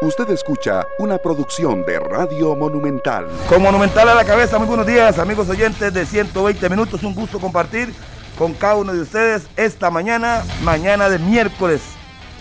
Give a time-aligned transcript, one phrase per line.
[0.00, 3.26] Usted escucha una producción de Radio Monumental.
[3.48, 7.02] Con Monumental a la cabeza, muy buenos días, amigos oyentes de 120 minutos.
[7.02, 7.92] Un gusto compartir
[8.38, 11.80] con cada uno de ustedes esta mañana, mañana de miércoles,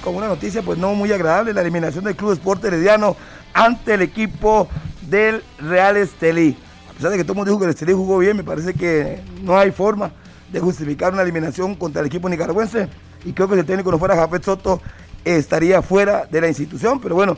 [0.03, 3.15] con una noticia pues no muy agradable, la eliminación del Club Sport Herediano
[3.55, 4.67] ante el equipo
[5.01, 6.55] del Real Estelí.
[6.91, 8.75] A pesar de que todo el mundo dijo que el Estelí jugó bien, me parece
[8.75, 10.11] que no hay forma
[10.51, 12.87] de justificar una eliminación contra el equipo nicaragüense
[13.25, 14.79] y creo que si el técnico no fuera Jafet Soto
[15.35, 17.37] estaría fuera de la institución, pero bueno,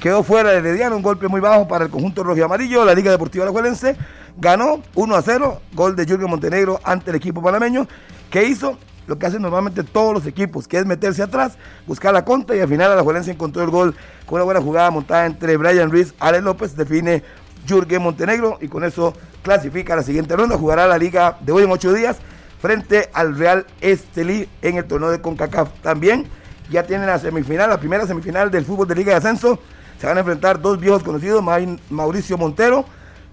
[0.00, 2.94] quedó fuera de Herediano, un golpe muy bajo para el conjunto rojo y amarillo, la
[2.94, 3.96] Liga Deportiva Alajuelense
[4.36, 7.86] ganó 1 a 0, gol de Jürgen Montenegro ante el equipo panameño,
[8.30, 11.56] que hizo lo que hacen normalmente todos los equipos, que es meterse atrás,
[11.86, 13.94] buscar la contra y al final Alajuelense encontró el gol
[14.26, 17.22] con una buena jugada montada entre Brian Ruiz, Alex López, define
[17.66, 21.64] Jürgen Montenegro y con eso clasifica a la siguiente ronda, jugará la liga de hoy
[21.64, 22.18] en ocho días
[22.60, 25.68] frente al Real Estelí en el torneo de CONCACAF.
[25.82, 26.28] También
[26.72, 29.60] ya tienen la semifinal, la primera semifinal del fútbol de Liga de Ascenso.
[30.00, 31.44] Se van a enfrentar dos viejos conocidos,
[31.90, 32.84] Mauricio Montero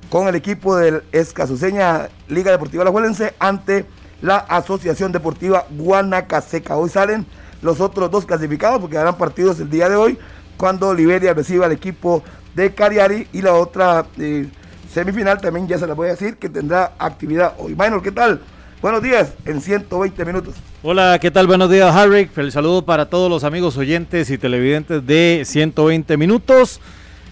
[0.09, 3.85] con el equipo del Escasuseña Liga Deportiva La Juelense ante
[4.21, 6.75] la Asociación Deportiva Guanacaseca.
[6.75, 7.25] Hoy salen
[7.61, 10.17] los otros dos clasificados porque harán partidos el día de hoy
[10.57, 12.23] cuando Liberia reciba al equipo
[12.55, 14.49] de Cariari y la otra eh,
[14.91, 17.75] semifinal también ya se la voy a decir que tendrá actividad hoy.
[17.75, 18.41] Minor, ¿qué tal?
[18.81, 20.55] Buenos días en 120 minutos.
[20.83, 21.47] Hola, ¿qué tal?
[21.47, 22.29] Buenos días, Harry.
[22.37, 26.79] El saludo para todos los amigos oyentes y televidentes de 120 minutos.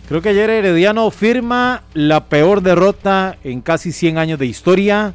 [0.09, 5.13] Creo que ayer Herediano firma la peor derrota en casi 100 años de historia.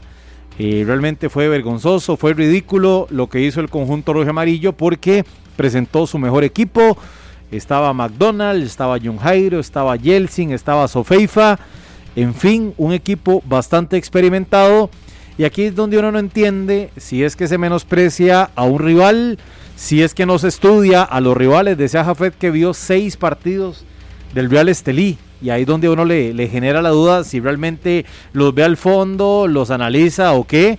[0.59, 6.07] Eh, realmente fue vergonzoso, fue ridículo lo que hizo el conjunto rojo amarillo porque presentó
[6.07, 6.97] su mejor equipo.
[7.51, 11.59] Estaba McDonald, estaba John Jairo, estaba Yeltsin, estaba Sofeifa.
[12.17, 14.89] En fin, un equipo bastante experimentado
[15.39, 19.39] y aquí es donde uno no entiende si es que se menosprecia a un rival,
[19.77, 21.79] si es que no se estudia a los rivales.
[21.79, 23.85] Decía Jafet que vio seis partidos
[24.35, 25.19] del Real Estelí.
[25.41, 28.77] Y ahí es donde uno le, le genera la duda si realmente los ve al
[28.77, 30.79] fondo, los analiza o qué.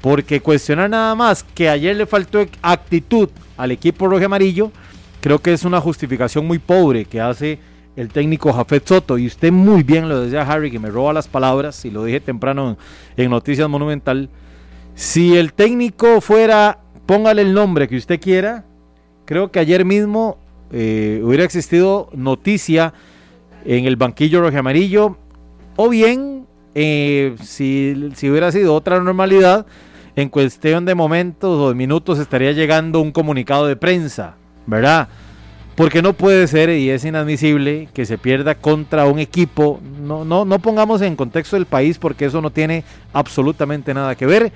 [0.00, 4.72] Porque cuestionar nada más que ayer le faltó actitud al equipo rojo amarillo,
[5.20, 7.60] creo que es una justificación muy pobre que hace
[7.96, 11.28] el técnico Jafet Soto, y usted muy bien lo decía Harry, que me roba las
[11.28, 12.76] palabras, y lo dije temprano
[13.16, 14.30] en, Noticias Monumental,
[14.94, 18.64] si el técnico fuera, póngale el nombre que usted quiera,
[19.24, 20.38] creo que ayer mismo
[20.70, 22.94] eh, hubiera existido noticia
[23.64, 25.16] en el banquillo rojo amarillo,
[25.76, 29.66] o bien, eh, si, si hubiera sido otra normalidad,
[30.16, 34.34] en cuestión de momentos o de minutos estaría llegando un comunicado de prensa,
[34.66, 35.08] ¿verdad?
[35.74, 39.80] Porque no puede ser y es inadmisible que se pierda contra un equipo.
[40.02, 44.26] No, no, no pongamos en contexto el país porque eso no tiene absolutamente nada que
[44.26, 44.52] ver.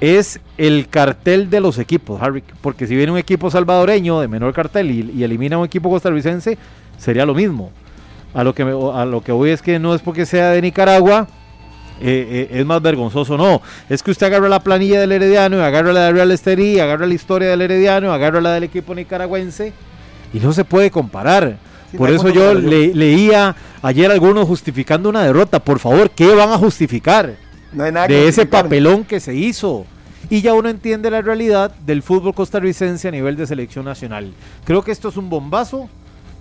[0.00, 2.42] Es el cartel de los equipos, Harry.
[2.62, 6.56] Porque si viene un equipo salvadoreño de menor cartel y, elimina un equipo costarricense,
[6.96, 7.70] sería lo mismo.
[8.32, 11.26] A lo, que a lo que voy es que no es porque sea de Nicaragua,
[12.00, 13.36] eh, eh, es más vergonzoso.
[13.36, 17.06] No, es que usted agarra la planilla del Herediano, agarra la de Real Esterí, agarra
[17.06, 19.72] la historia del Herediano, agarra la del equipo nicaragüense
[20.36, 21.56] y no se puede comparar.
[21.96, 25.60] Por eso yo leía ayer algunos justificando una derrota.
[25.60, 27.36] Por favor, ¿qué van a justificar
[27.72, 29.86] de ese papelón que se hizo?
[30.28, 34.34] Y ya uno entiende la realidad del fútbol costarricense a nivel de selección nacional.
[34.64, 35.88] Creo que esto es un bombazo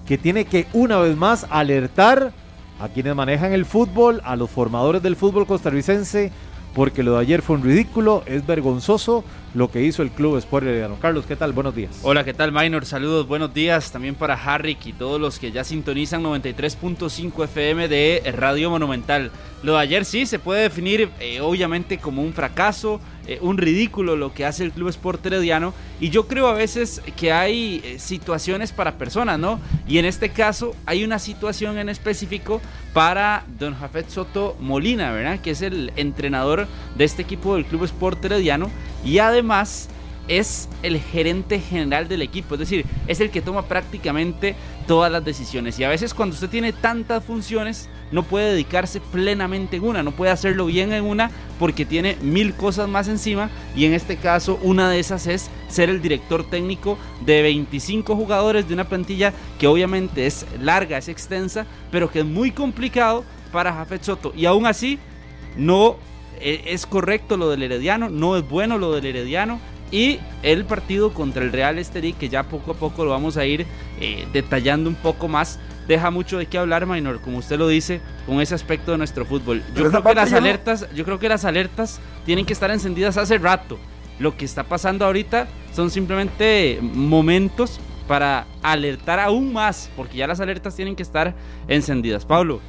[0.05, 2.33] que tiene que una vez más alertar
[2.81, 6.33] a quienes manejan el fútbol, a los formadores del fútbol costarricense,
[6.75, 10.65] porque lo de ayer fue un ridículo, es vergonzoso lo que hizo el Club Sport
[10.65, 10.97] Herediano.
[11.01, 11.53] Carlos, ¿qué tal?
[11.53, 12.01] Buenos días.
[12.03, 12.85] Hola, ¿qué tal, Minor?
[12.85, 18.21] Saludos, buenos días también para Harrick y todos los que ya sintonizan 93.5 FM de
[18.35, 19.31] Radio Monumental.
[19.63, 24.15] Lo de ayer sí se puede definir eh, obviamente como un fracaso, eh, un ridículo
[24.15, 27.99] lo que hace el Club Sport Herediano y yo creo a veces que hay eh,
[27.99, 29.59] situaciones para personas, ¿no?
[29.87, 32.61] Y en este caso hay una situación en específico
[32.93, 35.39] para don Jafet Soto Molina, ¿verdad?
[35.39, 38.69] Que es el entrenador de este equipo del Club Sport Herediano
[39.03, 39.89] y además
[40.27, 44.55] es el gerente general del equipo, es decir, es el que toma prácticamente
[44.87, 45.79] todas las decisiones.
[45.79, 50.11] Y a veces cuando usted tiene tantas funciones, no puede dedicarse plenamente en una, no
[50.11, 54.59] puede hacerlo bien en una porque tiene mil cosas más encima y en este caso
[54.61, 59.67] una de esas es ser el director técnico de 25 jugadores de una plantilla que
[59.67, 64.65] obviamente es larga, es extensa, pero que es muy complicado para Jafet Soto y aún
[64.67, 64.99] así
[65.57, 65.97] no
[66.39, 69.59] eh, es correcto lo del Herediano, no es bueno lo del Herediano
[69.91, 73.45] y el partido contra el Real Estelí, que ya poco a poco lo vamos a
[73.45, 73.65] ir
[73.99, 78.01] eh, detallando un poco más, deja mucho de qué hablar, Minor, como usted lo dice,
[78.25, 79.63] con ese aspecto de nuestro fútbol.
[79.75, 83.37] Yo creo que las alertas, yo creo que las alertas tienen que estar encendidas hace
[83.37, 83.77] rato.
[84.19, 90.39] Lo que está pasando ahorita son simplemente momentos para alertar aún más, porque ya las
[90.39, 91.35] alertas tienen que estar
[91.67, 92.25] encendidas.
[92.25, 92.61] Pablo,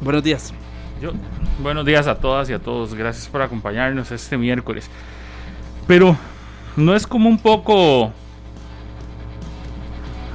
[0.00, 0.54] buenos días.
[1.02, 1.12] Yo,
[1.60, 2.94] buenos días a todas y a todos.
[2.94, 4.88] Gracias por acompañarnos este miércoles.
[5.86, 6.16] Pero
[6.76, 8.12] no es como un poco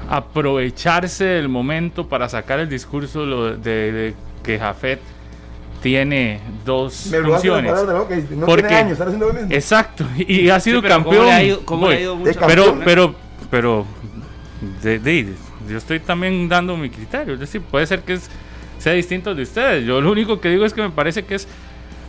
[0.09, 3.25] aprovecharse del momento para sacar el discurso
[3.55, 4.13] de, de
[4.43, 4.99] que Jafet
[5.81, 7.71] tiene dos Me funciones.
[8.31, 9.49] no Porque- tiene años, está haciendo lo mismo.
[9.51, 11.25] Exacto, y, ha sido Sí, pero ¿cómo campeón.
[11.27, 12.03] le ha ido- cómo le ha Voy.
[12.03, 13.15] ido De mucho campeón, pero,
[13.49, 13.85] pero, pero,
[14.83, 15.33] de, de-
[15.69, 17.35] yo estoy también dando mi criterio.
[17.35, 18.29] Es decir, puede ser que es-
[18.79, 19.85] sea distinto de ustedes.
[19.85, 21.47] Yo lo único que digo es que me parece que es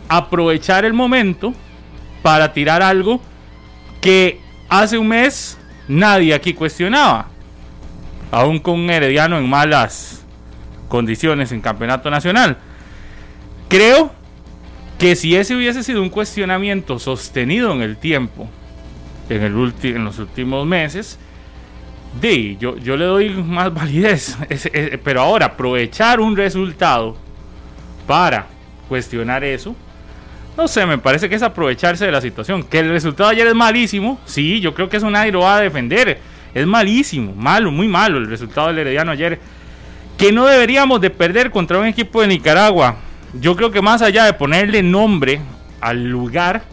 [0.09, 1.53] aprovechar el momento
[2.23, 3.21] para tirar algo
[4.01, 5.57] que hace un mes
[5.87, 7.27] nadie aquí cuestionaba.
[8.31, 10.25] Aún con un Herediano en malas
[10.87, 12.57] condiciones en campeonato nacional.
[13.69, 14.11] Creo
[14.99, 18.49] que si ese hubiese sido un cuestionamiento sostenido en el tiempo,
[19.29, 21.17] en, el en los últimos meses,
[22.59, 24.37] yo, yo le doy más validez.
[25.03, 27.15] Pero ahora, aprovechar un resultado
[28.07, 28.47] para
[28.89, 29.75] cuestionar eso,
[30.57, 32.63] no sé, me parece que es aprovecharse de la situación.
[32.63, 35.61] Que el resultado ayer es malísimo, sí, yo creo que eso nadie lo va a
[35.61, 36.19] defender.
[36.53, 39.39] Es malísimo, malo, muy malo el resultado del Herediano ayer.
[40.17, 42.97] Que no deberíamos de perder contra un equipo de Nicaragua.
[43.33, 45.39] Yo creo que más allá de ponerle nombre
[45.79, 46.63] al lugar,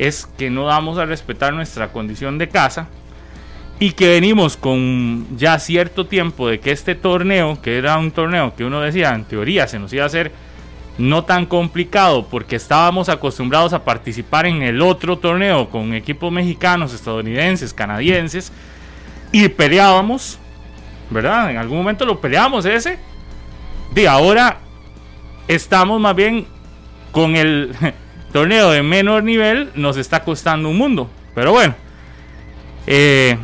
[0.00, 2.88] es que no damos a respetar nuestra condición de casa
[3.78, 8.54] y que venimos con ya cierto tiempo de que este torneo, que era un torneo
[8.54, 10.32] que uno decía en teoría se nos iba a hacer
[11.00, 16.92] no tan complicado porque estábamos acostumbrados a participar en el otro torneo con equipos mexicanos,
[16.92, 18.52] estadounidenses, canadienses
[19.32, 20.38] y peleábamos,
[21.08, 21.50] ¿verdad?
[21.50, 22.98] En algún momento lo peleamos ese.
[23.94, 24.58] De ahora
[25.48, 26.46] estamos más bien
[27.12, 27.74] con el
[28.32, 31.10] torneo de menor nivel, nos está costando un mundo.
[31.34, 31.74] Pero bueno,
[32.86, 33.38] eh,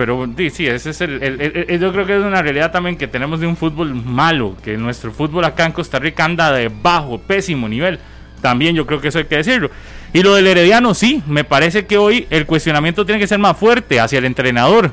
[0.00, 3.46] pero sí, ese es el- yo creo que es una realidad también que tenemos de
[3.46, 7.98] un fútbol malo, que nuestro fútbol acá en Costa Rica anda de bajo, pésimo nivel.
[8.40, 9.70] También yo creo que eso hay que decirlo.
[10.14, 13.58] Y lo del Herediano, sí, me parece que hoy el cuestionamiento tiene que ser más
[13.58, 14.92] fuerte hacia el entrenador.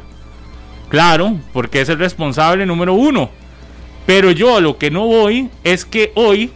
[0.89, 3.29] Claro, porque es el responsable número uno.
[4.05, 6.51] Pero yo a lo que no voy es que hoy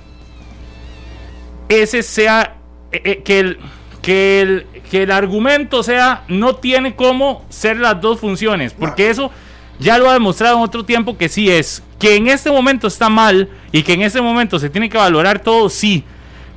[1.69, 2.57] ese sea
[2.91, 3.59] eh, eh, que el
[4.01, 9.31] que el que el argumento sea no tiene cómo ser las dos funciones, porque eso
[9.79, 13.07] ya lo ha demostrado en otro tiempo que sí es que en este momento está
[13.07, 16.03] mal y que en este momento se tiene que valorar todo sí,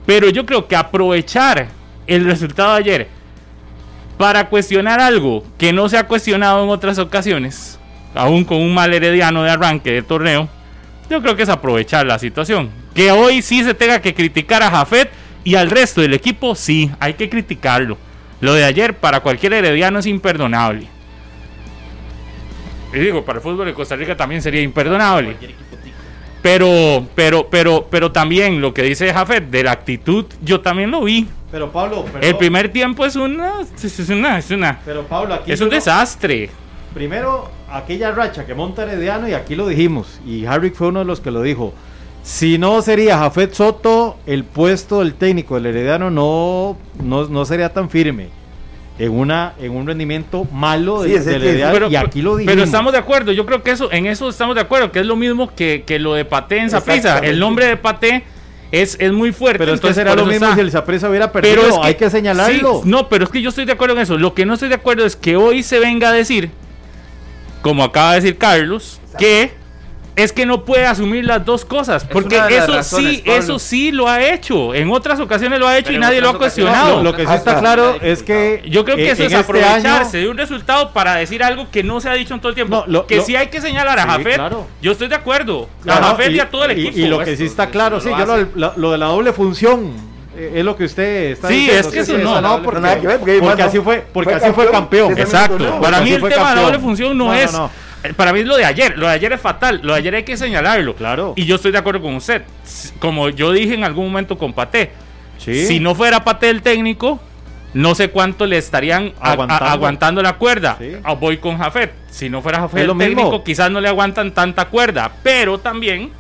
[0.05, 1.69] pero yo creo que aprovechar
[2.09, 3.09] el resultado de ayer
[4.19, 7.79] para cuestionar algo que no se ha cuestionado en otras ocasiones,
[8.17, 10.49] aún con un mal herediano de arranque de torneo,
[11.09, 12.69] yo creo que es aprovechar la situación.
[12.97, 15.09] Que hoy sí se tenga que criticar a Jafet
[15.45, 17.97] y al resto del equipo, sí, hay que criticarlo.
[18.41, 20.89] Lo de ayer para cualquier herediano es imperdonable.
[22.93, 25.37] Y digo, para el fútbol de Costa Rica también sería imperdonable.
[26.43, 31.03] Pero, pero, pero, pero también lo que dice Jafet de la actitud, yo también lo
[31.03, 31.27] vi.
[31.51, 35.53] Pero Pablo, pero, El primer tiempo es una, es una, es una, pero Pablo, aquí
[35.53, 36.51] es un desastre.
[36.93, 41.07] Primero, aquella racha que monta Herediano, y aquí lo dijimos, y Harrick fue uno de
[41.07, 41.73] los que lo dijo.
[42.25, 47.73] Si no sería Jafet Soto, el puesto del técnico del Herediano no, no, no sería
[47.73, 48.29] tan firme.
[48.99, 52.55] En, una, en un rendimiento malo Sí, de- que- Herediano, Pero, y aquí lo dijimos.
[52.55, 55.07] pero estamos de acuerdo, yo creo que eso, en eso estamos de acuerdo, que es
[55.07, 56.65] lo mismo que, que lo de Paté en.
[56.67, 57.29] Exactamente.
[57.29, 58.23] El nombre de Paté
[58.71, 59.59] es, es muy fuerte.
[59.59, 60.55] Pero esto entonces será por lo mismo está.
[60.55, 60.61] si
[61.05, 61.57] el hubiera perdido.
[61.63, 62.83] Pero es hay que señalarlo.
[62.85, 64.17] sí, no, pero es que yo estoy de acuerdo en eso.
[64.17, 66.51] Lo que no estoy de acuerdo es que hoy se venga a decir,
[67.63, 69.53] como acaba de decir Carlos, que
[70.17, 72.05] es que no puede asumir las dos cosas.
[72.05, 73.41] Porque eso razones, sí, Pablo.
[73.41, 74.73] eso sí lo ha hecho.
[74.75, 76.99] En otras ocasiones lo ha hecho Pero y nadie lo ha cuestionado.
[76.99, 79.37] lo, lo que sí está claro es que Yo creo que eh, eso es este
[79.37, 82.51] aprovecharse año- de un resultado para decir algo que no se ha dicho en todo
[82.51, 82.77] el tiempo.
[82.77, 84.35] No, lo- que lo- sí hay que señalar a Sí, Jafet.
[84.37, 84.67] claro.
[84.81, 85.69] Yo estoy de acuerdo.
[85.83, 86.97] Claro, a Jafet y, a todo el equipo.
[86.99, 89.33] Y, lo que sí está claro, lo sí, yo lo, lo- lo de la doble
[89.33, 89.93] función
[90.37, 91.89] es lo que usted está Sí, diciendo.
[91.89, 95.17] es que eso no, no, no, porque, así no- fue, porque fue así fue campeón
[95.19, 95.81] Exacto.
[95.81, 97.53] Para mí el tema de la doble función no, No, no, es.
[97.53, 97.71] no.
[98.05, 98.97] Eh, Para mí es lo de ayer.
[98.99, 99.81] Lo de ayer es fatal.
[99.83, 100.95] Lo de ayer hay que señalarlo.
[100.95, 101.33] Claro.
[101.37, 102.43] Y yo estoy de acuerdo con usted.
[102.99, 104.93] Como yo dije en algún momento con Paté.
[105.39, 105.67] Sí.
[105.67, 107.21] Si no fuera Paté el técnico,
[107.75, 110.23] no sé cuánto le estarían a- a- Aguantando.
[110.23, 110.77] la cuerda.
[110.79, 110.93] Sí.
[111.03, 111.93] Ah, Voy con Jafet.
[112.11, 113.01] Si no fuera Jafet el mismo.
[113.01, 115.11] técnico, quizás no le aguantan tanta cuerda.
[115.25, 116.11] Pero también.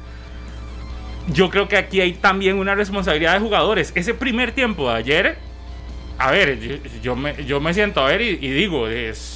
[1.29, 3.93] Yo creo que aquí hay también una responsabilidad de jugadores.
[3.95, 5.38] Ese primer tiempo de ayer,
[6.19, 9.34] a ver, yo, yo me, yo me siento a ver y, y digo, es,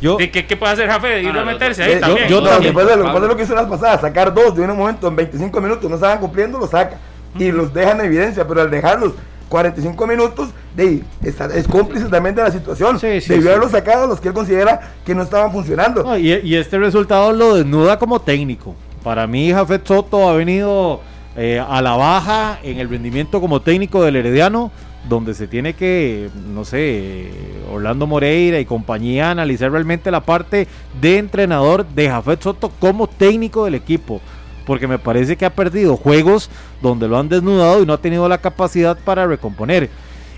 [0.00, 1.08] Yo, ¿de qué, qué puede hacer Jafe?
[1.08, 2.28] De ir Ah, a meterse ahí también.
[2.28, 2.74] yo no, también.
[2.74, 5.08] después, de lo, después de lo que hizo las pasadas, sacar dos de un momento
[5.08, 6.98] en 25 minutos, no estaban cumpliendo, lo saca.
[7.38, 9.12] Y los deja en evidencia, pero al dejarlos
[9.48, 12.98] 45 minutos, de, está- es cómplice también de la situación.
[13.00, 13.48] Sí, sí, Debió sí.
[13.48, 16.02] haberlo sacado a los que él considera que no estaban funcionando.
[16.04, 18.74] No, y, y este resultado lo desnuda como técnico.
[19.02, 21.00] Para mí, Jafet Soto ha venido
[21.36, 24.70] eh, a la baja en el rendimiento como técnico del Herediano,
[25.08, 27.30] donde se tiene que, no sé,
[27.72, 30.68] Orlando Moreira y compañía analizar realmente la parte
[31.00, 34.20] de entrenador de Jafet Soto como técnico del equipo.
[34.66, 36.50] Porque me parece que ha perdido juegos
[36.82, 39.88] donde lo han desnudado y no ha tenido la capacidad para recomponer.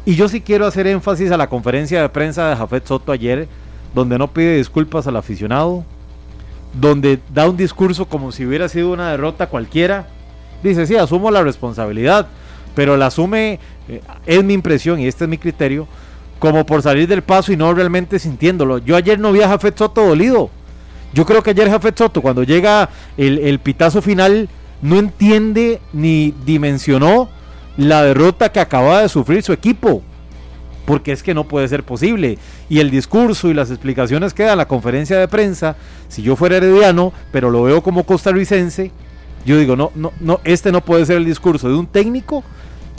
[0.05, 3.49] Y yo sí quiero hacer énfasis a la conferencia de prensa de Jafet Soto ayer,
[3.93, 5.85] donde no pide disculpas al aficionado,
[6.81, 10.07] donde da un discurso como si hubiera sido una derrota cualquiera.
[10.62, 12.29] Dice, sí, asumo la responsabilidad,
[12.81, 13.59] pero la asume,
[13.91, 15.87] eh, es mi impresión y este es mi criterio,
[16.39, 18.79] como por salir del paso y no realmente sintiéndolo.
[18.79, 20.49] Yo ayer no vi a Jafet Soto dolido.
[21.13, 24.49] Yo creo que ayer Jafet Soto, cuando llega el, el pitazo final,
[24.81, 27.29] no entiende ni dimensionó
[27.77, 30.03] la derrota que acaba de sufrir su equipo
[30.87, 32.39] porque es que no puede ser posible.
[32.71, 35.77] Y el discurso y las explicaciones que da la conferencia de prensa,
[36.09, 38.91] si yo fuera herediano, pero lo veo como costarricense,
[39.45, 42.45] yo digo, no, no, no, este no puede ser el discurso de un técnico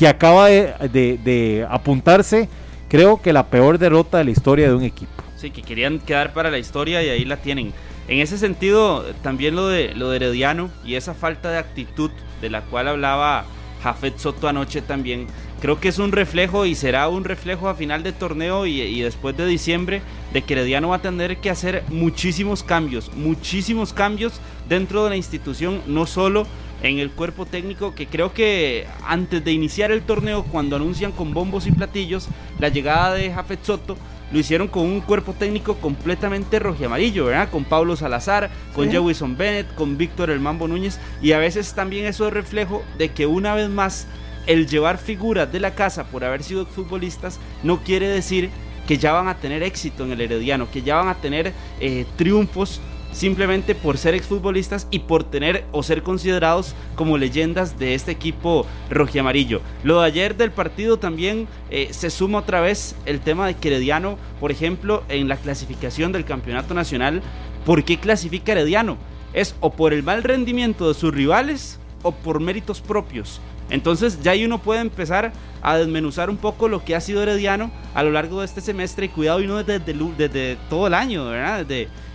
[0.02, 2.50] que acaba de, de- de apuntarse,
[2.90, 5.12] creo que la peor derrota de la historia de un equipo.
[5.38, 7.72] Sí, que querían quedar para la historia y ahí la tienen.
[8.08, 12.10] En ese sentido, también lo de, lo de Herediano y esa falta de actitud
[12.42, 13.46] de la cual hablaba
[13.84, 15.28] Jafet Soto anoche también,
[15.62, 19.02] creo que es un reflejo y será un reflejo a final de torneo y, y
[19.02, 20.02] después de diciembre
[20.34, 24.34] de que Herediano va a tener que hacer muchísimos cambios, muchísimos cambios
[24.68, 26.48] dentro de la institución, no solo
[26.84, 31.34] en el cuerpo técnico, que creo que antes de iniciar el torneo, cuando anuncian con
[31.34, 32.28] bombos y platillos
[32.60, 33.98] la llegada de Jafet Soto,
[34.32, 37.50] lo hicieron con un cuerpo técnico completamente rojiamarillo, ¿verdad?
[37.50, 38.92] Con Pablo Salazar, con Sí.
[38.92, 43.10] Jewison Bennett, con Víctor El Mambo Núñez, y a veces también eso es reflejo de
[43.10, 44.08] que una vez más
[44.48, 48.50] el llevar figuras de la casa por haber sido futbolistas no quiere decir
[48.88, 52.06] que ya van a tener éxito en el Herediano, que ya van a tener eh,
[52.16, 58.12] triunfos simplemente por ser exfutbolistas y por tener o ser considerados como leyendas de este
[58.12, 59.62] equipo rojiamarillo.
[59.84, 64.18] Lo de ayer del partido también eh, se suma otra vez el tema de Herediano,
[64.40, 67.22] por ejemplo, en la clasificación del campeonato nacional,
[67.66, 68.98] ¿por qué clasifica Herediano?
[69.34, 73.40] ¿Es o por el mal rendimiento de sus rivales o por méritos propios?
[73.70, 77.72] Entonces ya ahí uno puede empezar a desmenuzar un poco lo que ha sido Herediano
[77.94, 81.66] a lo largo de este semestre y cuidado y no desde, todo el año, ¿verdad?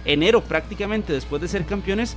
[0.07, 2.17] Enero prácticamente después de ser campeones,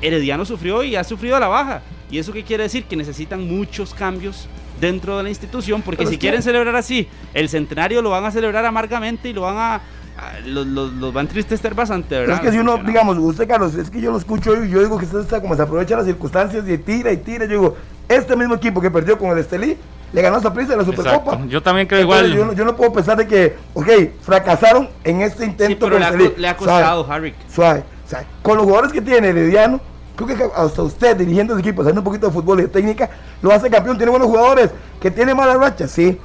[0.00, 1.82] Herediano sufrió y ha sufrido a la baja.
[2.10, 2.84] ¿Y eso qué quiere decir?
[2.84, 4.48] Que necesitan muchos cambios
[4.80, 8.24] dentro de la institución, porque Pero si que- quieren celebrar así, el centenario lo van
[8.24, 9.74] a celebrar amargamente y lo van a...
[9.76, 12.36] a- los, los- los van a entristecer bastante, Pero ¿verdad?
[12.36, 14.98] es que si uno, digamos, usted Carlos, es que yo lo escucho y yo digo
[14.98, 17.44] que usted está como se aprovecha las circunstancias y tira y tira.
[17.46, 17.76] Yo digo,
[18.08, 19.76] este mismo equipo que perdió con el Estelí,
[20.14, 21.32] le ganó esa prisa de la Supercopa.
[21.32, 21.46] Exacto.
[21.48, 22.38] Yo también creo Entonces, igual.
[22.38, 23.88] Yo, no- yo no puedo pensar de que, ok,
[24.22, 27.34] fracasaron en este intento Sí, pero le ha, le ha Suave, costado, Harry.
[27.52, 28.26] Suave, suave.
[28.40, 29.80] Con los jugadores que tiene Herediano,
[30.14, 33.10] creo que hasta usted dirigiendo el equipo, haciendo un poquito de fútbol y de técnica,
[33.42, 33.96] lo hace campeón.
[33.96, 34.70] Tiene buenos jugadores.
[35.00, 36.18] Que tiene mala racha, sí.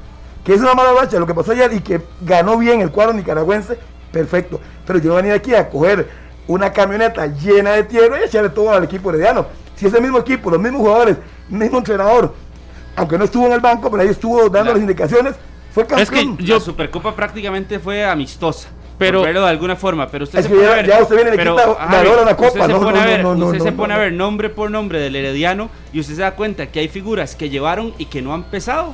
[0.44, 3.14] Que es una mala racha lo que pasó ayer y que ganó bien el cuadro
[3.14, 3.78] nicaragüense,
[4.12, 4.60] perfecto.
[4.86, 6.08] Pero yo no venía aquí a coger
[6.48, 9.48] una camioneta llena de tierra y echarle todo al equipo herediano.
[9.76, 11.18] Si ese mismo equipo, los mismos jugadores,
[11.50, 12.34] mismo entrenador,
[13.00, 14.74] aunque no estuvo en el banco, pero ahí estuvo dando Claro.
[14.74, 15.36] las indicaciones,
[15.74, 16.02] fue campeón.
[16.02, 18.70] Es que yo- la Supercopa prácticamente fue amistosa.
[18.98, 20.88] Pero- de alguna forma, pero usted Es se que pone ya- a ver.
[20.88, 22.48] ya usted viene pero, quita Harry, valor a la copa.
[22.50, 24.00] Usted se No, pone no, a ver, no, no, usted no, se pone no.
[24.00, 27.34] a ver nombre por nombre del Herediano y usted se da cuenta que hay figuras
[27.36, 28.94] que llevaron y que no han pesado.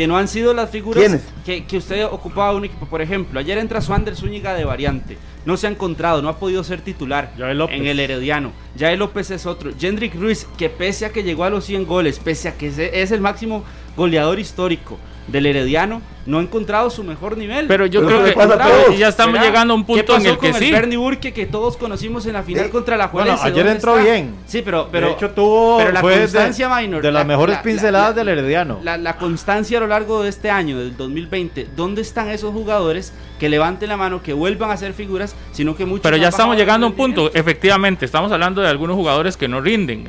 [0.00, 1.20] Que no han sido las figuras ¿Quiénes?
[1.44, 2.86] que, que usted ocupaba un equipo.
[2.86, 5.18] Por ejemplo, ayer entra Suander Zúñiga de variante.
[5.44, 8.52] No se ha encontrado, no ha podido ser titular en el Herediano.
[8.76, 9.72] Yael López es otro.
[9.78, 13.10] Jendrik Ruiz, que pese a que llegó a los 100 goles, pese a que es
[13.10, 13.62] el máximo
[13.94, 17.66] goleador histórico del Herediano, no ha encontrado su mejor nivel.
[17.66, 18.98] Pero yo Pero creo que le pasa a todos.
[18.98, 19.46] ya estamos ¿Verdad?
[19.46, 20.70] llegando a un punto ¿Qué en pasó el que con sí.
[20.72, 22.70] Bernie Burke que todos conocimos en la final Sí.
[22.72, 23.46] contra la Bueno, Juelense?
[23.46, 24.10] ayer ¿Dónde entró está?
[24.12, 24.34] bien.
[24.46, 27.24] Sí, pero, pero de hecho, tuvo pero la fue de- constancia minor, de las la-
[27.28, 28.80] mejores la- pinceladas la- del Herediano.
[28.82, 33.12] La, la constancia a lo largo de este año, del 2020, ¿dónde están esos jugadores
[33.38, 36.56] que levanten la mano, que vuelvan a ser figuras, sino que muchos Pero ya estamos
[36.56, 40.08] llegando a un punto, efectivamente, estamos hablando de algunos jugadores que no rinden.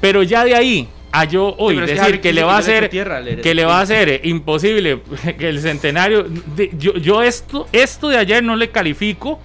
[0.00, 3.54] Pero ya de ahí a yo hoy que decir que le va a ser que
[3.54, 5.00] le va a ser eh, imposible
[5.38, 6.24] que el centenario
[6.56, 9.40] de- yo, yo esto esto de ayer no le califico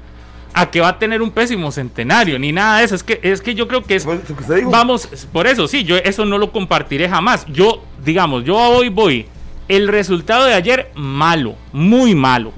[0.53, 3.41] a que va a tener un pésimo centenario ni nada de eso, es que es
[3.41, 4.69] que yo creo que es Pues, lo que usted dijo.
[4.71, 7.45] Vamos, por eso sí, yo eso no lo compartiré jamás.
[7.47, 9.25] Yo, digamos, yo hoy voy.
[9.67, 12.53] El resultado de ayer, malo, muy malo.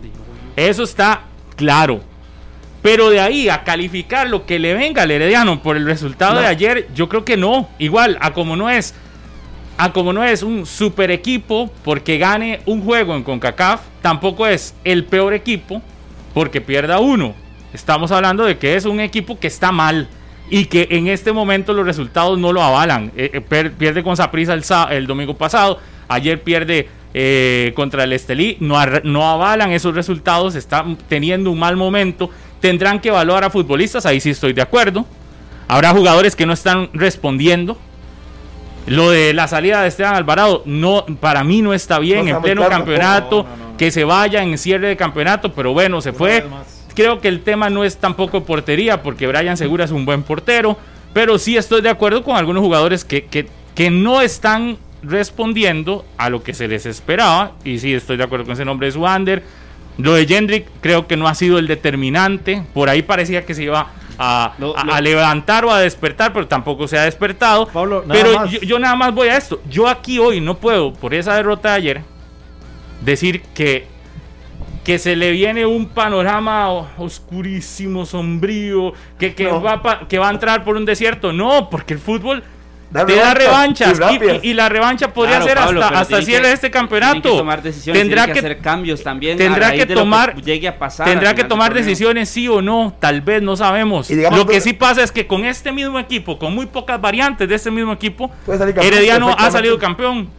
[0.56, 1.22] Eso está
[1.56, 2.02] claro.
[2.88, 6.39] Pero de ahí a calificar lo que le venga al Herediano por el resultado No.
[6.39, 7.67] de ayer, yo creo que no.
[7.79, 8.96] Igual, a como no es
[9.77, 14.74] a como no es un super equipo porque gane un juego en CONCACAF, tampoco es
[14.86, 15.82] el peor equipo
[16.34, 17.36] porque pierda uno.
[17.74, 20.08] Estamos hablando de que es un equipo que está mal
[20.50, 23.12] y que en este momento los resultados no lo avalan.
[23.17, 25.77] Eh, eh, pierde con Saprissa el, el, domingo pasado,
[26.08, 31.75] ayer pierde eh, contra el Estelí, no, no avalan esos resultados, están teniendo un mal
[31.75, 32.29] momento.
[32.60, 35.06] Tendrán que evaluar a futbolistas, ahí sí estoy de acuerdo.
[35.68, 37.78] Habrá jugadores que no están respondiendo,
[38.88, 42.68] lo de la salida de Esteban Alvarado, no, para mí no está bien en pleno
[42.70, 43.46] campeonato,
[43.78, 46.46] que se vaya en cierre de campeonato, pero bueno, se fue.
[46.96, 50.78] Creo que el tema no es tampoco portería, porque Brian Segura es un buen portero,
[51.14, 56.30] pero sí estoy de acuerdo con algunos jugadores que, que, que no están respondiendo a
[56.30, 59.44] lo que se les esperaba, y sí estoy de acuerdo con ese nombre de Suander.
[59.98, 63.63] Lo de Jendrik creo que no ha sido el determinante, por ahí parecía que se
[63.63, 64.54] iba a,
[65.01, 67.68] levantar o a despertar, pero tampoco se ha despertado.
[68.08, 69.62] pero Yo, nada más voy a esto.
[69.70, 72.01] Yo aquí hoy no puedo, por esa derrota de ayer,
[73.01, 73.88] decir que,
[74.84, 80.63] que se le viene un panorama oscurísimo, sombrío, que, que, va, que va a entrar
[80.63, 81.34] por un desierto.
[81.34, 82.44] No, porque el fútbol
[82.91, 84.00] te da revanchas
[84.41, 87.46] y, la revancha podría ser hasta, hasta cierre de este campeonato.
[87.91, 89.38] tendrá que, hacer cambios también.
[89.38, 91.08] Tendrá que tomar, llegue a pasar.
[91.08, 94.10] Tendrá que tomar decisiones sí o no, tal vez no sabemos.
[94.10, 97.56] Lo que sí pasa es que con este mismo equipo, con muy pocas variantes de
[97.56, 100.29] este mismo equipo, Herediano ha salido campeón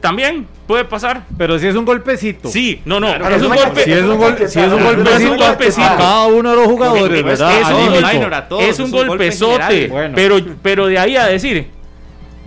[0.00, 1.22] también puede pasar.
[1.36, 2.48] Pero si es un golpecito.
[2.48, 3.08] Sí, no, no.
[3.08, 6.66] es un golpe, si es un, gol, si es un golpecito, cada uno de los
[6.66, 7.60] jugadores, ¿verdad?
[8.60, 9.90] Es, un, golpezote.
[10.14, 11.68] Pero, pero de ahí a decir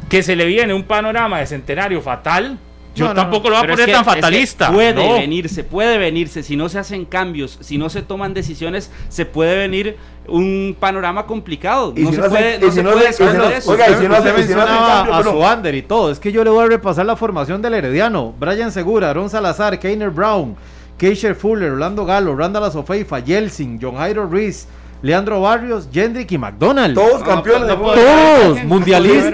[0.09, 2.57] que se le viene un panorama de centenario fatal.
[2.95, 4.71] Yo tampoco lo voy a poner tan fatalista.
[4.71, 6.43] puede venirse, puede venirse.
[6.43, 11.25] Si no se hacen cambios, si no se toman decisiones, se puede venir un panorama
[11.25, 11.93] complicado.
[11.95, 13.71] no se puede, no se puede eso.
[13.71, 16.11] Oiga, y si no se mencionaba a Suander y todo.
[16.11, 18.33] Es que yo le voy a repasar la formación del Herediano.
[18.37, 20.55] Brian Segura, Aaron Salazar, Keiner Brown,
[20.97, 24.67] Keisher Fuller, Orlando Galo, Randall Azofeifa, Yeltsin, John Jairo Ruiz,
[25.01, 26.93] Leandro Barrios, Jendrik y McDonald.
[26.93, 27.69] Todos campeones.
[27.69, 28.63] todos.
[28.65, 29.33] Mundialistas.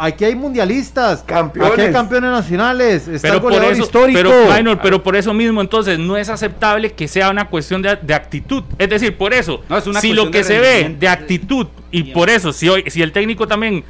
[0.00, 1.22] aquí hay mundialistas.
[1.22, 1.72] Campeones.
[1.72, 3.06] Aquí hay campeones nacionales.
[3.06, 4.18] Está pero por eso, histórico.
[4.18, 8.64] Pero, pero por eso mismo, entonces, no es aceptable que sea una cuestión de, actitud.
[8.78, 9.62] Es decir, por eso,
[10.00, 13.46] si lo que se ve de actitud, y por eso, si, hoy, si el técnico
[13.46, 13.84] también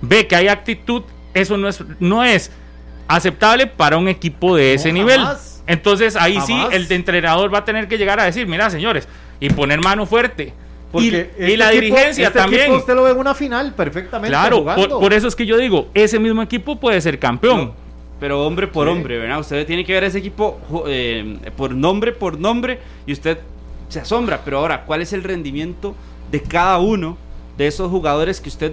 [0.00, 1.02] ve que hay actitud,
[1.34, 2.50] eso no es, no es
[3.08, 5.20] aceptable para un equipo de ese nivel.
[5.66, 9.08] Entonces ahí sí el entrenador va a tener que llegar a decir, mira señores,
[9.40, 10.52] y poner mano fuerte.
[10.94, 12.72] y, este la dirigencia este también.
[12.72, 14.30] usted lo ve en una final perfectamente.
[14.30, 17.72] Claro, por, eso es que yo digo, ese mismo equipo puede ser campeón.
[18.18, 19.40] pero hombre por hombre, ¿verdad?
[19.40, 23.38] Usted tiene que ver ese equipo eh, por nombre por nombre y usted
[23.88, 24.40] se asombra.
[24.44, 25.94] Pero ahora, ¿cuál es el rendimiento
[26.30, 27.16] de cada uno
[27.56, 28.72] de esos jugadores que usted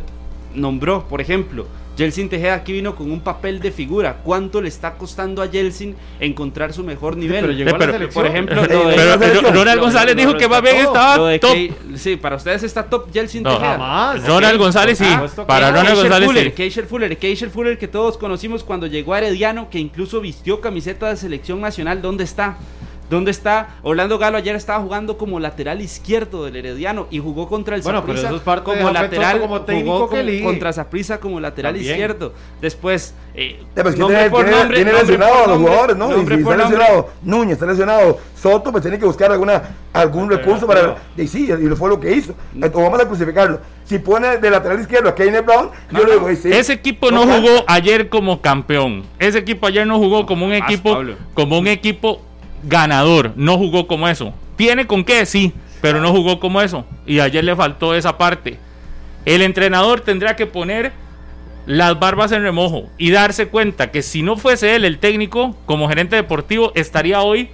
[0.54, 1.08] nombró?
[1.08, 4.18] Por ejemplo, Jelsin Tejeda aquí vino con un papel de figura.
[4.24, 7.56] ¿Cuánto le está costando a Jelsin encontrar su mejor nivel?
[7.78, 8.64] pero por ejemplo,
[9.54, 11.58] Ronald González dijo que va bien estaba top.
[11.96, 13.60] sí, para ustedes está top Jelsin Tejeda.
[13.60, 14.28] Jamás.
[14.28, 15.06] Ronald González sí.
[15.48, 16.52] para Ronald González Fuller, sí.
[16.52, 21.10] Keisher Fuller, Keisher Fuller que todos conocimos cuando llegó a Herediano, que incluso vistió camiseta
[21.10, 22.02] de selección nacional.
[22.02, 22.58] ¿Dónde está?
[23.14, 23.76] ¿Dónde está?
[23.84, 28.04] Orlando Galo ayer estaba jugando como lateral izquierdo del Herediano y jugó contra el bueno,
[28.64, 30.10] como lateral, como técnico
[30.44, 32.34] contra Saprissa como lateral izquierdo.
[32.60, 33.64] Después, eh,
[33.98, 36.10] nombre por nombre, tiene lesionado a los jugadores, ¿no?
[36.10, 39.62] Y si está lesionado Núñez, está lesionado Soto, pues tiene que buscar alguna
[39.94, 40.98] algún recurso para.
[41.16, 42.34] Y sí, y fue lo que hizo.
[42.54, 43.60] Entonces vamos a crucificarlo.
[43.86, 47.28] Si pone de lateral izquierdo a Kane Brown, yo le digo, sí, Ese equipo no,
[47.28, 49.04] jugó ayer como campeón.
[49.20, 51.00] Ese equipo ayer no jugó como un equipo,
[51.36, 52.22] como un equipo
[52.64, 53.34] ganador.
[53.36, 54.34] No jugó como eso.
[54.56, 55.26] ¿Tiene con qué?
[55.26, 56.86] Sí, pero no jugó como eso.
[57.06, 58.58] Y ayer le faltó esa parte.
[59.26, 60.92] El entrenador tendrá que poner
[61.66, 65.88] las barbas en remojo y darse cuenta que si no fuese él el técnico, como
[65.88, 67.50] gerente deportivo, estaría hoy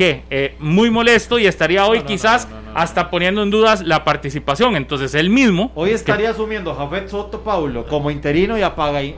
[0.00, 0.22] ¿qué?
[0.30, 4.74] Eh, muy molesto y estaría hoy quizás hasta poniendo en dudas la participación.
[4.76, 5.72] Entonces él mismo.
[5.74, 9.14] Hoy estaría asumiendo Jafet Soto Paulo como interino y apaga, y,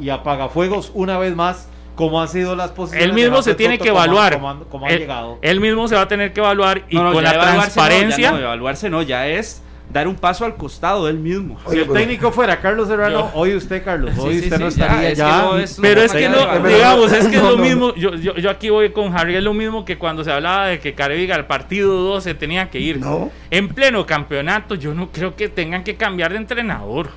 [0.00, 3.08] y apaga fuegos una vez más cómo han sido las posiciones.
[3.08, 4.40] Él mismo se tiene que evaluar.
[4.70, 5.38] Cómo, él, llegado.
[5.42, 8.32] él, mismo se va a tener que evaluar y con la transparencia.
[8.32, 11.58] No, evaluarse no, ya es dar un paso al costado él mismo.
[11.70, 15.50] si el técnico fuera Carlos Serrano, hoy usted, Carlos, hoy usted no estaría ya.
[15.80, 17.94] pero es que no, digamos, es que es lo mismo.
[17.94, 20.80] Yo, yo, yo, aquí voy con Harry, es lo mismo que cuando se hablaba de
[20.80, 22.98] que Careviga al partido 12 tenía que ir.
[22.98, 23.30] No.
[23.50, 27.10] En pleno campeonato, yo no creo que tengan que cambiar de entrenador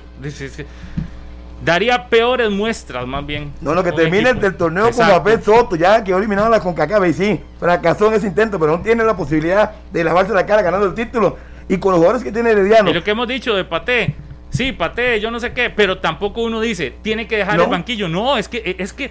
[1.64, 3.52] daría peores muestras más bien.
[3.60, 7.12] No, lo que termine el torneo con Papel Soto, ya quedó eliminado la CONCACAF y
[7.12, 10.86] sí, fracasó en ese intento, pero no tiene la posibilidad de lavarse la cara ganando
[10.86, 11.36] el título.
[11.68, 12.90] Y con los jugadores que tiene Herediano.
[12.90, 14.14] Y lo que hemos dicho de Pate,
[14.50, 17.64] sí, patee, yo no sé qué, pero tampoco uno dice, tiene que dejar No.
[17.64, 18.08] el banquillo.
[18.08, 19.10] No, es que, es que,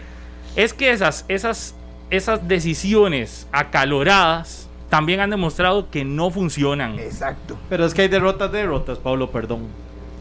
[0.55, 1.75] es que esas, esas,
[2.09, 6.97] esas decisiones acaloradas también han demostrado que no funcionan.
[6.97, 7.57] Exacto.
[7.69, 9.67] Pero es que hay derrotas de derrotas, Pablo, perdón.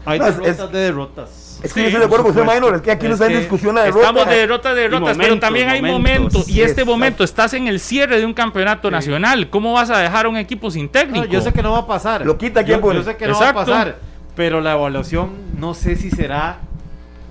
[0.07, 1.59] Hay No, derrotas es- de derrotas.
[1.63, 2.53] Es que Sí, yo estoy de acuerdo con usted.
[2.55, 2.75] Minor.
[2.75, 4.07] Es que aquí no Es está en discusión la derrota.
[4.07, 6.33] Estamos de derrotas de derrotas, pero momentos, también hay momentos.
[6.33, 6.49] momentos.
[6.49, 9.49] Y este momento, estás en el cierre de un campeonato nacional.
[9.49, 11.25] ¿Cómo vas a dejar a un equipo sin técnico?
[11.25, 12.25] No, yo sé que no va a pasar.
[12.25, 13.55] Lo quita, ¿quién yo, yo sé que no Exacto.
[13.55, 13.95] va a pasar.
[14.35, 16.59] Pero la evaluación no sé si será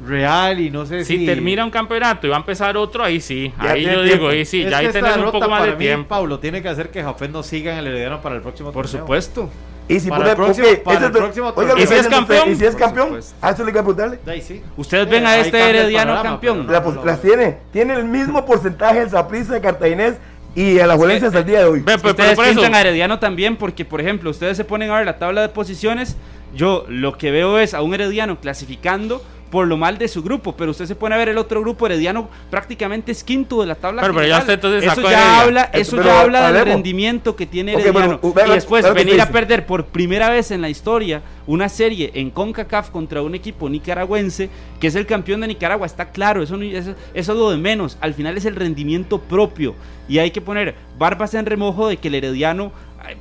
[0.05, 1.19] real y no sé si.
[1.19, 3.53] Si termina un campeonato y va a empezar otro, ahí sí.
[3.63, 4.13] Ya ahí yo tiempo.
[4.13, 6.09] digo, ahí sí, Es ya ahí tenés un poco más para de mí, tiempo.
[6.09, 8.87] Pablo, tiene que hacer que Jafet no siga en el Herediano para el próximo Por
[8.87, 9.03] torneo.
[9.03, 9.51] supuesto.
[9.89, 11.77] Y si Para pone el próximo- ok, para ese el es- próximo oiga, torneo.
[11.77, 12.51] lo ¿Y si que es dicen ustedes, campeón?
[12.53, 13.07] ¿Y si es Por campeón?
[13.07, 13.35] supuesto.
[13.41, 14.19] A eso le hay que preguntarle.
[14.25, 14.63] De ahí sí.
[14.77, 16.57] Ustedes ven a este Herediano panorama, campeón.
[16.67, 17.23] pero La no, pos- no, las no.
[17.23, 17.59] tiene.
[17.73, 20.15] Tiene el mismo porcentaje el Saprissa de Cartaginés
[20.57, 21.83] y el Ajuelense hasta el día de hoy.
[21.87, 24.91] Pero, pero ustedes por eso, pintan a Herediano también porque, por ejemplo, ustedes se ponen
[24.91, 26.17] a ver la tabla de posiciones.
[26.55, 30.57] Yo lo que veo es a un Herediano clasificando por lo mal de su grupo,
[30.57, 33.75] pero usted se pone a ver el otro grupo Herediano prácticamente es quinto de la
[33.77, 35.41] tabla Pero- pero ya usted entonces eso ya Heredia.
[35.41, 38.21] habla, Eso, pero ya habla del rendimiento que tiene Herediano.
[38.23, 42.91] y después venir a perder por primera vez en la historia una serie en CONCACAF
[42.91, 47.33] contra un equipo nicaragüense que es el campeón de Nicaragua, está claro, eso, eso, eso
[47.33, 49.75] es lo de menos, al final es el rendimiento propio.
[50.09, 52.73] Y hay que poner barbas en remojo de que el Herediano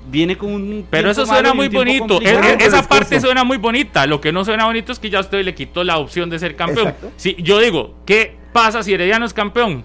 [0.08, 2.20] viene con un Pero eso suena muy bonito.
[2.22, 4.06] Es- es- esa parte suena muy bonita.
[4.06, 6.56] Lo que no suena bonito es que ya usted le quitó la opción de ser
[6.56, 6.88] campeón.
[6.88, 7.12] Exacto.
[7.18, 9.84] Si, yo digo, ¿qué pasa si Herediano es campeón?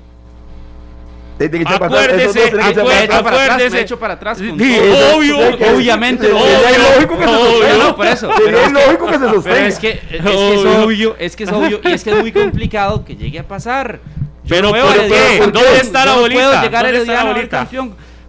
[1.67, 3.81] Acuérdese, acuérdese.
[3.81, 5.17] hecho para atrás con Sí, todo.
[5.17, 5.39] obvio,
[5.75, 6.43] obviamente, obvio,
[6.95, 7.51] lógico que se obvio.
[7.51, 7.85] sostenga.
[7.85, 8.31] No, por eso.
[8.37, 9.67] Pero es que- lógico que se Pero sostenga.
[9.67, 11.17] es que, es, que es Obvio.
[11.19, 14.01] es que es obvio y es que es muy complicado que llegue a pasar.
[14.45, 17.69] Yo Pero no veo ¿Dónde está la no bolita?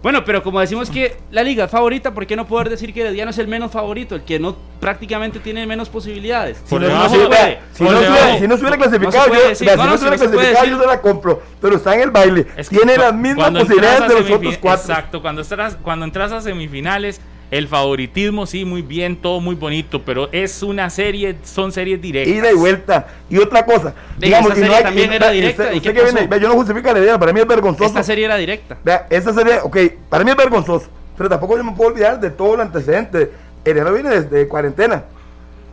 [0.02, 3.02] Bueno, pero como decimos que la liga es favorita, ¿por qué no poder decir que
[3.02, 6.58] Herediano es el menos favorito, el que no prácticamente tiene menos posibilidades?
[6.68, 7.58] Por no, debajo, no se vea, puede.
[7.72, 9.68] Si no, se hubiera, si no clasificado, yo, decir.
[9.68, 11.42] si no, no se hubiera clasificado, yo se la compro.
[11.60, 12.46] Pero está en el baile.
[12.56, 14.92] Es que Tiene las mismas posibilidades de los otros cuatro.
[14.92, 17.20] Exacto, cuando entras, cuando entras a semifinales,
[17.52, 22.34] el favoritismo sí, muy bien, todo muy bonito, pero es una serie, son series directas.
[22.34, 23.06] Ida y vuelta.
[23.28, 23.94] Y otra cosa.
[24.18, 26.12] De digamos, esa y no hay- también y- era directa, Usted, ¿y usted qué que
[26.26, 27.84] viene, yo no justifico la idea, para mí es vergonzoso.
[27.84, 28.78] Esta serie era directa.
[28.82, 29.76] Vea, esa serie, ok,
[30.08, 33.30] para mí es vergonzoso, pero tampoco yo me puedo olvidar de todo el antecedente.
[33.66, 35.04] Herediano viene desde cuarentena.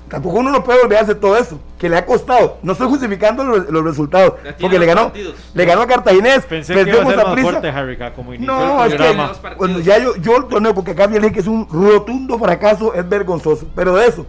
[0.09, 2.57] Tampoco uno no puede olvidarse de todo eso, que le ha costado.
[2.63, 5.35] No estoy justificando los, los resultados, porque le ganó, partidos.
[5.53, 7.49] le ganó a Cartaginés, Pensé que perdió iba a con ser más Saprissa.
[7.49, 10.91] fuerte, Harry, acá, como inició No, es que cuando ya yo, yo el torneo, porque
[10.91, 13.67] acá viene que es un rotundo fracaso, es vergonzoso.
[13.75, 14.25] Pero de eso,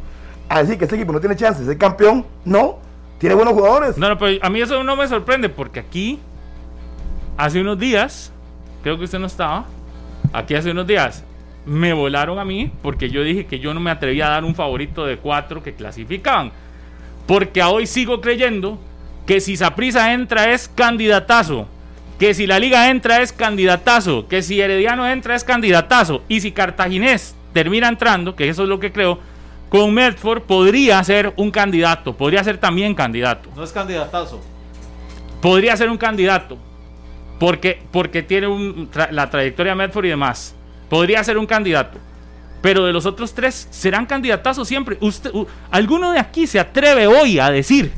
[0.51, 2.79] así que este equipo no tiene chance de ser campeón, no,
[3.19, 3.97] tiene buenos jugadores.
[3.97, 6.21] No, no, pero a mí eso no me sorprende porque aquí,
[7.39, 8.33] hace unos días,
[8.83, 9.65] creo que usted no estaba,
[10.33, 11.25] aquí hace unos días,
[11.67, 14.55] me volaron a mí porque yo dije que yo no me atrevía a dar un
[14.55, 16.53] favorito de cuatro que clasificaban.
[17.27, 18.79] Porque hoy sigo creyendo
[19.27, 21.69] que si Saprisa entra es candidatazo.
[22.19, 24.27] Que si la liga entra es candidatazo.
[24.29, 26.23] Que si Herediano entra es candidatazo.
[26.29, 29.19] Y si Cartaginés termina entrando, que eso es lo que creo,
[29.69, 32.17] con Medford podría ser un candidato.
[32.17, 34.41] Podría ser también candidato No es candidatazo.
[35.41, 36.59] podría ser un candidato
[37.39, 40.55] porque, porque tiene un tra- la trayectoria de Medford y demás.
[40.91, 41.99] Podría ser un candidato.
[42.61, 44.99] Pero de los otros tres serán candidatazos siempre.
[45.01, 47.91] Usted, u- ¿Alguno de aquí se atreve hoy a decir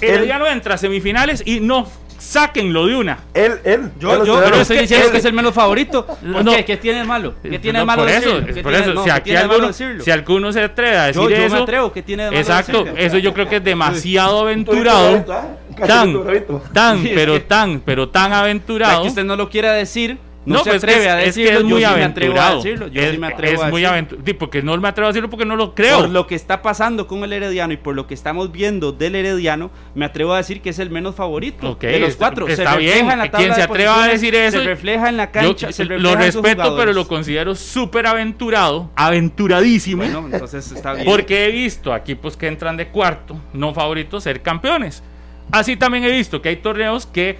[0.00, 3.18] Herediano entra a semifinales y no sáquenlo de una?
[3.32, 3.90] Él, él.
[3.98, 6.04] Yo, yo, pero es estoy que diciendo que es el menos favorito.
[6.32, 6.52] ¿Por No.
[6.52, 6.64] qué?
[6.66, 7.34] ¿Qué tiene de malo?
[7.42, 8.48] ¿Qué tiene de No, malo por eso, decirlo?
[8.48, 11.22] es ¿Qué por eso, no, si ¿qué aquí alguno, si alguno se atreve a decir
[11.22, 12.98] Yo, yo eso, me atrevo, ¿qué tiene de malo exacto, decirlo?
[13.00, 15.12] eso yo creo que es demasiado aventurado.
[15.16, 19.02] Un tan, tan, pero tan, pero tan Ya aventurado.
[19.02, 21.40] que usted no lo quiera decir, no, No, se pues atreve es- a es que
[21.42, 21.58] decirlo.
[21.60, 22.56] es muy yo sí me atrevo a aventurado.
[22.62, 22.88] decirlo.
[22.88, 24.26] Yo es, sí me atrevo es a muy aventurado.
[24.26, 26.00] Sí, porque no me atrevo a decirlo porque no lo creo.
[26.00, 29.14] Por lo que está pasando con el Herediano y por lo que estamos viendo del
[29.14, 32.46] Herediano, me atrevo a decir que es el menos favorito de los cuatro.
[32.46, 32.92] está se bien.
[32.92, 35.32] refleja en la tabla Quien se atreva a decir eso, se refleja en la Yo
[35.32, 40.02] cancha, se lo refleja en respeto, pero lo considero súper aventurado, aventuradísimo.
[40.02, 41.06] Bueno, entonces está bien.
[41.06, 45.02] Porque he visto a equipos que entran de cuarto, no favoritos, ser campeones.
[45.50, 47.38] Así también he visto que hay torneos que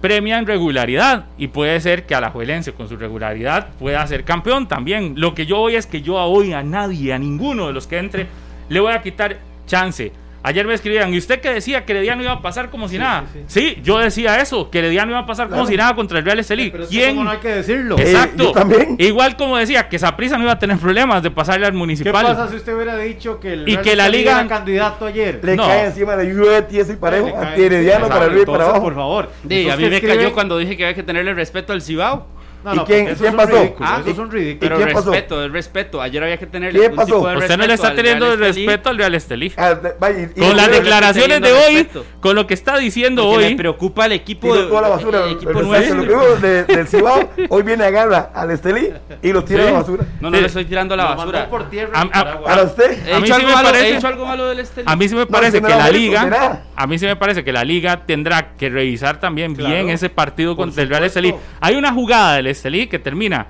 [0.00, 5.14] premian regularidad y puede ser que Alajuelense con su regularidad pueda ser campeón también.
[5.16, 7.98] Lo que yo voy es que yo hoy a nadie, a ninguno de los que
[7.98, 8.26] entre,
[8.68, 10.12] le voy a quitar chance.
[10.42, 13.24] Ayer me escribían, ¿y usted que decía que Herediano iba a pasar como si nada?
[13.46, 16.38] Sí, yo decía eso, que Herediano iba a pasar como si nada contra el Real
[16.38, 16.70] Estelí.
[16.70, 17.10] Pero ¿Quién?
[17.10, 17.98] ¿cómo no hay que decirlo.
[17.98, 18.52] Eh, Exacto.
[18.52, 18.96] también.
[18.98, 22.24] Igual como decía, que Saprissa no iba a tener problemas de pasarle al ¿Qué municipal.
[22.24, 25.40] pasa si usted hubiera dicho que el Y Real que la liga- era candidato ayer?
[25.42, 25.66] Le No.
[25.66, 28.68] cae encima de tieso y parejo, Le cae- anti-herediano Exacto, para arriba y para entonces,
[28.70, 28.82] abajo.
[28.84, 29.30] Por favor.
[29.48, 30.16] Sí, a mí me ¿qué escribe?
[30.16, 32.26] cayó cuando dije que había que tenerle respeto al Cibao.
[32.62, 33.52] No, ¿Y no, quién, quién pasó?
[33.58, 34.60] ridículo, Ah, eso es un ridículo.
[34.60, 35.10] Pero quién pasó?
[35.12, 36.02] respeto, el respeto.
[36.02, 37.06] Ayer había que tener ¿Quién pasó?
[37.16, 39.52] tipo de Usted no le está teniendo el respeto al Real Estelí.
[39.56, 39.74] Ah,
[40.10, 42.04] y- y- Con las y- declaraciones de hoy, respeto.
[42.20, 45.24] con lo que está diciendo Porque hoy, me preocupa el equipo, de- toda la basura.
[45.24, 46.36] el equipo nuestro.
[46.36, 48.90] De- del Cibao, hoy viene a agarrar al Estelí
[49.22, 49.68] y lo tira Sí.
[49.68, 50.04] a la basura.
[50.20, 51.48] No, no le estoy tirando a la Lo basura.
[51.48, 52.20] por tierra A-
[52.56, 54.46] a- usted, ¿He, A mí hecho sí algo me malo, parece- ¿He hecho algo malo
[54.48, 54.86] del Estelí?
[54.88, 57.64] a mí sí me parece que la liga, a mí sí me parece que la
[57.64, 61.34] liga tendrá que revisar también bien ese partido contra el Real Estelí.
[61.60, 63.46] Hay una jugada del Estelí que termina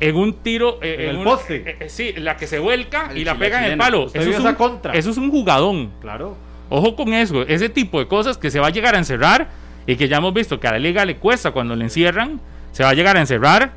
[0.00, 1.62] en un tiro eh, En el un- poste.
[1.66, 4.06] eh, eh, sí, la que se vuelca El y la pega en el palo.
[4.12, 4.92] Eso es, un, contra.
[4.94, 5.90] eso es un jugadón.
[6.00, 6.36] Claro.
[6.68, 9.48] Ojo con eso, ese tipo de cosas que se va a llegar a encerrar
[9.86, 12.40] y que ya hemos visto que a la liga le cuesta cuando le encierran,
[12.72, 13.72] se va a llegar a encerrar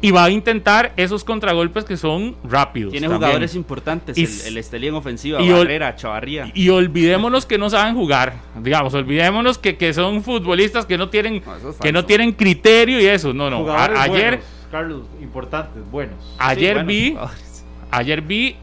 [0.00, 2.90] y va a intentar esos contragolpes que son rápidos.
[2.92, 3.20] Tiene también.
[3.22, 4.18] jugadores importantes.
[4.18, 6.50] Y el, el Estelí en ofensiva, y ol- Barrera, Chavarría.
[6.54, 11.42] Y olvidémonos que no saben jugar, digamos, olvidémonos que, que son futbolistas que no tienen
[11.44, 13.32] No, eso es que no tienen criterio y eso.
[13.32, 13.58] No, no.
[13.60, 16.16] Jugadores A- ayer buenos, Carlos, importantes, buenos.
[16.38, 17.64] ayer Sí, bueno, vi jugadores.
[17.90, 18.56] ayer vi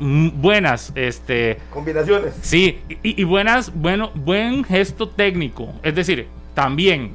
[0.00, 2.34] buenas este combinaciones.
[2.42, 5.72] Sí, y, y buenas, bueno, buen gesto técnico.
[5.82, 7.12] Es decir, también,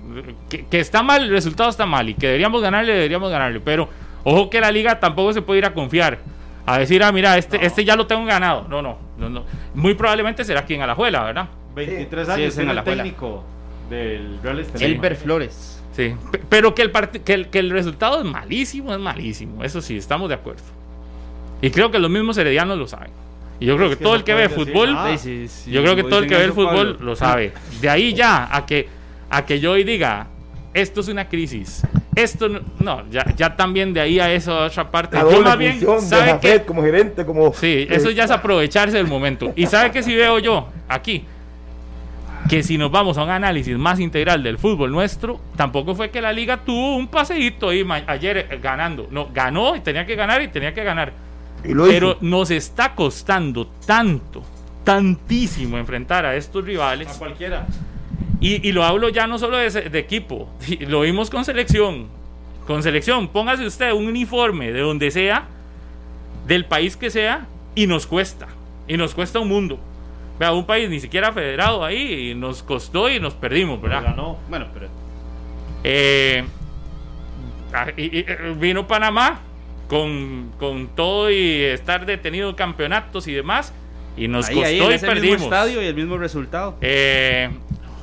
[0.49, 3.60] que, que está mal, el resultado está mal y que deberíamos ganarle, deberíamos ganarle.
[3.60, 3.89] Pero
[4.23, 6.19] ojo que la liga tampoco se puede ir a confiar.
[6.65, 8.67] A decir, ah, mira, este, este ya lo tengo ganado.
[8.69, 9.43] No, no, no, no.
[9.73, 11.47] Muy probablemente será quien a la juela, ¿verdad?
[11.75, 13.04] 23 Sí, años es en el Alajuela.
[13.04, 13.43] técnico
[13.89, 14.86] del Real Estelí.
[14.86, 15.82] Elber Flores.
[15.95, 16.13] Sí.
[16.47, 19.63] Pero que el, que, el, que el resultado es malísimo, es malísimo.
[19.63, 20.62] Eso sí, estamos de acuerdo.
[21.62, 23.12] Y creo que los mismos heredianos lo saben.
[23.60, 24.95] Y yo creo que todo el que ve fútbol.
[25.67, 27.52] Yo creo que todo el que ve el fútbol lo sabe.
[27.82, 28.88] De ahí ya a que
[29.30, 30.28] a que yo hoy diga
[30.74, 31.82] esto es una crisis.
[32.15, 35.15] Esto no, no, ya, ya también de ahí a esa otra parte.
[35.18, 37.54] La Yo más bien sabe que como gerente, como...
[37.54, 39.52] sí, eso eh, ya es aprovecharse del momento.
[39.56, 41.26] Y sabe que si veo yo aquí
[42.48, 46.22] que si nos vamos a un análisis más integral del fútbol nuestro, tampoco fue que
[46.22, 49.08] la liga tuvo un paseíto ahí ayer eh, ganando.
[49.12, 51.13] No, ganó y tenía que ganar y tenía que ganar.
[51.63, 52.18] y lo Pero hizo.
[52.22, 54.44] nos está costando tanto,
[54.84, 57.08] tantísimo enfrentar a estos rivales.
[57.08, 57.68] A cualquiera.
[58.41, 60.49] Y, y lo hablo ya no solo de, equipo,
[60.82, 62.08] lo vimos con selección.
[62.65, 65.47] Con selección, póngase usted un uniforme de donde sea,
[66.47, 68.47] del país que sea, y nos cuesta.
[68.88, 69.80] Y nos cuesta un mundo.
[70.39, 74.12] Vea, un país ni siquiera federado ahí, y nos costó y nos perdimos, Pero ¿verdad?
[74.12, 74.38] ganó.
[74.49, 74.88] Bueno, pero
[75.84, 76.43] Eh,
[77.73, 79.39] ah, y- y, eh, vino Panamá
[79.88, 83.73] con, con todo y estar detenido en campeonatos y demás,
[84.15, 85.41] y nos ahí, costó ahí, en y ese mismo perdimos.
[85.43, 86.78] estadio y el mismo resultado.
[86.82, 87.49] Eh,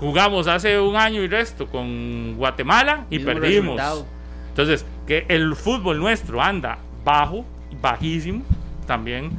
[0.07, 3.77] jugamos hace un año y resto con Guatemala y perdimos.
[3.77, 4.07] resultado.
[4.51, 7.45] Entonces, que el fútbol nuestro anda bajo,
[7.83, 8.45] bajísimo,
[8.87, 9.31] también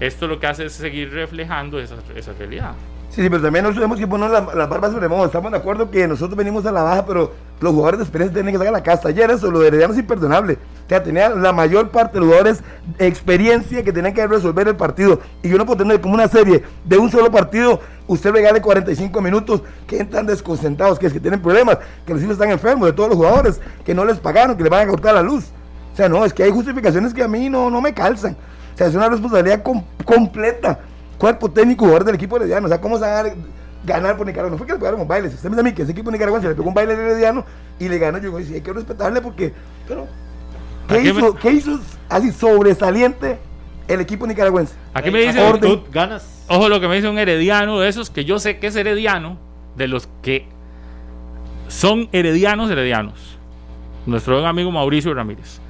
[0.00, 2.74] esto lo que hace es seguir reflejando esa, esa realidad.
[3.10, 5.26] Sí, sí, pero también nosotros tenemos que poner las la barbas sobre modo.
[5.26, 8.52] Estamos de acuerdo que nosotros venimos a la baja, pero los jugadores de experiencia tienen
[8.54, 9.08] que sacar la casa.
[9.08, 10.58] Ayer eso, lo de Herediano es imperdonable.
[10.86, 12.62] O sea, tenía la mayor parte de los jugadores
[13.00, 15.18] experiencia que tenían que resolver el partido.
[15.42, 19.20] Y yo no puedo tener como una serie de un solo partido, usted regale 45
[19.20, 22.92] minutos, que entran desconcentrados, que es que tienen problemas, que los hijos están enfermos, de
[22.92, 25.46] todos los jugadores, que no les pagaron, que les van a cortar la luz.
[25.92, 28.36] O sea, no, es que hay justificaciones que a mí no, no me calzan.
[28.74, 30.78] O sea, es una responsabilidad com- completa.
[31.20, 32.64] Cuerpo técnico, jugador del equipo herediano.
[32.64, 33.24] O sea, ¿cómo se va a
[33.84, 34.50] ganar por Nicaragua?
[34.50, 35.28] No fue que le pegaron un baile.
[35.28, 37.00] Si usted me dice a mí que ese equipo nicaragüense le pegó un baile al
[37.00, 37.44] herediano
[37.78, 39.52] y le ganó, yo digo, sí, hay que respetarle porque.
[39.86, 40.08] Pero,
[40.88, 41.78] ¿qué ¿A qué hizo, me- ¿qué hizo
[42.08, 43.38] así sobresaliente
[43.86, 44.74] el equipo nicaragüense?
[44.94, 45.70] Aquí me dice, Orden.
[45.72, 46.44] Actitud, ganas.
[46.48, 49.36] ojo lo que me dice un herediano de esos que yo sé que es herediano,
[49.76, 50.46] de los que
[51.68, 53.36] son heredianos heredianos.
[54.06, 55.60] Nuestro buen amigo Mauricio Ramírez.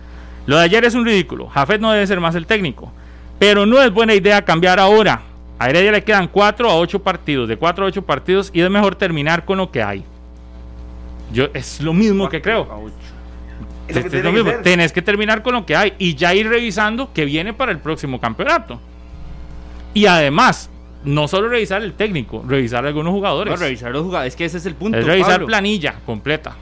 [0.46, 1.48] Lo de ayer es un ridículo.
[1.48, 2.92] Jafet no debe ser más el técnico.
[3.38, 5.22] Pero no es buena idea cambiar ahora.
[5.60, 8.70] A Heredia le quedan 4 a 8 partidos, de 4 a 8 partidos, y es
[8.70, 10.02] mejor terminar con lo que hay.
[11.34, 12.90] Yo es lo mismo que creo.
[13.86, 14.52] Es que lo mismo.
[14.62, 17.78] Tenés que terminar con lo que hay y ya ir revisando que viene para el
[17.78, 18.80] próximo campeonato.
[19.92, 20.70] Y además,
[21.04, 23.52] no solo revisar el técnico, revisar algunos jugadores.
[23.52, 24.32] No, revisar los jugadores.
[24.32, 24.96] Es que ese es el punto.
[24.96, 25.46] es revisar Pablo.
[25.46, 26.56] planilla completa.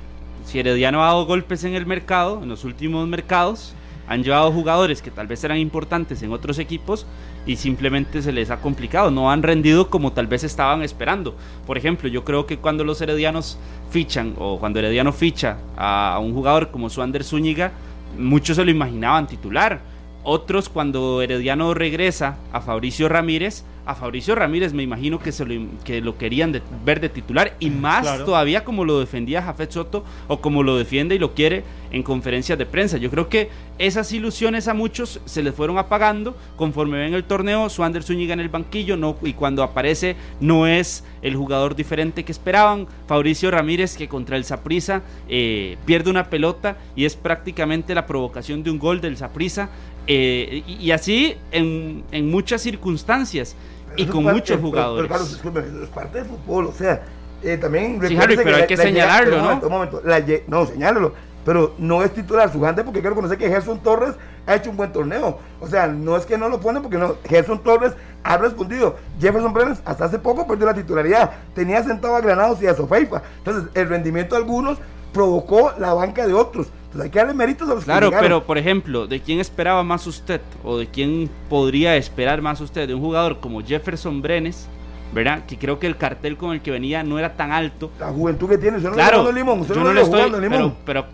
[0.45, 3.75] Si Herediano ha dado golpes en el mercado, en los últimos mercados,
[4.09, 7.07] han llevado jugadores que tal vez eran importantes en otros equipos
[7.49, 11.35] y simplemente se les ha complicado, no han rendido como tal vez estaban esperando.
[11.67, 13.59] Por ejemplo, yo creo que cuando los heredianos
[13.91, 17.73] fichan o cuando Herediano ficha a un jugador como Suander Zúñiga,
[18.19, 19.81] muchos se lo imaginaban titular.
[20.25, 25.69] Otros cuando Herediano regresa a Fabricio Ramírez, a Fabricio Ramírez me imagino que, se lo,
[25.85, 30.43] que lo querían ver de titular y más todavía como lo defendía Jafet Soto o
[30.43, 32.97] como lo defiende y lo quiere en conferencias de prensa.
[32.97, 37.69] Yo creo que esas ilusiones a muchos se les fueron apagando conforme ven el torneo.
[37.69, 42.33] Suander Zúñiga en el banquillo no, y cuando aparece no es el jugador diferente que
[42.33, 42.87] esperaban.
[43.07, 48.63] Fabricio Ramírez que contra el Saprisa eh, pierde una pelota y es prácticamente la provocación
[48.63, 49.71] de un gol del Saprisa.
[50.11, 53.55] Eh, y, así en, en muchas circunstancias
[53.97, 55.11] y con muchos jugadores.
[55.43, 57.03] Pero, es parte del fútbol, o sea,
[57.43, 58.01] eh, también...
[58.07, 59.61] Sí, Harry, pero hay que señalarlo, ¿no?
[59.61, 60.03] Un momento,
[60.47, 64.15] no, señálalo, pero no es titular su gente porque quiero conocer que Gerson Torres
[64.47, 65.39] ha hecho un buen torneo.
[65.61, 68.97] O sea, no es que no lo pone porque no, Gerson Torres ha respondido.
[69.21, 71.33] Jefferson Brenes hasta hace poco perdió la titularidad.
[71.55, 73.23] Tenía sentado a Granados y a Sofeifa.
[73.39, 74.79] Entonces, el rendimiento de algunos
[75.13, 76.69] provocó la banca de otros.
[76.85, 80.07] Entonces hay que darle méritos a los Claro, pero por ejemplo, ¿de quién esperaba más
[80.07, 80.41] usted?
[80.65, 82.89] ¿O de quién podría esperar más usted?
[82.89, 84.69] De un jugador como Jefferson Brenes,
[85.13, 85.45] ¿verdad?
[85.47, 87.91] Que creo que el cartel con el que venía no era tan alto.
[87.99, 91.07] La juventud que tiene, usted no claro, limón, yo no, le estoy, pero, pero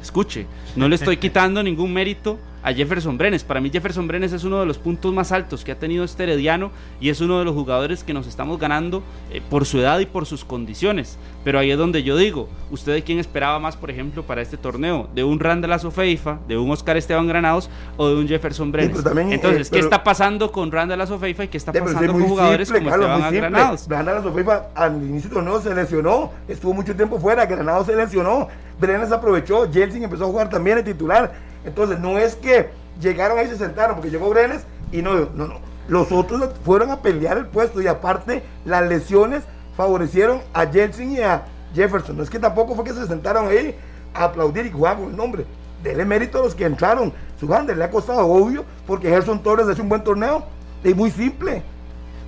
[0.00, 0.46] escuche,
[0.76, 3.44] no le estoy quitando ningún mérito a Jefferson Brenes.
[3.44, 6.22] Para mí Jefferson Brenes es uno de los puntos más altos que ha tenido este
[6.22, 6.70] Herediano
[7.00, 10.06] y es uno de los jugadores que nos estamos ganando eh, por su edad y
[10.06, 11.18] por sus condiciones.
[11.44, 14.56] Pero ahí es donde yo digo, ¿usted de quién esperaba más, por ejemplo, para este
[14.56, 15.08] torneo?
[15.14, 19.04] ¿De un Randall Azofeifa, de un Oscar Esteban Granados o de un Jefferson Brenes?
[19.30, 23.34] Entonces, ¿qué está pasando con Randall Azofeifa y qué está pasando con jugadores como Esteban
[23.34, 23.86] Granados?
[23.88, 28.48] Randall Azofeifa al inicio del torneo se lesionó, estuvo mucho tiempo fuera, Granados se lesionó,
[28.78, 31.32] Brenes aprovechó, Jelsin empezó a jugar también el titular
[31.64, 32.70] entonces, no es que
[33.00, 35.72] llegaron ahí y se sentaron porque llegó Brenes y no, no, no.
[35.88, 39.42] Los otros fueron a pelear el puesto y aparte las lesiones
[39.76, 41.44] favorecieron a Jensen y a
[41.74, 42.16] Jefferson.
[42.16, 43.76] No es que tampoco fue que se sentaron ahí
[44.14, 45.46] a aplaudir y jugar con el nombre.
[45.82, 47.12] Dele mérito a los que entraron.
[47.40, 50.44] Su le ha costado obvio porque Gerson Torres ha hecho un buen torneo.
[50.84, 51.62] Es muy simple.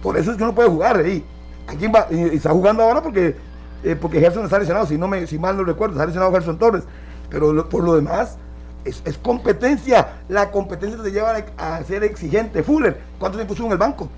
[0.02, 1.24] Por eso es que no puede jugar ahí.
[1.68, 3.36] Aquí y, está jugando ahora porque,
[3.84, 4.86] eh, porque Gerson está lesionado.
[4.86, 6.82] Si, no me, si mal no recuerdo, está lesionado Gerson Torres.
[7.30, 8.38] Pero por lo demás,
[8.84, 10.20] es, competencia.
[10.28, 12.62] La competencia te lleva a, ser exigente.
[12.62, 14.08] Fuller, ¿cuánto tiempo estuvo en el banco?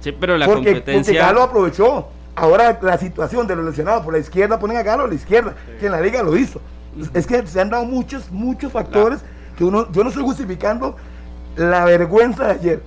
[0.00, 1.12] Sí, pero la competencia.
[1.12, 2.08] Porque Galo aprovechó.
[2.36, 5.54] Ahora la situación de los lesionados por la izquierda ponen a Galo a la izquierda,
[5.78, 6.60] que en la liga lo hizo.
[7.12, 9.20] Es que se han dado muchos, muchos factores
[9.56, 10.96] que uno, yo no estoy justificando
[11.56, 12.82] la vergüenza de ayer,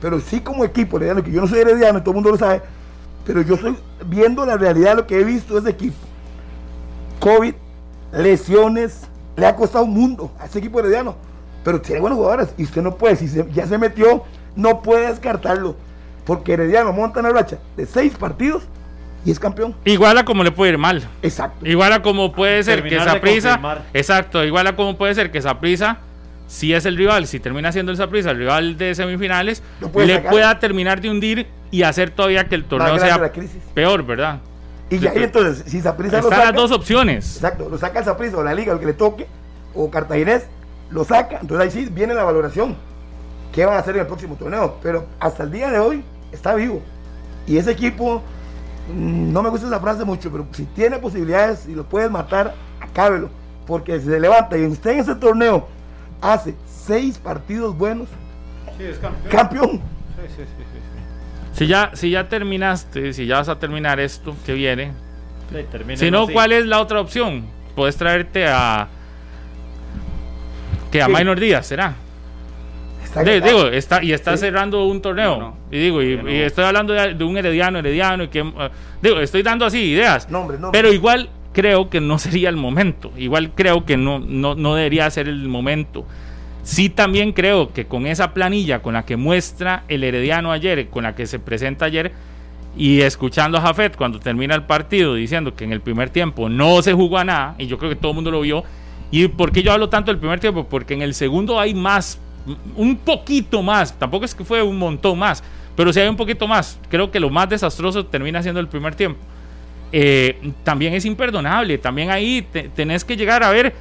[0.00, 2.62] pero sí como equipo, que yo no soy herediano todo el mundo lo sabe,
[3.24, 5.96] pero yo estoy viendo la realidad de lo que he visto de ese equipo.
[7.20, 7.54] COVID,
[8.12, 9.07] lesiones,
[9.38, 11.14] le ha costado un mundo a ese equipo herediano.
[11.64, 14.24] Pero tiene buenos jugadores y usted no puede, si ya se metió,
[14.56, 15.76] no puede descartarlo.
[16.24, 18.64] Porque Herediano monta una racha de seis partidos
[19.24, 19.74] y es campeón.
[19.84, 21.08] Igual a como le puede ir mal.
[21.22, 21.66] Exacto.
[21.66, 23.60] Igual a como puede ser que esa prisa.
[23.94, 25.98] Exacto, igual a como puede ser que esa prisa,
[26.46, 29.62] si es el rival, si termina siendo el prisa el rival de semifinales,
[29.94, 33.32] le pueda terminar de hundir y hacer todavía que el torneo sea
[33.74, 34.40] peor, ¿verdad?
[34.90, 36.46] Y ahí entonces, si Saprissa lo saca.
[36.46, 37.36] las dos opciones.
[37.36, 39.26] Exacto, lo saca el Saprissa o la Liga, el que le toque,
[39.74, 40.46] o Cartaginés,
[40.90, 41.38] lo saca.
[41.40, 42.76] Entonces ahí sí viene la valoración.
[43.52, 44.76] ¿Qué van a hacer en el próximo torneo?
[44.82, 46.82] Pero hasta el día de hoy está vivo.
[47.46, 48.22] Y ese equipo,
[48.92, 52.54] mm, no me gusta esa frase mucho, pero si tiene posibilidades y lo puedes matar,
[52.80, 53.30] acábelo.
[53.66, 55.66] Porque se levanta y usted en ese torneo
[56.22, 58.08] hace seis partidos buenos.
[58.78, 59.30] Sí, es campeón.
[59.30, 59.70] Campeón.
[59.70, 60.64] Sí, sí, sí.
[61.58, 64.92] Si ya, si ya terminaste, si ya vas a terminar esto que viene,
[65.96, 67.46] si no, ¿cuál es la otra opción?
[67.74, 68.86] Puedes traerte a.
[70.92, 71.94] que a Minor Díaz, ¿será?
[73.24, 75.56] digo, está, y está cerrando un torneo.
[75.72, 78.42] Y digo, y, estoy hablando de, un herediano, herediano, y que.
[78.42, 78.68] Uh,
[79.02, 80.28] digo, estoy dando así ideas.
[80.70, 83.12] Pero igual creo que no sería el momento.
[83.16, 86.06] Igual creo que no, no, no debería ser el momento.
[86.68, 91.04] Sí también creo que con esa planilla con la que muestra el Herediano ayer, con
[91.04, 92.12] la que se presenta ayer,
[92.76, 96.82] y escuchando a Jafet cuando termina el partido diciendo que en el primer tiempo no
[96.82, 98.64] se jugó a nada, y yo creo que todo el mundo lo vio.
[99.10, 100.68] ¿Y por qué yo hablo tanto del primer tiempo?
[100.68, 102.20] Porque en el segundo hay más,
[102.76, 105.42] un poquito más, tampoco es que fue un montón más,
[105.74, 106.78] pero si hay un poquito más.
[106.90, 109.18] Creo que lo más desastroso termina siendo el primer tiempo.
[109.90, 113.74] Eh, también es imperdonable, también ahí tenés que llegar a ver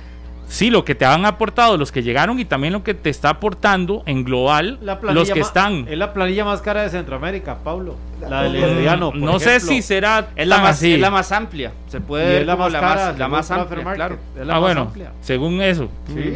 [0.48, 3.30] sí, lo que te han aportado los que llegaron y también lo que te está
[3.30, 5.86] aportando en global los que están.
[5.88, 7.96] Es la planilla más cara de Centroamérica, Pablo.
[8.20, 9.12] La del Herediano.
[9.14, 10.30] No sé si será.
[10.36, 11.72] Es la, más, es la más amplia.
[11.88, 12.42] Se puede.
[12.42, 14.18] Es la más, cara, la más, amplia, claro.
[14.50, 15.90] ah, bueno, según eso.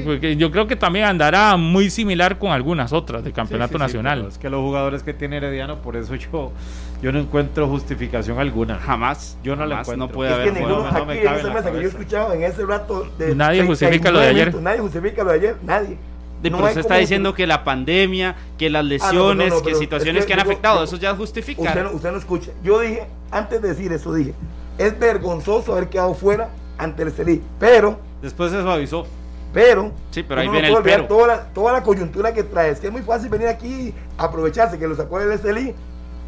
[0.06, 4.26] Porque yo creo que también andará muy similar con algunas otras del campeonato nacional.
[4.28, 6.52] es que los jugadores que tiene Herediano, por eso yo
[7.02, 8.78] yo no encuentro justificación alguna.
[8.78, 9.38] Jamás.
[9.44, 10.08] Yo no la encuentro.
[10.08, 10.54] No puede haber.
[10.54, 13.08] Que ninguno, aquí en esa mesa que yo he escuchado en ese rato.
[13.18, 14.56] De nadie justifica lo de ayer.
[14.56, 15.56] Nadie justifica lo de ayer.
[15.64, 15.98] Nadie.
[16.42, 19.76] De, No usted está diciendo que la pandemia, que las Ah, no, lesiones, no, que
[19.76, 21.62] situaciones es que han afectado, eso ya justifica.
[21.62, 22.50] Usted no, usted no escucha.
[22.64, 24.34] Yo dije, antes de decir eso, dije,
[24.80, 26.50] es vergonzoso haber quedado fuera
[26.80, 27.44] ante el Estelí.
[27.60, 29.06] Pero, Después se suavizó.
[29.54, 29.92] pero.
[30.10, 31.06] Sí, pero ahí viene el pero.
[31.06, 32.72] Toda la, toda la coyuntura que trae.
[32.72, 35.76] Es que es muy fácil venir aquí, aprovecharse que lo sacó el Estelí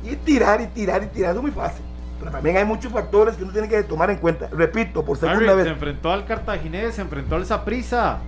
[0.03, 1.31] y tirar y tirar y tirar.
[1.31, 1.83] Eso es muy fácil.
[2.23, 4.47] Pero también hay muchos factores que uno tiene que tomar en cuenta.
[4.51, 5.67] Repito, por segunda Harry, se vez.
[5.67, 8.19] enfrentó al Cartaginés, se enfrentó al Saprissa.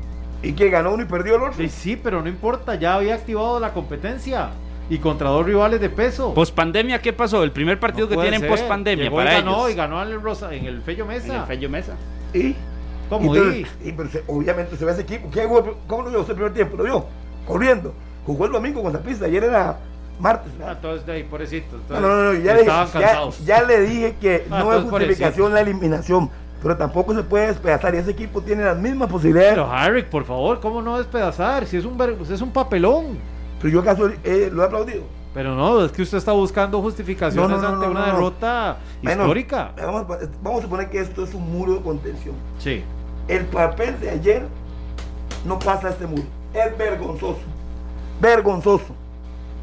[0.43, 1.53] Y que ganó uno y perdió el otro.
[1.57, 4.49] Sí, sí, pero no importa, ya había activado la competencia.
[4.89, 6.33] Y contra dos rivales de peso.
[6.35, 7.41] Pospandemia, ¿qué pasó?
[7.43, 8.49] El primer partido No que tienen ser.
[8.49, 9.71] pospandemia Llegó para y ganó ellos.
[9.71, 11.27] y ganó al Rosa, en el Fello Mesa.
[11.33, 11.93] En el Fello Mesa.
[12.33, 12.55] Y,
[13.09, 13.33] ¿Cómo?
[13.35, 13.89] entonces- y?
[13.89, 15.31] y, pero se- obviamente se ve ese equipo.
[15.31, 16.77] ¿Qué jugó- ¿Cómo lo vio usted el primer tiempo?
[16.77, 17.05] ¿Lo vio?
[17.47, 17.93] Corriendo.
[18.27, 19.77] Jugó el domingo con pista Ayer era
[20.19, 20.51] martes.
[20.63, 21.77] Ah, entonces, de ahí, pobrecito.
[21.89, 25.61] No, no, no, ya, le, ya, ya le dije que Ah, no es justificación la
[25.61, 26.29] eliminación,
[26.61, 29.53] pero tampoco se puede despedazar y ese equipo tiene las mismas posibilidades.
[29.53, 31.65] Pero Harry, por favor, ¿cómo no despedazar?
[31.65, 31.99] Si es un,
[32.29, 33.17] es un papelón.
[33.61, 35.03] Pero yo acaso eh, lo he aplaudido.
[35.33, 39.23] Pero no, es que usted está buscando justificaciones No, no, no, ante una derrota Bueno,
[39.23, 39.73] histórica.
[39.75, 40.05] Vamos,
[40.41, 42.35] vamos a suponer que esto es un muro de contención.
[42.57, 42.83] Sí.
[43.27, 44.43] El papel de ayer
[45.45, 46.23] no pasa este muro.
[46.53, 47.41] Es vergonzoso.
[48.21, 48.95] Vergonzoso.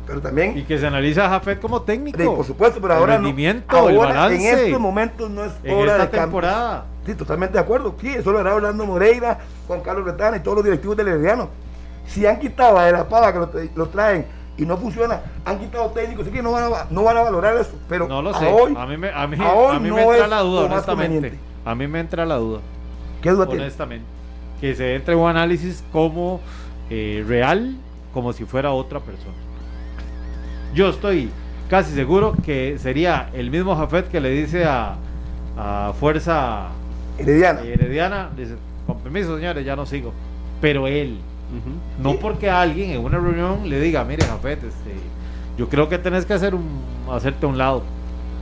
[0.07, 2.19] Pero también Y que se analiza a Jafet como técnico.
[2.19, 3.25] Sí, por supuesto, pero El ahora no.
[3.27, 4.49] rendimiento, el balance.
[4.51, 6.21] en estos momentos no es en hora esta de cambio.
[6.23, 6.87] temporada.
[7.07, 7.95] Sí, totalmente de acuerdo.
[8.01, 11.49] Sí, eso lo hará Orlando Moreira, Juan Carlos Retana y todos los directivos del Herediano.
[12.07, 14.27] Si han quitado a de la pava que lo, tra- lo traen
[14.57, 17.57] y no funciona, han quitado técnicos, así que no van a, no van a valorar
[17.57, 17.73] eso.
[17.89, 18.47] Pero No lo a sé.
[18.47, 21.39] hoy, a mí me, a mí, a mí no me entra la duda, honestamente.
[21.65, 22.61] A mí me entra la duda,
[23.23, 23.63] ¿qué duda tiene?
[23.63, 24.05] honestamente.
[24.61, 26.41] Que se entre un análisis como
[26.91, 27.77] eh, real,
[28.13, 29.33] como si fuera otra persona.
[30.75, 31.31] Yo estoy
[31.69, 34.97] casi seguro que sería el mismo Jafet que le dice a,
[35.57, 36.69] a Fuerza
[37.19, 37.63] Herediana.
[37.63, 38.55] Herediana, dice,
[38.87, 40.13] con permiso señores, ya no sigo.
[40.61, 41.19] Pero él,
[42.03, 44.93] no porque alguien en una reunión le diga, mire Jafet, este,
[45.59, 47.83] yo creo que tenés que hacer un, hacerte a un lado.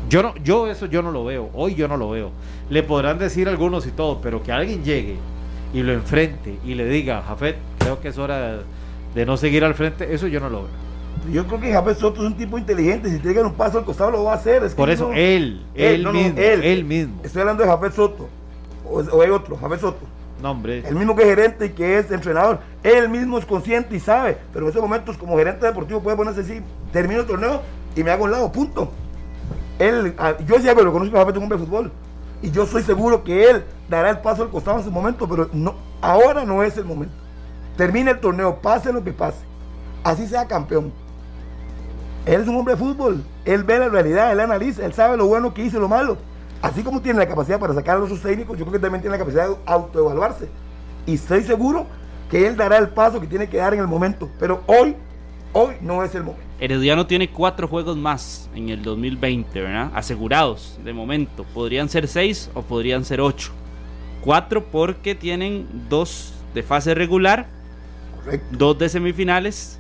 [0.09, 2.31] Yo no, yo eso yo no lo veo, hoy yo no lo veo.
[2.69, 5.17] Le podrán decir algunos y todo, pero que alguien llegue
[5.73, 8.59] y lo enfrente y le diga, Jafet, creo que es hora de,
[9.15, 10.90] de no seguir al frente, eso yo no lo veo.
[11.31, 13.09] Yo creo que Javier Soto es un tipo inteligente.
[13.11, 14.65] Si tiene que dar un paso al costado, lo va a hacer.
[14.65, 17.21] Es que Por eso no- él, él, no, mismo, él, mismo.
[17.23, 18.29] Estoy hablando de Javier Soto.
[18.89, 20.01] O, o hay otro, Javier Soto.
[20.43, 20.83] No, hombre.
[20.89, 22.61] El mismo que es gerente y que es entrenador.
[22.83, 24.39] Él mismo es consciente y sabe.
[24.53, 26.63] Pero en esos momentos, como gerente deportivo, puede ponerse así:
[26.93, 27.61] termino el torneo
[27.95, 28.91] y me hago a un lado, punto.
[29.79, 30.15] Él,
[30.47, 31.93] yo decía que lo conozco a Javier un hombre de fútbol.
[32.43, 35.51] Y yo soy seguro que él dará el paso al costado en su momento, pero
[35.53, 37.15] no, ahora no es el momento.
[37.77, 39.39] Termine el torneo, pase lo que pase.
[40.03, 40.91] Así sea campeón.
[42.27, 43.23] Él es un hombre de fútbol.
[43.45, 46.17] Él ve la realidad, él analiza, él sabe lo bueno que hizo y lo malo.
[46.63, 49.01] Así como tiene la capacidad para sacar a los sus técnicos, yo creo que también
[49.01, 50.49] tiene la capacidad de autoevaluarse.
[51.07, 51.87] Y estoy seguro
[52.31, 54.29] que él dará el paso que tiene que dar en el momento.
[54.39, 54.95] Pero hoy,
[55.55, 56.45] hoy no es el momento.
[56.61, 59.91] Herediano tiene cuatro juegos más en el 2020, ¿verdad?
[59.95, 61.45] Asegurados de momento.
[61.55, 63.53] Podrían ser seis o podrían ser ocho.
[64.23, 67.47] Cuatro porque tienen dos de fase regular,
[68.23, 68.47] Correcto.
[68.51, 69.80] dos de semifinales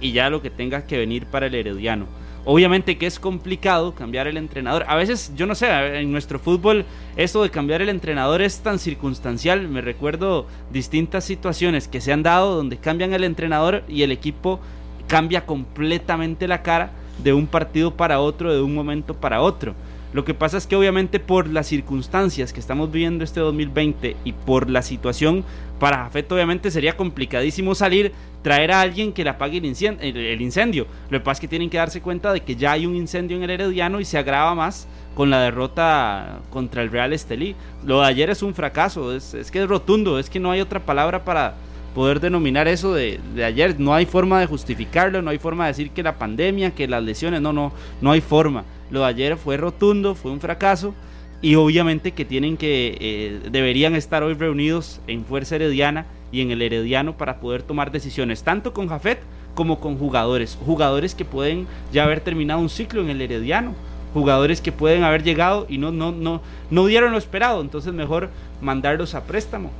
[0.00, 2.06] y ya lo que tenga que venir para el Herediano.
[2.44, 4.84] Obviamente que es complicado cambiar el entrenador.
[4.88, 5.68] A veces, yo no sé,
[6.00, 6.86] en nuestro fútbol
[7.16, 9.68] esto de cambiar el entrenador es tan circunstancial.
[9.68, 14.58] Me recuerdo distintas situaciones que se han dado donde cambian el entrenador y el equipo
[15.06, 16.92] cambia completamente la cara
[17.22, 19.74] de un partido para otro, de un momento para otro.
[20.12, 24.32] Lo que pasa es que obviamente por las circunstancias que estamos viviendo este 2020 y
[24.32, 25.44] por la situación,
[25.78, 30.86] para Jafet obviamente sería complicadísimo salir, traer a alguien que le apague el incendio.
[31.10, 33.36] Lo que pasa es que tienen que darse cuenta de que ya hay un incendio
[33.36, 37.54] en el Herediano y se agrava más con la derrota contra el Real Estelí.
[37.84, 40.60] Lo de ayer es un fracaso, es, es que es rotundo, es que no hay
[40.60, 41.54] otra palabra para
[41.94, 43.78] poder denominar eso de, ayer.
[43.78, 47.02] No hay forma de justificarlo, no hay forma de decir que la pandemia, que las
[47.02, 48.64] lesiones, no, no, no hay forma.
[48.90, 50.94] Lo de ayer fue rotundo, fue un fracaso
[51.42, 56.50] y obviamente que tienen que, eh, deberían estar hoy reunidos en Fuerza Herediana y en
[56.50, 59.20] el Herediano para poder tomar decisiones, tanto con Jafet
[59.54, 63.74] como con jugadores, jugadores que pueden ya haber terminado un ciclo en el Herediano,
[64.12, 68.30] jugadores que pueden haber llegado y no, no, no, no dieron lo esperado, entonces mejor
[68.60, 69.70] mandarlos a préstamo.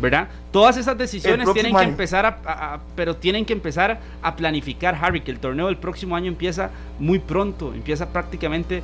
[0.00, 0.28] ¿Verdad?
[0.52, 1.88] Todas esas decisiones tienen que año.
[1.90, 5.76] empezar a, a- a- pero tienen que empezar a planificar, Harry, que el torneo del
[5.76, 8.82] próximo año empieza muy pronto, empieza prácticamente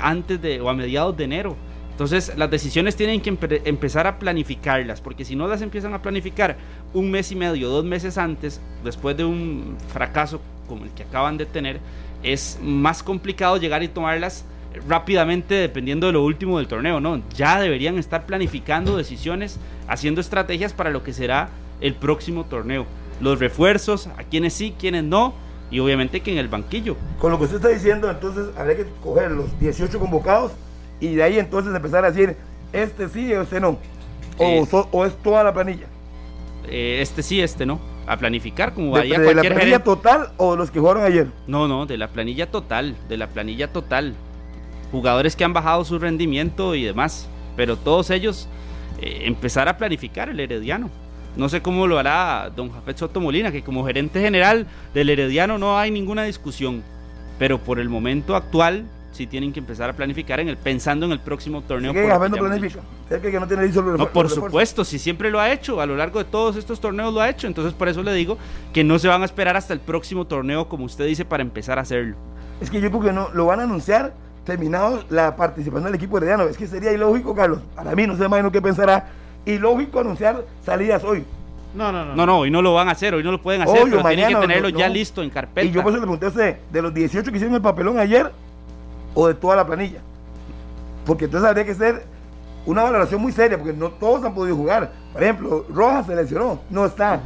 [0.00, 1.56] antes de o a mediados de enero.
[1.90, 6.00] Entonces, las decisiones tienen que empe- empezar a planificarlas, porque si no las empiezan a
[6.00, 6.56] planificar
[6.94, 11.36] un mes y medio, dos meses antes, después de un fracaso como el que acaban
[11.36, 11.80] de tener,
[12.22, 14.44] es más complicado llegar y tomarlas
[14.88, 17.22] rápidamente dependiendo de lo último del torneo, ¿no?
[17.36, 19.58] Ya deberían estar planificando decisiones,
[19.88, 21.48] haciendo estrategias para lo que será
[21.80, 22.86] el próximo torneo.
[23.20, 25.34] los refuerzos, a quienes sí, quienes no,
[25.70, 26.96] y obviamente que en el banquillo.
[27.20, 30.50] Con lo que usted está diciendo, entonces habría que coger los 18 convocados
[30.98, 32.34] y de ahí entonces empezar a decir,
[32.72, 33.78] este sí o este no.
[34.38, 34.66] O, Eh.
[34.68, 35.86] so- o es toda la planilla.
[36.68, 37.78] Eh, este sí, este no.
[38.08, 39.84] A planificar como De, vaya de la cualquier planilla gerente.
[39.84, 41.28] total o de los que jugaron ayer.
[41.46, 44.14] No, no, de la planilla total, de la planilla total.
[44.92, 47.28] Jugadores que han bajado su rendimiento y demás.
[47.56, 48.48] Pero todos ellos
[49.00, 50.90] eh, empezar a planificar el Herediano.
[51.36, 55.58] No sé cómo lo hará don Jafet Soto Molina, que como gerente general del Herediano
[55.58, 56.82] no hay ninguna discusión.
[57.38, 61.12] Pero por el momento actual sí tienen que empezar a planificar en el, pensando en
[61.12, 61.92] el próximo torneo.
[61.92, 62.80] ¿Qué por lo Jafet no planifica?
[62.80, 62.80] dicho.
[63.04, 64.44] ¿Usted cree que no tiene listo el No, por refuerzos?
[64.44, 67.28] supuesto, si siempre lo ha hecho, a lo largo de todos estos torneos lo ha
[67.28, 68.38] hecho, entonces por eso le digo
[68.72, 71.78] que no se van a esperar hasta el próximo torneo, como usted dice, para empezar
[71.78, 72.16] a hacerlo.
[72.60, 74.14] Es que yo creo que no, lo van a anunciar
[74.44, 76.44] terminado la participación del equipo herediano.
[76.44, 77.60] Es que sería ilógico, Carlos.
[77.74, 79.08] Para mí, no sé imagino qué pensará.
[79.44, 81.24] Ilógico anunciar salidas hoy.
[81.74, 82.14] No, no, no.
[82.14, 83.96] No, no, hoy no lo van a hacer, hoy no lo pueden hacer, Hoy o
[83.96, 84.94] pero tienen que tenerlo no, ya no.
[84.94, 85.66] listo en carpeta.
[85.66, 87.98] Y yo por eso le pregunté a usted, de los 18 que hicieron el papelón
[87.98, 88.30] ayer
[89.14, 90.00] o de toda la planilla.
[91.06, 92.04] Porque entonces habría que ser
[92.66, 94.92] una valoración muy seria, porque no todos han podido jugar.
[95.12, 97.20] Por ejemplo, Rojas se lesionó, no está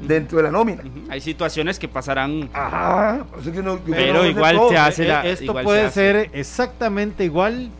[0.00, 0.82] dentro de la nómina.
[1.08, 2.48] Hay situaciones que pasarán.
[2.52, 5.26] Ajá, por eso es que no- yo creo que Pero no igual se hace la-
[5.26, 5.94] Esto igual se puede hace.
[5.94, 7.70] ser exactamente igual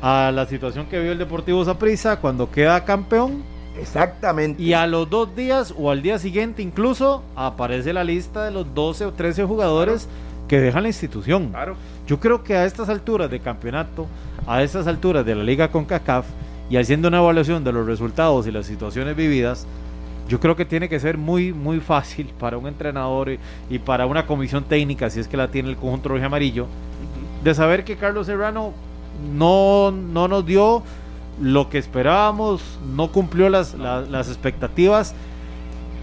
[0.00, 3.42] a la situación que vio el Deportivo Saprissa cuando queda campeón
[3.78, 4.60] Exactamente.
[4.62, 8.74] y a los dos días o al día siguiente incluso aparece la lista de los
[8.74, 10.08] 12 o 13 jugadores
[10.48, 11.50] que dejan la institución.
[11.50, 11.76] Claro.
[12.06, 14.06] Yo creo que a estas alturas de campeonato,
[14.46, 16.26] a estas alturas de la liga con CACAF
[16.70, 19.66] y haciendo una evaluación de los resultados y las situaciones vividas,
[20.28, 23.38] yo creo que tiene que ser muy, muy fácil para un entrenador y,
[23.70, 26.66] y para una comisión técnica, si es que la tiene el conjunto rojo amarillo,
[27.44, 28.72] de saber que Carlos Serrano
[29.34, 30.82] no, no nos dio
[31.40, 32.62] lo que esperábamos,
[32.94, 35.14] no cumplió las, las, las expectativas,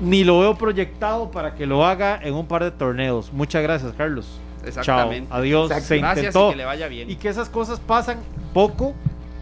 [0.01, 3.31] ni lo veo proyectado para que lo haga en un par de torneos.
[3.33, 4.39] Muchas gracias, Carlos.
[4.65, 5.27] Exactamente.
[5.29, 5.65] Chao, adiós.
[5.71, 5.87] Exacto.
[5.87, 6.47] Se Gracias intentó.
[6.47, 7.09] y que le vaya bien.
[7.09, 8.17] Y que esas cosas pasan
[8.53, 8.93] poco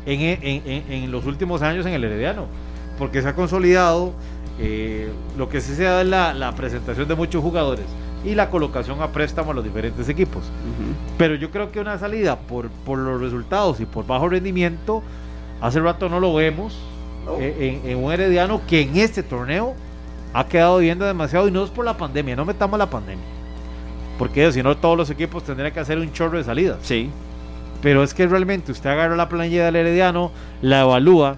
[0.05, 2.45] en, en- en- en los últimos años en el Herediano,
[2.97, 4.13] porque se ha consolidado,
[4.59, 7.85] eh, lo que sí se da es la, la presentación de muchos jugadores
[8.25, 10.43] y la colocación a préstamo a los diferentes equipos.
[11.17, 15.03] Pero yo creo que una salida por, por los resultados y por bajo rendimiento,
[15.61, 16.75] hace rato no lo vemos
[17.25, 17.35] No.
[17.39, 19.75] eh, en, en un Herediano que en este torneo
[20.33, 23.23] ha quedado viendo demasiado y no es por la pandemia, no metamos la pandemia.
[24.17, 26.77] Porque si no todos los equipos tendrían que hacer un chorro de salidas.
[26.81, 27.09] Sí.
[27.81, 31.37] Pero es que realmente usted agarra la planilla del Herediano, la evalúa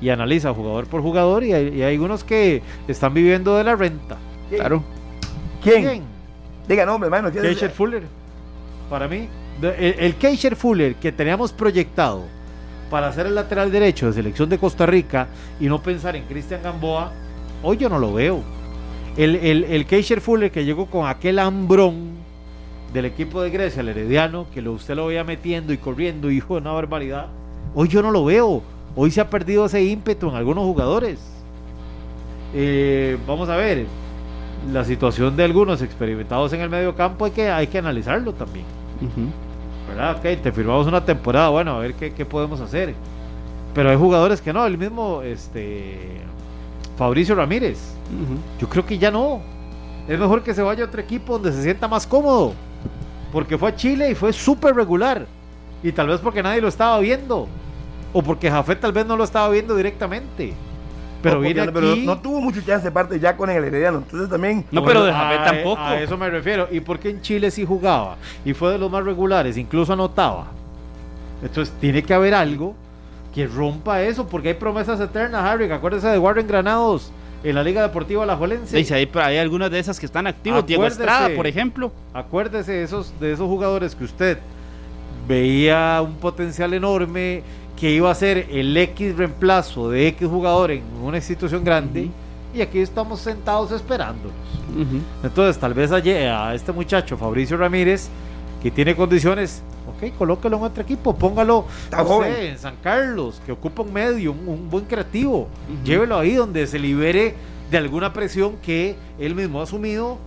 [0.00, 3.76] y analiza jugador por jugador y hay, y hay unos que están viviendo de la
[3.76, 4.16] renta.
[4.48, 4.60] ¿Quién?
[4.60, 4.84] Claro.
[5.62, 5.82] ¿Quién?
[5.82, 6.02] ¿Quién?
[6.68, 7.30] Diga nombre, hermano.
[7.30, 7.50] ¿quién es?
[7.50, 8.02] Keisher Fuller.
[8.88, 9.28] Para mí,
[9.62, 12.22] el, el Keisher Fuller que teníamos proyectado
[12.90, 15.26] para ser el lateral derecho de selección de Costa Rica
[15.60, 17.12] y no pensar en Cristian Gamboa,
[17.62, 18.42] hoy yo no lo veo.
[19.16, 22.14] El, el, el Keisher Fuller que llegó con aquel hambrón
[22.92, 26.54] del equipo de Grecia, el Herediano, que lo, usted lo veía metiendo y corriendo, hijo
[26.54, 27.26] de una barbaridad,
[27.74, 28.62] hoy yo no lo veo.
[28.96, 31.18] Hoy se ha perdido ese ímpetu en algunos jugadores.
[32.54, 33.86] Eh, vamos a ver,
[34.72, 38.64] la situación de algunos experimentados en el medio campo hay que, hay que analizarlo también.
[39.88, 40.16] ¿Verdad?
[40.16, 42.94] Ok, te firmamos una temporada, bueno, a ver qué, qué podemos hacer.
[43.74, 46.20] Pero hay jugadores que no, el mismo este
[46.96, 47.93] Fabricio Ramírez.
[48.60, 49.40] Yo creo que ya no.
[50.08, 52.52] Es mejor que se vaya a otro equipo donde se sienta más cómodo.
[53.32, 55.26] Porque fue a Chile y fue súper regular.
[55.82, 57.48] Y tal vez porque nadie lo estaba viendo.
[58.12, 60.54] O porque Jafet tal vez no lo estaba viendo directamente.
[61.22, 61.70] Pero No, viene aquí.
[61.72, 63.98] pero no tuvo mucho chance de parte ya con el Herediano.
[63.98, 64.64] Entonces también.
[64.70, 65.80] No, pero de a- Jafet tampoco.
[65.82, 66.68] A eso me refiero.
[66.70, 68.16] ¿Y por qué en Chile sí jugaba?
[68.44, 70.48] Y fue de los más regulares, incluso anotaba.
[71.42, 72.74] Entonces tiene que haber algo
[73.34, 75.70] que rompa eso, porque hay promesas eternas, Harry.
[75.70, 77.10] Acuérdese de Warren Granados
[77.44, 78.76] en la Liga Deportiva La Jolense.
[78.76, 80.66] Dice, hay, hay algunas de esas que están activos.
[80.66, 80.86] Diego.
[80.86, 81.92] Estrada, por ejemplo.
[82.12, 84.38] Acuérdese de esos, de esos jugadores que usted
[85.28, 87.42] veía un potencial enorme,
[87.78, 92.08] que iba a ser el X reemplazo de X jugador en una institución grande,
[92.54, 94.32] y aquí estamos sentados esperándolos.
[95.22, 98.08] Entonces, tal vez ayer a este muchacho, Fabricio Ramírez,
[98.62, 99.62] que tiene condiciones,
[100.08, 104.32] ok, colóquelo en otro equipo, póngalo no sé, en San Carlos, que ocupa un medio,
[104.32, 105.48] un, un buen creativo.
[105.84, 107.34] Llévelo ahí donde se libere
[107.70, 110.18] de alguna presión que él mismo ha asumido,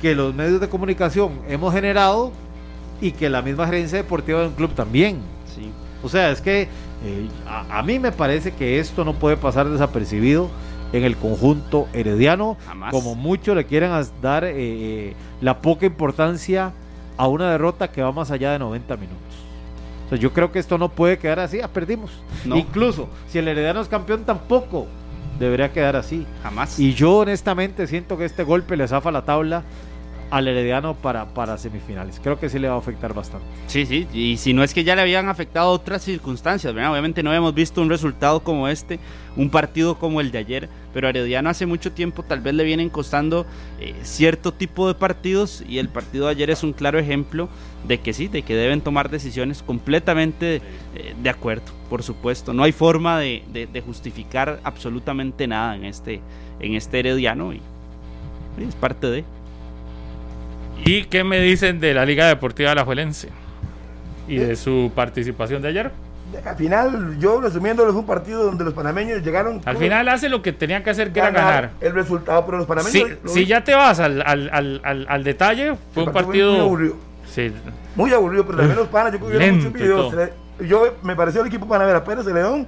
[0.00, 2.32] que los medios de comunicación hemos generado
[3.00, 5.18] y que la misma gerencia deportiva de un club también.
[5.54, 5.70] Sí.
[6.02, 9.68] O sea, es que eh, a, a mí me parece que esto no puede pasar
[9.68, 10.48] desapercibido
[10.92, 12.90] en el conjunto herediano, Jamás.
[12.92, 16.72] como muchos le quieran dar eh, eh, la poca importancia
[17.20, 19.18] a una derrota que va más allá de 90 minutos.
[20.06, 22.10] O sea, yo creo que esto no puede quedar así, ah, perdimos.
[22.46, 22.56] No.
[22.56, 24.86] Incluso si el herediano es campeón, tampoco
[25.38, 26.26] debería quedar así.
[26.42, 26.80] Jamás.
[26.80, 29.64] Y yo honestamente siento que este golpe le zafa la tabla
[30.30, 32.20] al Herediano para, para semifinales.
[32.22, 33.46] Creo que sí le va a afectar bastante.
[33.66, 36.92] Sí, sí, y si no es que ya le habían afectado otras circunstancias, ¿verdad?
[36.92, 38.98] Obviamente no habíamos visto un resultado como este,
[39.36, 42.64] un partido como el de ayer, pero a Herediano hace mucho tiempo tal vez le
[42.64, 43.46] vienen costando
[43.80, 47.48] eh, cierto tipo de partidos y el partido de ayer es un claro ejemplo
[47.86, 50.56] de que sí, de que deben tomar decisiones completamente
[50.94, 52.52] eh, de acuerdo, por supuesto.
[52.52, 56.20] No hay forma de, de- justificar absolutamente nada en este,
[56.60, 57.60] en este Herediano y,
[58.58, 59.24] y es parte de...
[60.84, 63.28] ¿Y qué me dicen de la Liga Deportiva Alajuelense?
[64.28, 65.90] Y de su participación de ayer.
[66.44, 69.60] Al final, yo resumiéndolo, fue un partido donde los panameños llegaron.
[69.64, 71.70] Al final hace lo que tenía que hacer, que era ganar.
[71.80, 72.92] el resultado, pero los panameños.
[72.92, 76.14] Si, lo- si ya te vas al, al, al, al, al detalle, fue el un
[76.14, 76.52] partido.
[76.52, 76.94] Muy aburrido.
[77.26, 77.52] Sí,
[77.94, 80.14] Muy aburrido, pero también los panas, yo muchos videos.
[80.14, 80.32] le-
[80.66, 82.66] Yo me pareció el equipo panamera, Pérez de León,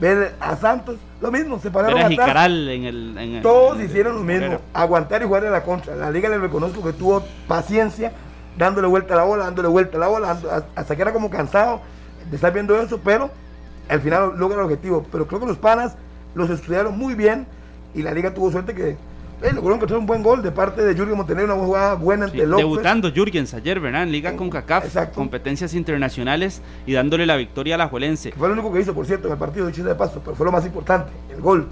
[0.00, 2.10] ver a Santos, lo mismo, se pararon atrás.
[2.10, 3.18] Jicaral en el...
[3.18, 5.94] en el- Todos en el- hicieron lo mismo, aguantar y jugar a la contra.
[5.96, 8.12] La liga le reconozco que tuvo paciencia,
[8.56, 11.28] dándole vuelta a la bola, dándole vuelta a la bola, dando- hasta que era como
[11.30, 11.80] cansado
[12.30, 13.30] de estar viendo eso, pero
[13.88, 15.06] al final logra el objetivo.
[15.10, 15.96] Pero creo que los panas
[16.34, 17.46] los estudiaron muy bien
[17.94, 20.94] y la liga tuvo suerte que eh, lograron encontrar un buen gol de parte de
[20.94, 22.64] Jürgen Montenegro, una jugada buena Sí, ante López.
[22.66, 24.02] debutando Jürgens ayer, ¿verdad?
[24.02, 25.14] En Liga con CACAF, Exacto.
[25.14, 28.30] competencias internacionales y dándole la victoria a la Juelense.
[28.32, 30.20] que fue lo único que hizo, por cierto, en el partido de Chile de Paso,
[30.24, 31.66] pero fue lo más importante, el gol.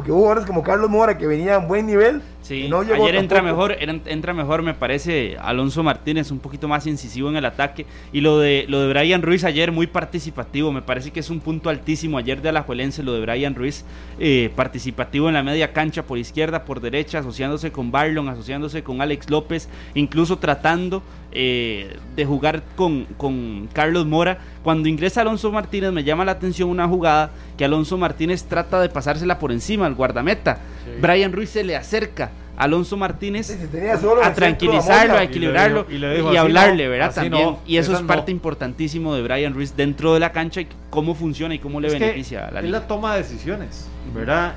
[0.00, 2.22] Porque hubo jugadores como Carlos Mora que venía a un buen nivel.
[2.40, 3.68] Sí, y no llegó ayer entra tampoco.
[3.68, 7.84] mejor, entra mejor, me parece, Alonso Martínez, un poquito más incisivo en el ataque.
[8.10, 11.40] Y lo de lo de Brian Ruiz ayer, muy participativo, me parece que es un
[11.40, 13.84] punto altísimo ayer de Alajuelense, lo de Brian Ruiz,
[14.18, 19.02] eh, participativo en la media cancha, por izquierda, por derecha, asociándose con Barlon, asociándose con
[19.02, 21.02] Alex López, incluso tratando
[21.32, 24.38] eh, de jugar con, con Carlos Mora.
[24.62, 28.88] Cuando ingresa Alonso Martínez, me llama la atención una jugada que Alonso Martínez trata de
[28.88, 30.58] pasársela por encima al guardameta.
[31.00, 35.22] Brian Ruiz se le acerca a Alonso Martínez Sí, sí, tenía solo a tranquilizarlo, a
[35.22, 37.14] equilibrarlo Y dijo- y le dijo, así hablarle, no, ¿verdad?
[37.14, 37.44] También.
[37.44, 38.36] no, y eso es parte no.
[38.36, 41.94] importantísimo de Brian Ruiz dentro de la cancha y cómo funciona y cómo le Es
[41.94, 42.80] que beneficia a la es liga.
[42.80, 44.54] la toma de decisiones, ¿verdad?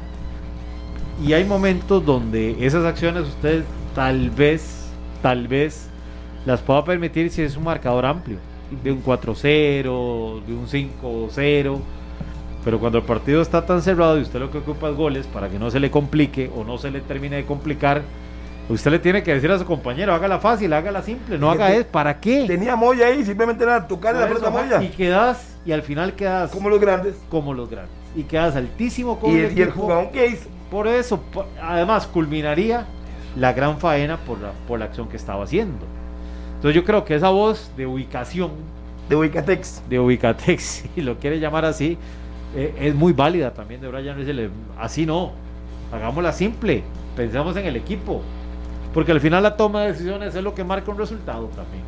[1.26, 3.64] Y hay momentos donde esas acciones usted
[3.96, 4.88] tal vez,
[5.22, 5.88] tal vez
[6.46, 8.38] las pueda permitir si es un marcador amplio,
[8.84, 9.44] de un 4-0,
[10.46, 11.80] de un 5-0.
[12.66, 15.50] Pero cuando el partido está tan cerrado y usted lo que ocupa es goles para
[15.50, 18.02] que no se le complique o no se le termine de complicar,
[18.70, 21.88] usted le tiene que decir a su compañero, hágala fácil, hágala simple, no haga eso,
[21.91, 22.46] ¿para qué?
[22.48, 24.82] Tenía Moya ahí, simplemente era tocarle la pelota Moya.
[24.82, 27.16] Y quedas, y al final quedas Como los grandes.
[27.30, 27.94] como los grandes.
[28.16, 30.48] Y quedas altísimo con Y el el, y el jugador que hizo.
[30.72, 31.22] Por eso,
[31.62, 32.86] además, culminaría
[33.36, 35.86] la gran faena por la, por la acción que estaba haciendo.
[36.64, 38.51] Entonces yo creo que esa voz de ubicación,
[39.09, 39.84] De Ubicatex.
[39.89, 41.97] de Ubicatex, si lo quiere llamar así,
[42.55, 44.16] eh, es muy válida también de Brian
[44.80, 45.34] Así no,
[45.91, 46.82] hagámosla simple,
[47.18, 48.22] pensemos en el equipo.
[48.93, 51.84] Porque al final la toma de decisiones es lo que marca un resultado también.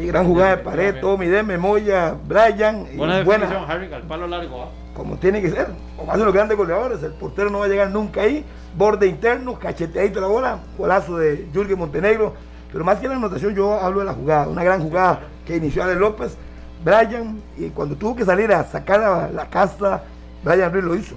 [0.00, 2.86] Y gran jugada de pared, Tommy Deme, Moya, Brian.
[2.92, 4.62] y Buena buena, definición, Harry, al palo largo.
[4.62, 4.68] ¿ah?
[4.94, 5.66] como tiene que ser.
[5.96, 7.02] Como hacen los grandes goleadores.
[7.02, 8.44] El portero no va a llegar nunca ahí.
[8.76, 10.58] Borde interno, cacheteadito la bola.
[10.78, 12.34] Golazo de Jürgen Montenegro.
[12.72, 14.48] Pero más que la anotación, yo hablo de la jugada.
[14.48, 16.36] Una gran jugada que inició Ale López.
[16.84, 20.02] Brian, y cuando tuvo que salir a sacar la, la casta,
[20.42, 21.14] Brian Ruiz lo hizo.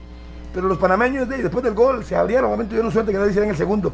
[0.54, 2.46] Pero los panameños, de- después del gol, se abrieron.
[2.48, 3.92] Obviamente tuvieron suerte que no lo hicieran en el segundo.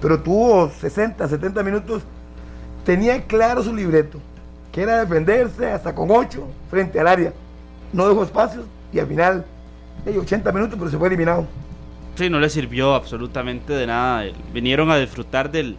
[0.00, 2.02] Pero tuvo 60, 70 minutos.
[2.84, 4.18] Tenía claro su libreto,
[4.72, 7.32] que era defenderse hasta con 8 frente al área.
[7.92, 9.44] No dejó espacios y al final,
[10.06, 11.46] hey, 80 minutos, pero se fue eliminado.
[12.16, 14.24] Sí, no le sirvió absolutamente de nada.
[14.52, 15.76] Vinieron a disfrutar del,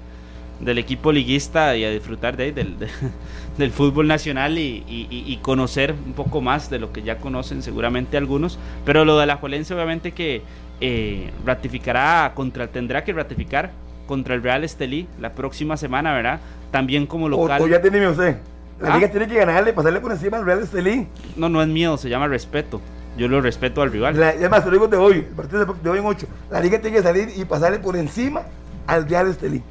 [0.64, 2.88] del equipo liguista y a disfrutar de, ahí, del, de-
[3.58, 8.18] del fútbol nacional y, y- conocer un poco más de lo que ya conocen seguramente
[8.18, 8.58] algunos.
[8.86, 10.42] Pero lo de la Juelense obviamente que
[10.82, 13.72] eh, ratificará, contra, tendrá que ratificar
[14.08, 16.40] contra el Real Estelí la próxima semana, ¿verdad?
[16.72, 17.62] También como local.
[17.62, 18.38] o ya tiene usted.
[18.82, 18.98] La Ah.
[18.98, 21.08] liga tiene que ganarle, pasarle por encima al Real Estelí.
[21.38, 22.82] No, no es miedo, se llama respeto.
[23.18, 24.20] Yo lo respeto al rival.
[24.20, 26.28] La, es más, te lo digo de hoy, el partido de hoy en 8.
[26.52, 28.42] La liga tiene que salir y pasarle por encima
[28.88, 29.62] al Real Estelí.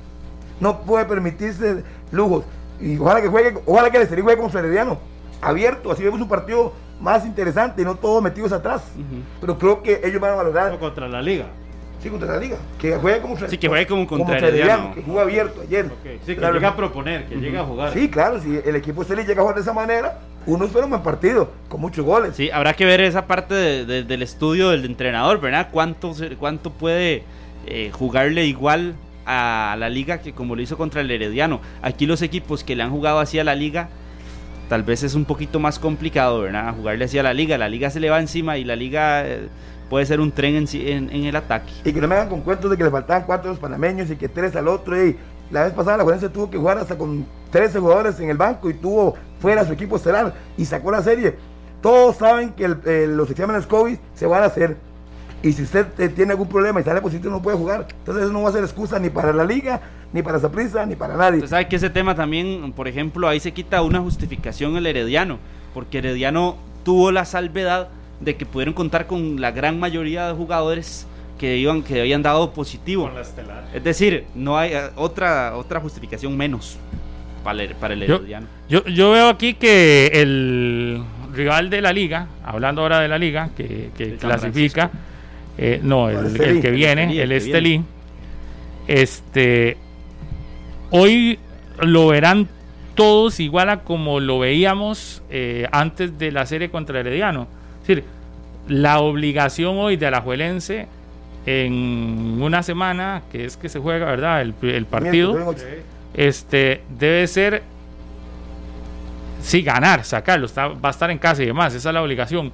[0.62, 1.82] No puede permitirse
[2.12, 2.44] lujos.
[2.80, 4.98] Y ojalá que juegue, ojalá que el Estelí juegue con Herediano.
[5.40, 8.82] Abierto, así vemos un partido más interesante y no todos metidos atrás.
[9.40, 10.70] Pero creo que ellos van a valorar.
[10.70, 11.46] No contra la liga.
[12.00, 12.56] Sí, contra la liga.
[12.80, 14.70] Que juegue como Sí, que juegue como contra Herediano.
[14.72, 15.86] Herediano, que jugó abierto ayer.
[15.86, 16.54] Ok, Sí, que Claro.
[16.54, 17.92] llega a proponer, que llega a jugar.
[17.92, 20.84] Sí, claro, si el equipo se le llega a jugar de esa manera, uno espera
[20.84, 22.36] un buen partido, con muchos goles.
[22.36, 25.68] Sí, habrá que ver esa parte de- de- del estudio del entrenador, ¿verdad?
[25.72, 27.24] ¿Cuánto, cuánto puede
[27.66, 28.94] eh, jugarle igual
[29.26, 31.60] a la liga que como lo hizo contra el Herediano?
[31.82, 33.88] Aquí los equipos que le han jugado así a la liga
[34.68, 36.74] tal vez es un poquito más complicado, ¿verdad?
[36.74, 37.58] Jugarle así a la liga.
[37.58, 39.48] La liga se le va encima y la liga eh,
[39.90, 41.70] puede ser un tren en, en- en el ataque.
[41.84, 44.10] Y que no me hagan con cuentos de que le faltaban cuatro a los panameños
[44.10, 45.04] y que tres al otro.
[45.06, 45.16] Y
[45.50, 48.70] la vez pasada la Juelense tuvo que jugar hasta con 13 jugadores en el banco
[48.70, 51.36] y tuvo fuera su equipo estelar y sacó la serie.
[51.82, 54.76] Todos saben que eh, los exámenes COVID se van a hacer.
[55.42, 57.86] Y si usted eh, tiene algún problema y sale positivo no puede jugar.
[57.98, 59.80] Entonces eso no va a ser excusa ni para la liga,
[60.12, 61.38] ni para Saprissa, ni para nadie.
[61.38, 65.38] Usted sabe que ese tema también, por ejemplo, ahí se quita una justificación el Herediano,
[65.74, 67.88] porque Herediano tuvo la salvedad
[68.20, 71.06] de que pudieron contar con la gran mayoría de jugadores
[71.38, 73.10] que iban que habían dado positivo.
[73.74, 76.76] Es decir, no hay eh, otra otra justificación menos
[77.42, 78.46] para el, para el Yo- Herediano.
[78.68, 81.02] Yo, yo veo aquí que el
[81.34, 84.90] rival de la liga, hablando ahora de la liga, que, que clasifica,
[85.58, 86.50] eh, no, el, el Estelí.
[86.50, 87.84] el que viene, el Estelí,
[88.86, 89.76] este,
[90.90, 91.38] hoy
[91.80, 92.48] lo verán
[92.94, 97.46] todos igual a como lo veíamos eh, antes de la serie contra Herediano.
[97.80, 98.04] Es decir,
[98.68, 100.86] la obligación hoy de Alajuelense
[101.46, 104.42] en una semana, que es que se juega, ¿verdad?
[104.42, 105.54] El, el partido
[106.14, 107.62] este debe ser
[109.40, 112.52] sí ganar, sacarlo, está, va a estar en casa y demás, esa es la obligación.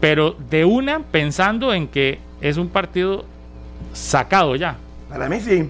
[0.00, 3.24] Pero de una pensando en que es un partido
[3.92, 4.76] sacado ya,
[5.08, 5.68] Para mí sí.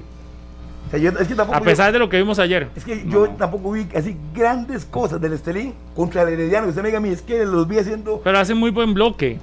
[0.87, 2.69] O sea, yo- es que tampoco a yo- pesar de lo que vimos ayer.
[2.75, 6.65] Es que yo tampoco vi así grandes cosas del Estelín contra el Herediano.
[6.67, 8.95] que Usted me diga a mí, es que los vi haciendo, Pero hace muy buen
[8.95, 9.39] bloque.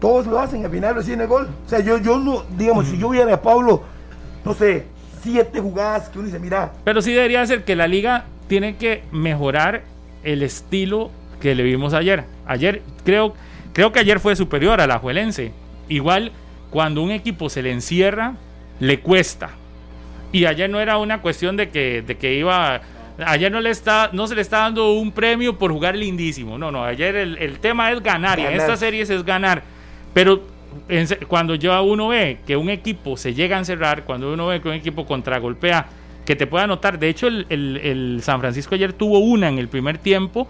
[0.00, 1.48] todos lo hacen, al final reciben el gol.
[1.66, 3.82] O sea, yo, yo no, digamos, si yo viera a Pablo,
[4.44, 4.86] no sé,
[5.22, 9.02] siete jugadas que uno dice, mira, Pero sí debería ser que la liga tiene que
[9.12, 9.82] mejorar
[10.22, 12.24] el estilo que le vimos ayer.
[12.46, 13.34] Ayer creo,
[13.80, 15.52] creo que ayer fue superior a la Juelense.
[15.88, 16.32] Igual
[16.68, 18.34] cuando un equipo se le encierra,
[18.78, 19.52] le cuesta.
[20.32, 22.82] Y ayer no era una cuestión de que, de que iba.
[23.24, 26.58] Ayer no, le está, no se le está dando un premio por jugar lindísimo.
[26.58, 26.84] No, no.
[26.84, 28.38] Ayer el, el tema es ganar.
[28.38, 28.60] Y en Ganar.
[28.60, 29.62] estas series es ganar.
[30.12, 30.42] Pero
[30.90, 34.60] en cuando ya uno ve que un equipo se llega a encerrar, cuando uno ve
[34.60, 35.86] que un equipo contragolpea,
[36.26, 36.98] que te pueda anotar.
[36.98, 40.46] De hecho, el, el- el San Francisco ayer tuvo una en el primer tiempo,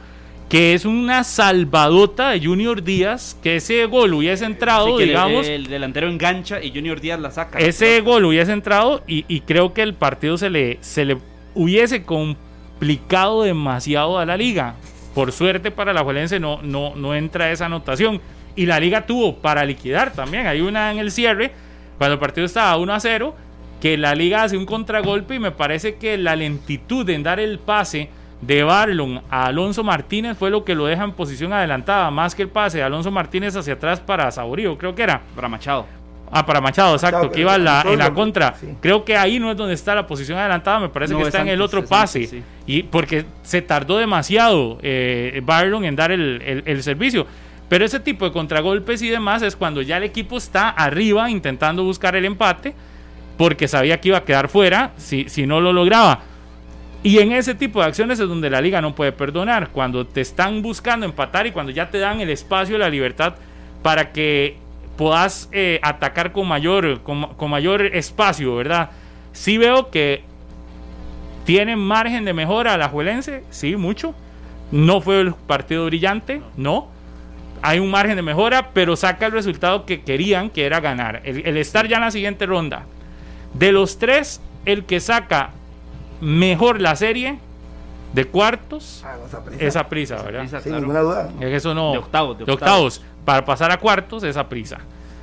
[0.51, 5.09] que es una salvadota de Junior Díaz, que ese gol hubiese entrado, Sí, que el-
[5.11, 5.47] digamos.
[5.49, 7.59] el, delantero engancha y Junior Díaz la saca.
[7.61, 11.19] Ese gol hubiese entrado y, y creo que el partido se le, se le
[11.55, 14.75] hubiese complicado demasiado a la liga.
[15.15, 18.21] Por suerte para la Juelense no, no, no entra esa anotación.
[18.57, 20.47] Y la liga tuvo para liquidar también.
[20.47, 21.53] Hay una en el cierre,
[21.99, 23.37] cuando el partido estaba 1 a 0,
[23.81, 27.59] que la liga hace un contragolpe y me parece que la lentitud en dar el
[27.61, 28.11] pase
[28.41, 32.43] de Barlon a Alonso Martínez fue lo que lo deja en posición adelantada, más que
[32.43, 35.21] el pase de Alonso Martínez hacia atrás para Saurío, creo que era.
[35.35, 35.87] para Machado.
[36.33, 38.55] Ah, para Machado, exacto, Machado, que iba en la, en la contra.
[38.55, 38.69] sí.
[38.81, 41.29] Creo que ahí no es donde está la posición adelantada, me parece No, que es
[41.29, 42.19] está en el otro pase.
[42.21, 42.43] antes, sí.
[42.67, 47.27] Y porque se tardó demasiado eh, Barlon en dar el, el- el servicio.
[47.69, 51.83] Pero ese tipo de contragolpes y demás es cuando ya el equipo está arriba intentando
[51.85, 52.75] buscar el empate,
[53.37, 56.21] porque sabía que iba a quedar fuera si, si no lo lograba.
[57.03, 60.21] Y en ese tipo de acciones es donde la liga no puede perdonar, cuando te
[60.21, 63.35] están buscando empatar y cuando ya te dan el espacio, la libertad
[63.83, 64.59] para que
[64.99, 68.91] puedas eh, atacar con mayor, con, con mayor espacio, ¿verdad?
[69.33, 70.23] Sí veo que
[71.47, 74.15] tiene margen de mejora la Juelense, sí, mucho.
[74.71, 76.89] No fue el partido brillante, no.
[77.63, 81.23] Hay un margen de mejora, pero saca el resultado que querían, que era ganar.
[81.25, 82.85] El, el estar ya en la siguiente ronda.
[83.55, 85.51] De los tres, el que saca
[86.21, 87.39] mejor la serie
[88.13, 89.65] de cuartos ah, no, Saprissa.
[89.65, 90.41] es a prisa, ¿verdad?
[90.41, 90.81] Prisa, Sin claro.
[90.81, 91.31] ninguna duda.
[91.41, 91.93] Es que Eso no.
[91.93, 93.03] De octavos, de de octavos.
[93.25, 94.79] Para pasar a cuartos es a prisa.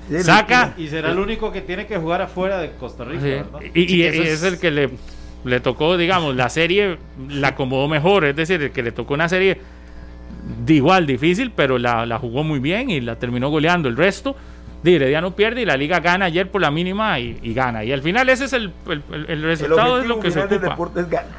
[0.10, 0.74] Sí, Saca.
[0.78, 3.30] Y será el único que tiene que jugar afuera de Costa Rica, Sí.
[3.30, 3.60] ¿verdad?
[3.74, 4.90] Y, es, es- el que le,
[5.44, 8.24] le tocó, digamos, la serie la acomodó mejor.
[8.24, 9.60] Es decir, el que le tocó una serie
[10.66, 13.90] de igual difícil, pero la, la jugó muy bien y la terminó goleando.
[13.90, 14.34] El resto,
[14.96, 17.84] Herediano pierde y la liga gana ayer por la mínima y, y gana.
[17.84, 20.40] Y al final ese es el, el- el- el El resultado, es lo que se
[20.42, 20.78] ocupa.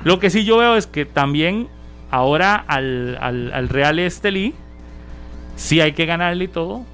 [0.05, 1.68] Lo que sí yo veo es que también
[2.11, 4.55] ahora al, al, al Real Estelí
[5.57, 6.84] sí hay que ganarle y todo.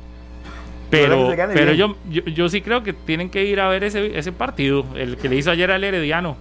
[0.90, 4.30] Pero Pero, yo, yo, yo sí creo que tienen que ir a ver ese, ese
[4.32, 6.36] partido, el que le hizo ayer al Herediano,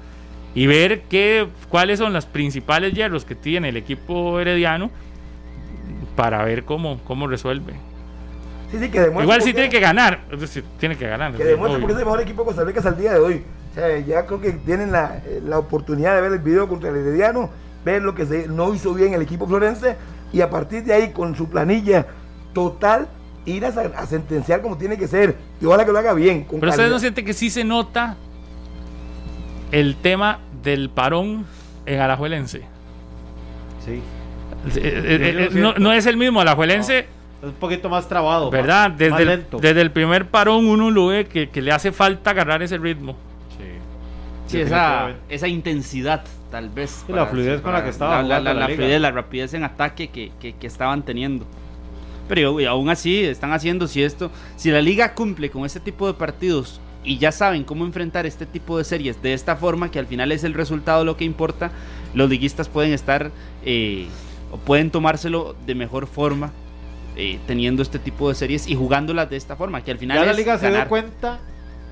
[0.53, 4.91] y ver qué, cuáles son los principales hierros que tiene el equipo herediano
[6.15, 7.73] para ver cómo, cómo resuelve.
[8.73, 11.31] Sí, sí, que demuestre Igual sí tiene que ganar, es decir, tiene que ganar.
[11.33, 13.43] Que demuestre porque es el mejor equipo de Costa Rica hasta el día de hoy.
[13.69, 16.89] O sea, ya creo que tienen la, eh, la oportunidad de ver el video contra
[16.89, 17.51] el Herediano,
[17.85, 19.95] ver lo que se, no hizo bien el equipo florense
[20.31, 22.07] y a partir de ahí con su planilla
[22.53, 23.07] total
[23.45, 25.35] ir a, sentenciar como tiene que ser.
[25.61, 26.43] Y ojalá que lo haga bien.
[26.43, 28.17] Con Pero ustedes no sienten que sí se nota
[29.71, 31.45] el tema del parón
[31.85, 32.63] en Alajuelense.
[33.85, 34.01] Sí.
[34.75, 37.05] Eh, eh, eh, no, no es el mismo, Alajuelense,
[37.43, 38.49] Es un poquito más trabado.
[38.49, 38.89] ¿verdad?
[38.89, 39.57] más- Desde más el, lento.
[39.59, 43.17] desde el primer parón uno lo ve que, que le hace falta agarrar ese ritmo.
[43.57, 43.65] Sí.
[44.47, 47.03] Sí, esa, esa intensidad, tal vez.
[47.09, 48.77] La fluidez con la que estaba La, la, jugando la- la la liga.
[48.77, 51.45] fluidez, la rapidez en ataque que, que- que estaban teniendo.
[52.29, 56.07] Pero y aún así, están haciendo, si esto, si la liga cumple con este tipo
[56.07, 59.99] de partidos y ya saben cómo enfrentar este tipo de series de esta forma, que
[59.99, 61.71] al final es el resultado lo que importa,
[62.13, 63.29] los liguistas pueden estar
[63.65, 64.07] eh,
[64.51, 66.53] o pueden tomárselo de mejor forma.
[67.15, 70.25] Eh, teniendo este tipo de series y jugándolas de esta forma, que al final Ya
[70.25, 71.39] la liga se dio cuenta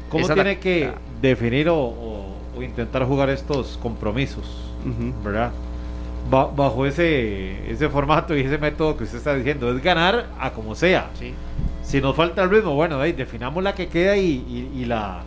[0.09, 4.67] cómo Esa es la- tiene que la- definir o, o- o intentar jugar estos compromisos.
[5.23, 5.51] ¿verdad?
[6.29, 10.51] Ba- bajo ese, ese formato y ese método que usted está diciendo, es ganar a
[10.51, 11.09] como sea.
[11.19, 11.33] Sí.
[11.83, 15.21] Si nos falta el ritmo, bueno, ahí definamos la que queda y, y- y la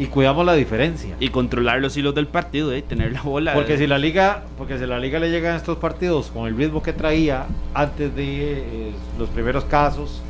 [0.00, 1.14] y cuidamos la diferencia.
[1.20, 3.52] y controlar los hilos del partido, eh, tener la bola.
[3.54, 3.78] Porque eh.
[3.78, 6.92] si la liga, porque si la liga le llegan estos partidos con el ritmo que
[6.92, 10.22] traía antes de eh, los primeros casos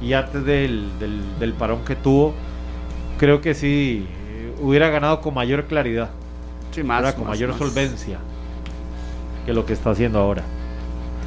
[0.00, 2.32] y antes del, del, del parón que tuvo,
[3.18, 6.10] creo que sí eh, hubiera ganado con mayor claridad,
[6.72, 7.14] Sí, más, ¿verdad?
[7.16, 7.58] con más, mayor más.
[7.58, 8.18] solvencia
[9.44, 10.42] que lo que está haciendo ahora.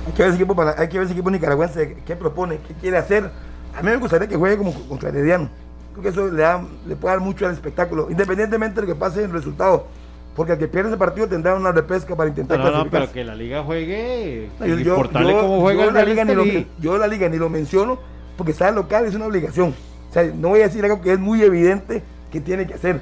[0.07, 2.73] Hay que ver ese equipo, para- hay que ver ese equipo nicaragüense qué propone, qué
[2.73, 3.29] quiere hacer.
[3.75, 5.49] A mí me gustaría que juegue como contra Herediano.
[5.93, 8.99] Creo que eso le, da, le puede dar mucho al espectáculo, independientemente de lo que
[8.99, 9.87] pase en el resultado.
[10.35, 13.23] Porque el que pierde ese partido tendrá una repesca para intentar No, no, pero que
[13.23, 16.43] la liga juegue, No, yo- cómo juega yo la liga ni lo,
[16.79, 17.99] yo la liga ni lo menciono
[18.35, 19.75] porque está local es una obligación.
[20.09, 22.99] O sea, no voy a decir algo que es muy evidente que tiene que hacer.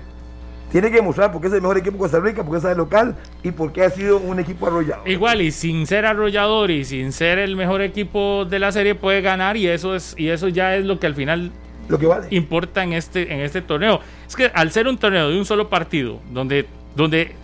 [0.71, 3.15] Tiene que demostrar porque es el mejor equipo de Costa Rica, porque es el local
[3.43, 5.03] y porque ha sido un equipo arrollado.
[5.05, 9.21] Igual y sin ser arrollador y sin ser el mejor equipo de la serie puede
[9.21, 11.51] ganar y eso es y eso ya es lo que al final
[11.91, 12.27] Lo que vale.
[12.31, 13.99] importa en este, en este torneo.
[14.27, 16.65] Es que al ser un torneo de un solo partido, donde,
[16.95, 17.35] donde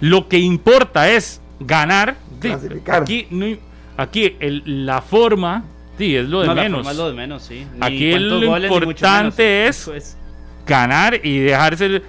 [0.00, 3.02] lo que importa es ganar, Clasificar.
[3.02, 3.46] aquí, no
[3.96, 5.64] aquí el- la forma
[5.98, 6.78] sí, es lo de No, la menos.
[6.78, 7.66] forma es lo de menos, sí.
[7.74, 9.88] Ni Aquí lo goles, importante menos.
[9.88, 10.16] es- es.
[10.66, 12.02] Ganar y dejarse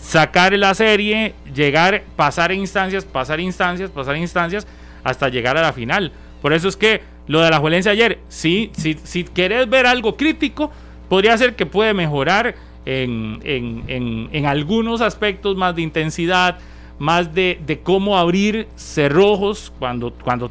[0.00, 4.66] sacar la serie, llegar, pasar instancias, pasar instancias, pasar instancias,
[5.04, 6.12] hasta llegar a la final.
[6.40, 10.16] Por eso es que lo de la Juelense ayer, sí, si, si querés ver algo
[10.16, 10.72] crítico,
[11.08, 12.54] podría ser que puede mejorar
[12.84, 16.58] en, en- en- en algunos aspectos más de intensidad,
[16.98, 20.50] más de, de cómo abrir cerrojos cuando, cuando,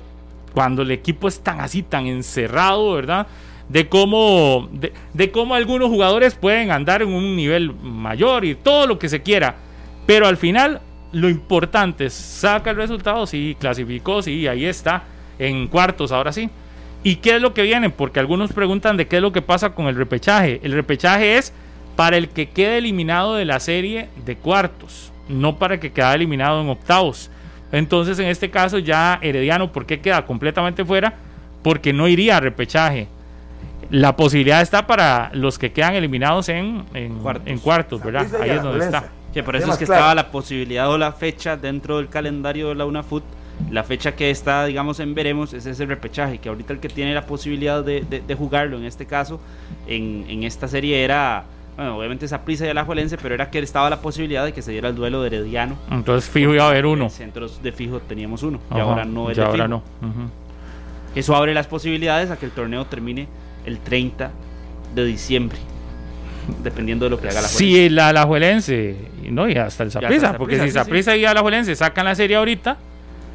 [0.54, 3.28] cuando el equipo es tan así, tan encerrado, ¿verdad?
[3.70, 8.88] De cómo, de, de cómo algunos jugadores pueden andar en un nivel mayor y todo
[8.88, 9.56] lo que se quiera.
[10.06, 10.80] Pero al final,
[11.12, 15.04] lo importante es saca el resultado, sí, clasificó, sí, ahí está,
[15.38, 16.50] en cuartos, ahora sí.
[17.08, 17.90] ¿Y qué es lo que viene?
[17.90, 20.60] Porque algunos preguntan de qué es lo que pasa con el repechaje.
[20.62, 21.54] El repechaje es
[21.96, 26.14] para el que quede eliminado de la serie de cuartos, no para el que queda
[26.14, 27.32] eliminado en octavos.
[27.72, 31.14] Entonces, en este caso, ya Herediano, ¿por qué queda completamente fuera?
[31.64, 33.08] Porque no iría a repechaje.
[33.90, 37.48] La posibilidad está para los que quedan eliminados en, en Cuartos.
[37.48, 38.28] en cuartos, ¿verdad?
[38.42, 39.12] Ahí es donde está.
[39.34, 42.76] Sí, por eso es que estaba la posibilidad o la fecha dentro del calendario de
[42.76, 43.24] la UNAFUT.
[43.72, 47.14] La fecha que está, digamos, en veremos es ese repechaje, que ahorita el que tiene
[47.14, 49.40] la posibilidad de, de- de jugarlo, en este caso,
[49.88, 51.44] en, en esta serie era,
[51.76, 54.72] bueno, obviamente esa prisa y Alajuelense, pero era que estaba la posibilidad de que se
[54.72, 55.76] diera el duelo de Herediano.
[55.92, 57.06] Entonces, fijo, iba a haber uno.
[57.06, 59.68] En centros de fijo teníamos uno, y ahora no es de ahora fijo.
[59.68, 59.84] no.
[61.16, 63.28] Eso abre las posibilidades a que el torneo termine
[63.66, 64.32] el 30
[64.94, 65.58] de diciembre,
[66.64, 68.96] dependiendo de lo que haga la Si la Alajuelense,
[69.32, 69.94] no, y hasta el el
[70.38, 72.78] porque si Saprissa, sí, Saprissa y Alajuelense sacan la serie ahorita,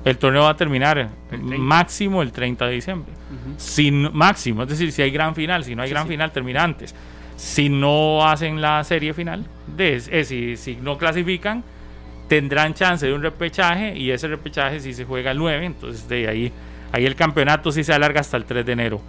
[0.04, 1.56] el torneo va a terminar El 30.
[1.58, 3.12] máximo el 30 de diciembre.
[3.56, 6.10] Sin máximo, es decir, si hay gran final, si no hay Sí, gran sí.
[6.10, 6.94] final, termina antes.
[7.36, 9.44] Si no hacen la serie final,
[9.76, 11.64] de, eh, si, si no clasifican,
[12.28, 16.28] tendrán chance de un repechaje y ese repechaje si se juega el 9, entonces de
[16.28, 16.52] ahí,
[16.92, 19.00] ahí el campeonato sí se alarga hasta el 3 de enero.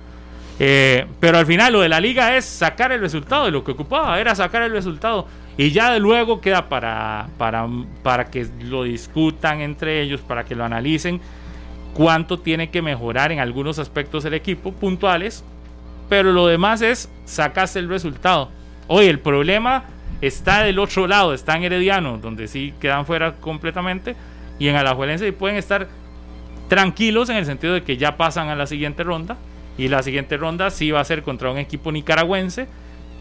[0.60, 3.72] Eh, pero al final lo de la liga es sacar el resultado, de lo que
[3.72, 5.28] ocupaba era sacar el resultado
[5.58, 7.68] y ya de luego queda para, para,
[8.02, 11.22] para que lo discutan entre ellos, para que lo analicen
[11.94, 15.44] cuánto tiene que mejorar en algunos aspectos el equipo puntuales,
[16.10, 18.50] pero lo demás es sacarse el resultado.
[18.88, 19.86] Oye, el problema
[20.22, 24.16] está del otro lado, está en Herediano, donde sí quedan fuera completamente,
[24.58, 25.88] y en Alajuelense pueden estar
[26.68, 29.38] tranquilos en el sentido de que ya pasan a la siguiente ronda,
[29.78, 32.68] y la siguiente ronda sí va a ser contra un equipo nicaragüense,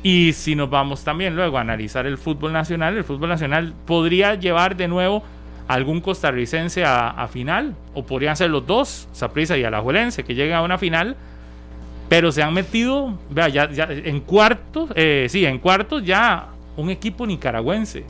[0.03, 4.35] y si nos vamos también luego a analizar el fútbol nacional, el fútbol nacional podría
[4.35, 5.23] llevar de nuevo
[5.69, 10.55] algún costarricense a, a final, o podrían ser los dos, Saprissa y Alajuelense, que lleguen
[10.55, 11.17] a una final,
[12.09, 16.91] pero se han metido, vea, ya, ya en cuartos, eh, sí, en cuartos ya un
[16.91, 18.05] equipo nicaragüense.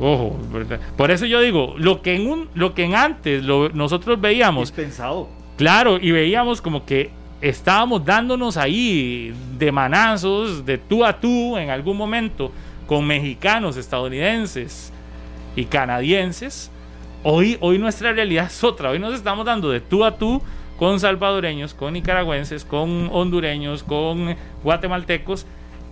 [0.00, 0.80] Ojo, ¿verdad?
[0.96, 4.70] por eso yo digo, lo que en un, lo que en antes lo- nosotros veíamos
[4.70, 5.28] pensado.
[5.56, 7.10] Claro, y veíamos como que
[7.40, 12.50] estábamos dándonos ahí de manazos, de tú a tú en algún momento,
[12.86, 14.92] con mexicanos, estadounidenses
[15.56, 16.70] y canadienses.
[17.22, 18.90] Hoy, hoy nuestra realidad es otra.
[18.90, 20.40] Hoy nos estamos dando de tú a tú
[20.78, 25.44] con salvadoreños, con nicaragüenses, con hondureños, con guatemaltecos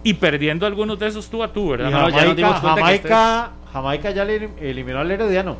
[0.04, 1.90] y perdiendo algunos de esos tú a tú, ¿verdad?
[1.90, 2.60] No, ya Jamaica, este
[3.08, 5.56] Jamaica, Jamaica ya le elim- eliminó al Herediano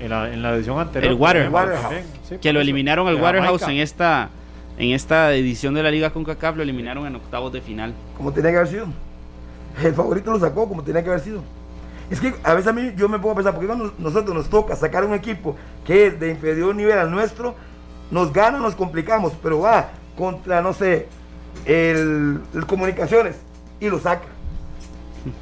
[0.00, 1.12] en la, en la edición anterior.
[1.12, 1.52] El Waterhouse.
[1.52, 1.94] Waterhouse.
[2.28, 3.76] Sí, Que lo eliminaron al De Waterhouse Jamaica.
[3.76, 4.30] en esta,
[4.78, 7.94] en esta edición de la Liga CONCACAF, lo eliminaron en octavos de final.
[8.16, 8.86] como tenía que haber sido.
[9.82, 11.42] El favorito lo sacó como tenía que haber sido.
[12.10, 14.48] Es que a veces a mí yo me pongo a pensar, porque cuando nosotros nos
[14.48, 15.56] toca sacar un equipo
[15.86, 17.54] que es de inferior nivel al nuestro,
[18.10, 21.08] nos gana, nos complicamos, pero va contra, no sé,
[21.64, 23.36] el, el comunicaciones
[23.80, 24.26] y lo saca.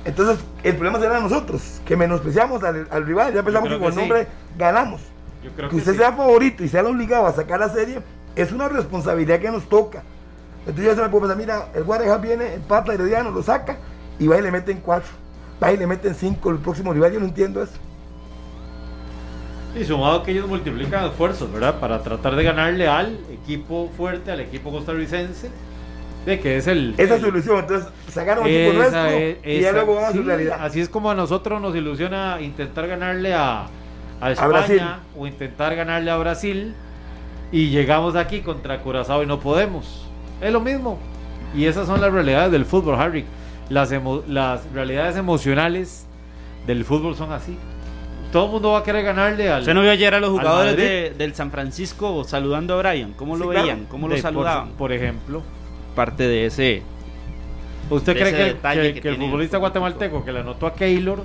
[0.04, 3.92] Entonces, el problema será nosotros, que menospreciamos al, al rival, ya pensamos que con el
[3.92, 3.98] sí.
[3.98, 4.26] nombre
[4.56, 5.00] ganamos.
[5.42, 5.98] Yo creo que que usted sí.
[5.98, 8.00] sea favorito y sea el obligado a sacar la serie,
[8.36, 10.02] es una responsabilidad que nos toca.
[10.60, 13.78] Entonces yo se me puedo pensar, mira, el Guarejas viene, empata Herediano, lo saca
[14.18, 15.10] y va y le meten cuatro.
[15.62, 17.74] Va y le meten cinco el próximo rival, yo no entiendo eso.
[19.78, 21.80] Y sumado que ellos multiplican esfuerzos, ¿verdad?
[21.80, 25.50] Para tratar de ganarle al equipo fuerte, al equipo costarricense,
[26.26, 26.94] de que es el...
[26.98, 30.10] Esa es su ilusión, entonces sacaron un equipo nuestro es- y ya luego van a
[30.12, 30.58] su sí, realidad.
[30.60, 33.66] Así es como a nosotros nos ilusiona intentar ganarle a,
[34.20, 36.74] a España o intentar ganarle a Brasil
[37.52, 40.06] y llegamos aquí contra Curazao y no podemos.
[40.40, 40.98] Es lo mismo.
[41.54, 43.24] Y esas son las realidades del fútbol, Harry.
[43.68, 46.06] Las, emo- las realidades emocionales
[46.66, 47.56] del fútbol son así.
[48.32, 49.60] Todo el mundo va a querer ganarle al...
[49.60, 53.12] ¿Usted no vio ayer a los jugadores de- del San Francisco saludando a Brian?
[53.12, 53.62] ¿Cómo lo Sí, claro.
[53.66, 53.84] veían?
[53.86, 54.68] ¿Cómo lo de- por- saludaban?
[54.70, 55.42] Por, ejemplo.
[55.94, 56.82] Parte de ese.
[57.90, 60.24] ¿Usted de cree ese que, el- detalle que- que que el el futbolista fútbol guatemalteco
[60.24, 61.24] que le anotó a Keylor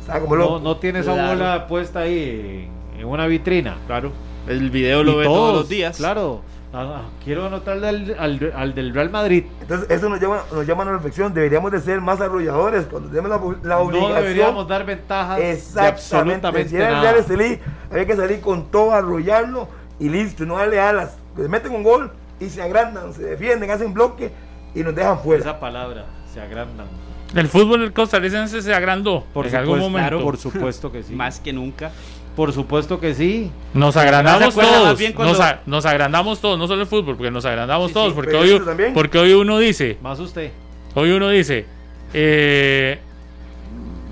[0.00, 1.28] Estaba como no, no tiene esa Claro.
[1.38, 2.66] bola puesta ahí
[2.98, 3.76] en una vitrina?
[3.86, 4.12] Claro.
[4.48, 5.96] El video lo Y ve todos los días.
[5.96, 6.42] Claro.
[6.70, 9.44] Ah, ah, quiero anotarle al, al- al del Real Madrid.
[9.62, 13.08] Entonces eso nos llama, nos llama a la reflexión, deberíamos de ser más arrolladores cuando
[13.08, 13.38] tenemos la,
[13.68, 14.14] la No obligación.
[14.22, 15.88] deberíamos dar ventajas de Exactamente.
[15.94, 17.00] absolutamente Si era el.
[17.00, 17.58] Real Estelí,
[17.90, 19.66] había que salir con todo, arrollarlo
[19.98, 21.16] y listo, no darle alas.
[21.38, 24.30] Les meten un gol y se agrandan, se defienden, hacen bloque
[24.74, 25.40] y nos dejan fuera.
[25.40, 26.86] Esa palabra, se agrandan.
[27.34, 30.08] El fútbol costarricense se agrandó Por en supuesto, algún momento.
[30.10, 31.14] claro, por supuesto que sí.
[31.16, 31.92] Más que nunca.
[32.38, 33.50] Por supuesto que sí.
[33.74, 34.98] Nos agrandamos ¿Se acuerda más todos.
[35.00, 37.94] bien cuando- Nos, a- nos agrandamos todos, no solo el fútbol, porque nos agrandamos Sí,
[37.94, 38.10] todos.
[38.10, 38.94] sí, porque, hoy, también.
[38.94, 40.52] porque hoy uno dice, Más usted.
[40.94, 41.66] hoy uno dice,
[42.14, 43.00] eh,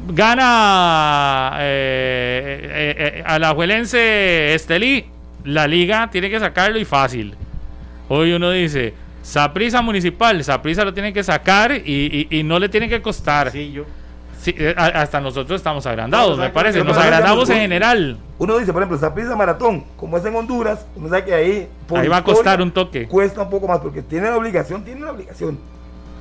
[0.08, 5.04] gana eh, eh, eh, a la Juelense Estelí,
[5.44, 7.34] la liga tiene que sacarlo y fácil.
[8.08, 12.68] Hoy uno dice, Saprisa Municipal, Saprisa lo tiene que sacar y, y- y no le
[12.68, 13.50] tiene que costar.
[13.52, 13.84] Sí, yo.
[14.46, 16.78] Sí, eh, hasta nosotros estamos agrandados, No, me parece.
[16.78, 18.16] no, Nos no, no, agrandamos en general.
[18.38, 22.16] Uno dice, por ejemplo, Saprissa Maratón, como es en Honduras, uno sabe que ahí va
[22.18, 23.08] a costar un toque.
[23.08, 25.58] Cuesta un poco más porque tiene la obligación, tiene la obligación.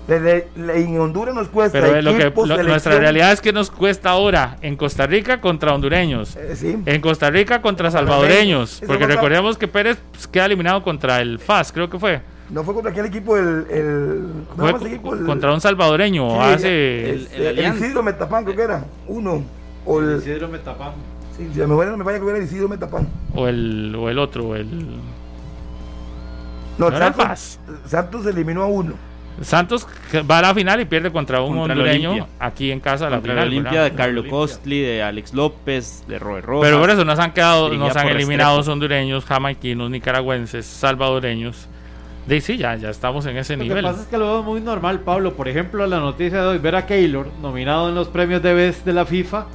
[0.07, 1.79] Le- le- le- en Honduras nos cuesta.
[1.79, 5.39] Pero lo que, equipos, lo- nuestra realidad es que nos cuesta ahora en Costa Rica
[5.39, 6.35] contra hondureños.
[6.35, 6.77] eh, sí.
[6.83, 8.81] En Costa Rica contra salvadoreños.
[8.87, 12.21] Porque recordemos que Pérez pues, queda eliminado contra el FAS, creo que fue.
[12.49, 13.65] No fue contra aquel equipo, el.
[13.69, 15.13] el ¿cómo Fue equipo?
[15.15, 17.09] El- contra un salvadoreño sí, hace.
[17.09, 17.75] el, el el.
[17.75, 18.85] Isidro Metapán, creo que era.
[19.07, 19.43] Uno.
[19.85, 20.17] O el.
[20.19, 20.91] Isidro Metapán.
[21.35, 23.07] Sí, si me voy no me vaya que era el Isidro Metapán.
[23.33, 24.69] O el, o el otro, el.
[26.77, 28.93] No, No Santos, Santos eliminó a uno.
[29.41, 33.07] Santos que va a la final y pierde contra un Contra hondureño aquí en casa
[33.07, 33.45] a la Contra final.
[33.49, 34.31] la Olimpia de Carlo Olimpia.
[34.31, 36.67] Costli, de Alex López, de Robert Rojas.
[36.69, 41.67] Pero por eso nos han quedado, nos han eliminado hondureños, jamaiquinos, nicaragüenses, salvadoreños.
[42.27, 43.83] De sí, ya, ya estamos en ese Lo nivel.
[43.83, 45.33] que pasa es que lo veo muy normal, Pablo.
[45.33, 48.83] Por ejemplo, la noticia de hoy, ver a Keylor nominado en los premios de Best
[48.85, 49.45] de la FIFA.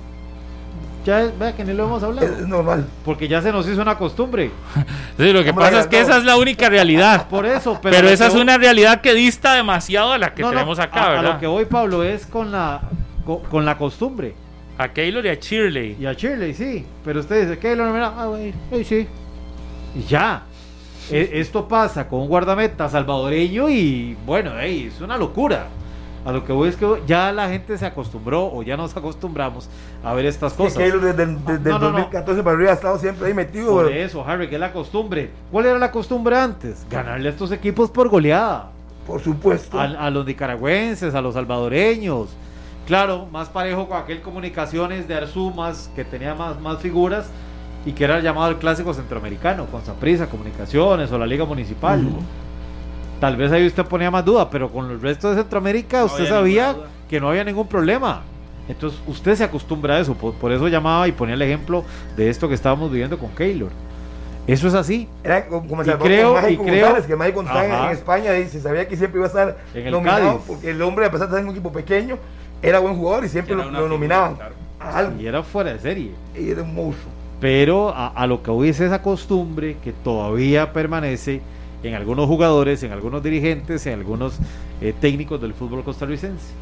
[1.04, 2.26] Ya, es- vea que ni lo hemos hablado.
[2.28, 2.86] Es, normal.
[3.04, 4.50] Porque ya se nos hizo una costumbre.
[5.18, 6.02] Sí, lo que pasa es que no.
[6.04, 7.26] esa es la única realidad.
[7.30, 7.94] Por eso, pero.
[7.94, 10.78] Pero, lo esa es una realidad que dista demasiado a la que No, no, tenemos
[10.78, 11.34] acá, a, a ¿verdad?
[11.34, 12.80] lo que voy, Pablo, es con la,
[13.26, 14.34] co- con, la costumbre.
[14.78, 15.96] A Keylor y a Shirley.
[16.00, 16.86] Y a Shirley, sí.
[17.04, 18.14] Pero usted dice, Keylor nominado.
[18.16, 18.54] Ah, güey,
[18.84, 19.06] sí.
[19.94, 20.42] Y ya.
[21.12, 25.66] E- esto pasa con un guardameta salvadoreño y bueno, ey, es una locura.
[26.22, 29.68] A lo que voy es que ya la gente se acostumbró o ya nos acostumbramos
[30.04, 30.76] a ver estas Es cosas.
[30.76, 31.98] que Keylor desde, el- desde No, el no, no.
[31.98, 33.72] 2014 para arriba ha estado siempre ahí metido.
[33.72, 35.30] Por eso, Harry, que es la costumbre.
[35.50, 36.86] ¿Cuál era la costumbre antes?
[36.90, 38.70] Ganarle a estos equipos por goleada.
[39.06, 39.80] Por supuesto.
[39.80, 42.28] A, a los nicaragüenses, a los salvadoreños.
[42.86, 47.30] Claro, más parejo con aquel Comunicaciones de Arzumas, que tenía más, más figuras
[47.86, 52.06] y que era llamado el clásico centroamericano, con Saprissa, Comunicaciones o la Liga Municipal.
[53.20, 56.26] Tal vez ahí usted ponía más duda, pero con el resto de Centroamérica No usted
[56.28, 56.74] sabía
[57.08, 58.22] que no había ningún problema.
[58.68, 61.84] Entonces usted se acostumbra a eso, por, por eso llamaba y ponía el ejemplo
[62.16, 63.70] de esto que estábamos viviendo con Keylor.
[64.46, 65.08] Eso es así.
[65.22, 68.38] Era como, Y se creo- con Mágico y creo- González, que Mágico González en España
[68.38, 70.42] y se sabía que siempre iba a estar En el nominado, Cádiz.
[70.46, 72.16] porque el hombre, a pesar de ser un equipo pequeño,
[72.62, 74.34] era buen jugador y siempre lo, lo figura, nominaban.
[74.36, 74.54] claro.
[74.80, 75.20] a algo.
[75.20, 76.12] Y era fuera de serie.
[76.38, 77.12] Y era un monstruo.
[77.40, 81.40] Pero a, lo que hoy es esa costumbre que todavía permanece
[81.82, 84.34] en algunos jugadores, en algunos dirigentes, en algunos
[84.82, 86.52] eh, técnicos del fútbol costarricense.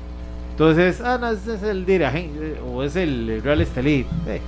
[0.52, 4.06] Entonces, ah, no, ese es el dirigente o es el Real Estelí.
[4.28, 4.40] Eh,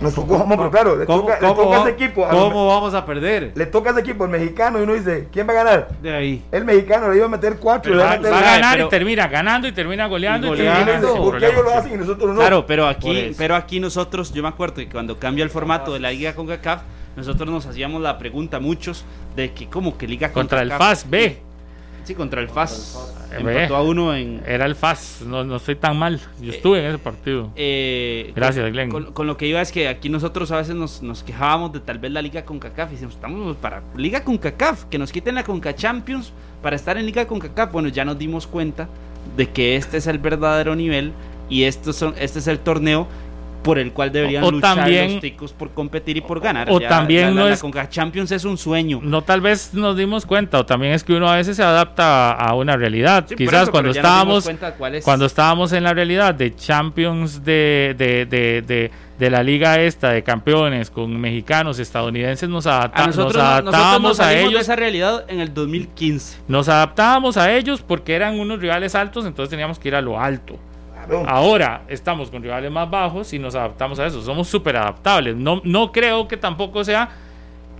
[0.00, 2.24] Nos tocó, vamos, pero claro, le ¿Cómo, toca, le cómo toca a va- ese equipo.
[2.24, 3.52] a cómo los- vamos a perder?
[3.54, 5.88] le toca a ese equipo, el mexicano, y uno dice, ¿quién va a ganar?
[6.00, 6.44] De ahí.
[6.52, 7.90] El mexicano le iba a meter cuatro.
[7.90, 10.46] Le iba va, a meter va a ganar pero- y termina ganando y termina goleando.
[10.46, 10.84] Y goleando.
[10.84, 12.36] termina Y sin ¿Por qué ellos lo hacen y nosotros no?
[12.40, 15.98] Claro, pero aquí, pero aquí nosotros, yo me acuerdo que cuando cambia el formato de
[16.00, 16.82] la Liga con CACAF,
[17.16, 21.10] nosotros nos hacíamos la pregunta muchos de que como que Liga Contra el CONCACAF- FAS
[21.10, 21.38] B.
[22.08, 22.98] Sí, contra el FAS.
[23.36, 26.18] Empató a uno en Era el FAS, no, no estoy tan mal.
[26.40, 27.50] Yo estuve en ese partido.
[27.54, 28.90] eh, Gracias, Glenn.
[28.90, 31.80] Con, con lo que iba es que aquí nosotros a veces nos, nos quejábamos de
[31.80, 35.12] tal vez la Liga con CACAF y decimos, estamos para Liga con CACAF, que nos
[35.12, 36.32] quiten la Conca Champions
[36.62, 37.72] para estar en Liga con CACAF.
[37.72, 38.88] Bueno, ya nos dimos cuenta
[39.36, 41.12] de que este es el verdadero nivel
[41.50, 43.06] y estos son, este es el torneo
[43.62, 46.68] por el cual deberían O- luchar también- los ticos por competir y por ganar.
[46.70, 49.00] o Ya también la, la- no la es- Conca Champions es un sueño.
[49.02, 52.32] No tal vez nos dimos cuenta, o también es que uno a veces se adapta
[52.32, 53.26] a una realidad.
[53.28, 58.26] Sí, Quizás eso, cuando estábamos es- cuando estábamos en la realidad de Champions de, de,
[58.26, 63.34] de, de, de la liga esta de campeones con mexicanos, estadounidenses, nos, adapta- a nosotros,
[63.34, 64.60] nos adaptábamos nos a de ellos.
[64.62, 66.38] esa realidad en el 2015.
[66.46, 70.20] Nos adaptábamos a ellos porque eran unos rivales altos, entonces teníamos que ir a lo
[70.20, 70.58] alto.
[71.08, 71.28] Claro.
[71.28, 74.20] Ahora estamos con rivales más bajos y nos adaptamos a eso.
[74.22, 75.34] Somos súper adaptables.
[75.36, 77.08] No, no creo que tampoco sea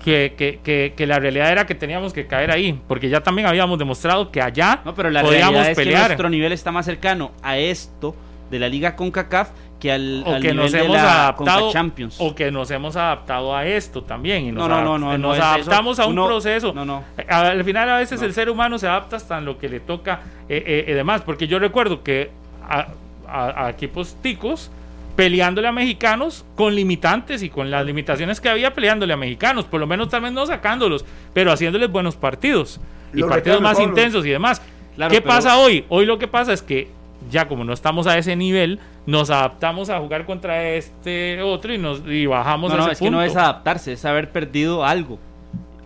[0.05, 3.49] que, que, que, que la realidad era que teníamos que caer ahí, porque ya también
[3.49, 6.07] habíamos demostrado que allá No, pero la podíamos realidad es que pelear.
[6.07, 8.14] nuestro nivel está más cercano a esto
[8.51, 11.61] de la Liga CONCACAF que al, o al que nivel nos de hemos la adaptado
[11.66, 12.16] CONCACHAMPIONS.
[12.20, 15.33] o que nos hemos adaptado a esto también y nos, No, no, no, nos no
[15.35, 15.47] es eso.
[15.47, 17.05] adaptamos a un proceso no, no.
[17.29, 18.26] Al final a veces No.
[18.26, 21.20] el ser humano se adapta hasta en lo que le toca eh, eh, y demás
[21.22, 22.31] porque yo recuerdo que
[22.68, 22.89] a,
[23.29, 24.70] a- a equipos ticos
[25.16, 29.81] peleándole a mexicanos con limitantes y con las limitaciones que había peleándole a mexicanos, por
[29.81, 31.05] lo menos también no sacándolos,
[31.35, 32.81] pero haciéndoles buenos partidos
[33.12, 33.89] y Los partidos más Pablo.
[33.89, 34.62] intensos y demás.
[34.95, 35.85] Claro, ¿Qué pero- pasa hoy?
[35.89, 36.89] Hoy lo que pasa es que
[37.31, 41.79] ya como no estamos a ese nivel, nos adaptamos a jugar contra este otro y
[41.79, 44.85] nos y bajamos No, a no, ese es que no es adaptarse, es haber perdido
[44.85, 45.18] algo.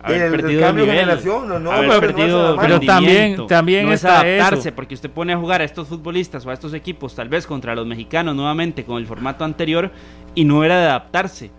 [0.03, 2.59] Haber El- el perdido cambio de nivel, generación, no, no, haber pero no perdido es
[2.61, 4.75] Pero también- también no es adaptarse, eso.
[4.75, 7.73] porque usted pone a jugar a estos futbolistas o a estos equipos, tal vez contra
[7.73, 9.91] los mexicanos nuevamente con el formato anterior,
[10.35, 11.51] y no era de adaptarse.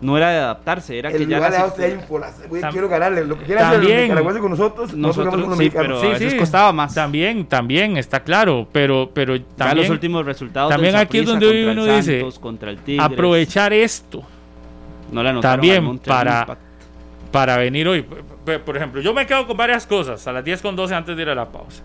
[0.00, 2.08] No era de adaptarse, era que El ya rival la a se- usted
[2.48, 3.22] güey, Tam- quiero ganarle.
[3.26, 5.98] Lo que quiere hacer También- nicaragüense con nosotros, nosotros hagamos con los sí, mexicanos.
[6.00, 6.94] pero a veces costaba más.
[6.94, 11.44] También, también, está claro, pero, pero Ya también los últimos resultados también aquí es donde
[11.46, 14.22] contra uno el dice, Santos, contra el Tigres, aprovechar esto
[15.12, 16.46] no anotaron también para-.
[17.30, 18.02] Para venir hoy.
[18.64, 21.22] Por ejemplo, yo me quedo con varias cosas a las 10 con 12 antes de
[21.22, 21.82] ir a la pausa.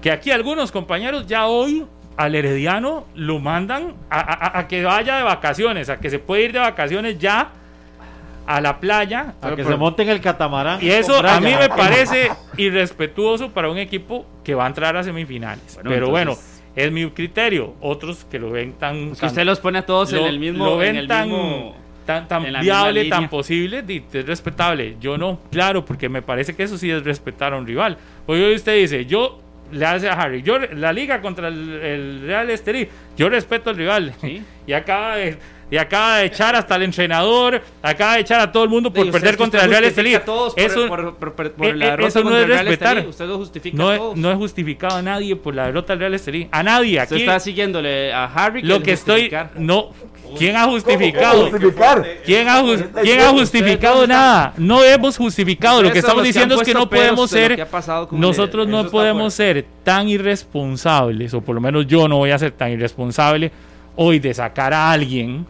[0.00, 1.84] Que aquí algunos compañeros ya hoy
[2.16, 6.42] al Herediano lo mandan a, a- a que vaya de vacaciones, a que se puede
[6.44, 7.50] ir de vacaciones ya
[8.46, 9.34] a la playa.
[9.40, 10.82] A que Pero- se monten el catamarán.
[10.82, 15.02] Y eso a mí me parece irrespetuoso para un equipo que va a entrar a
[15.04, 15.74] semifinales.
[15.76, 16.36] Bueno, Pero bueno,
[16.74, 17.74] es mi criterio.
[17.80, 18.96] Otros que lo ven tan.
[18.96, 20.64] Es que tan- usted los pone a todos en el mismo.
[20.64, 21.76] lo ven en el tan, mismo-
[22.28, 24.96] tan, tan viable, tan posible, es respetable.
[25.00, 27.98] Yo no, claro, porque me parece que eso sí es respetar a un rival.
[28.26, 29.40] Hoy usted dice, yo
[29.72, 33.76] le hace a Harry, yo la liga contra el, el Real Estelí, yo respeto al
[33.76, 34.14] rival.
[34.20, 34.42] Sí.
[34.64, 35.36] Y acaba de
[35.72, 39.10] y acaba de echar hasta el entrenador, acaba de echar a todo el mundo por
[39.10, 40.14] perder contra el Real Estelí.
[40.14, 42.96] a todos por, Eso, por- por- por- por eh, la derrota eso no es respetar.
[42.98, 43.08] Estelí.
[43.08, 44.16] Usted lo justifica no, a todos.
[44.18, 46.46] no he justificado a nadie por la derrota del Real Estelí.
[46.52, 47.00] A nadie.
[47.00, 48.60] Usted Aquí está siguiéndole a Harry.
[48.62, 49.32] lo que estoy.
[49.56, 49.92] No.
[50.38, 51.50] ¿Quién ha ¿Cómo justificado?
[52.24, 52.62] ¿Quién ha,
[53.02, 54.52] quién ha justificado nada?
[54.58, 55.82] No hemos justificado.
[55.82, 57.66] Lo que estamos diciendo es que no podemos ser.
[58.10, 62.52] Nosotros no podemos ser tan irresponsables, o por lo menos yo no voy a ser
[62.52, 63.50] tan irresponsable
[63.96, 65.46] hoy de sacar a alguien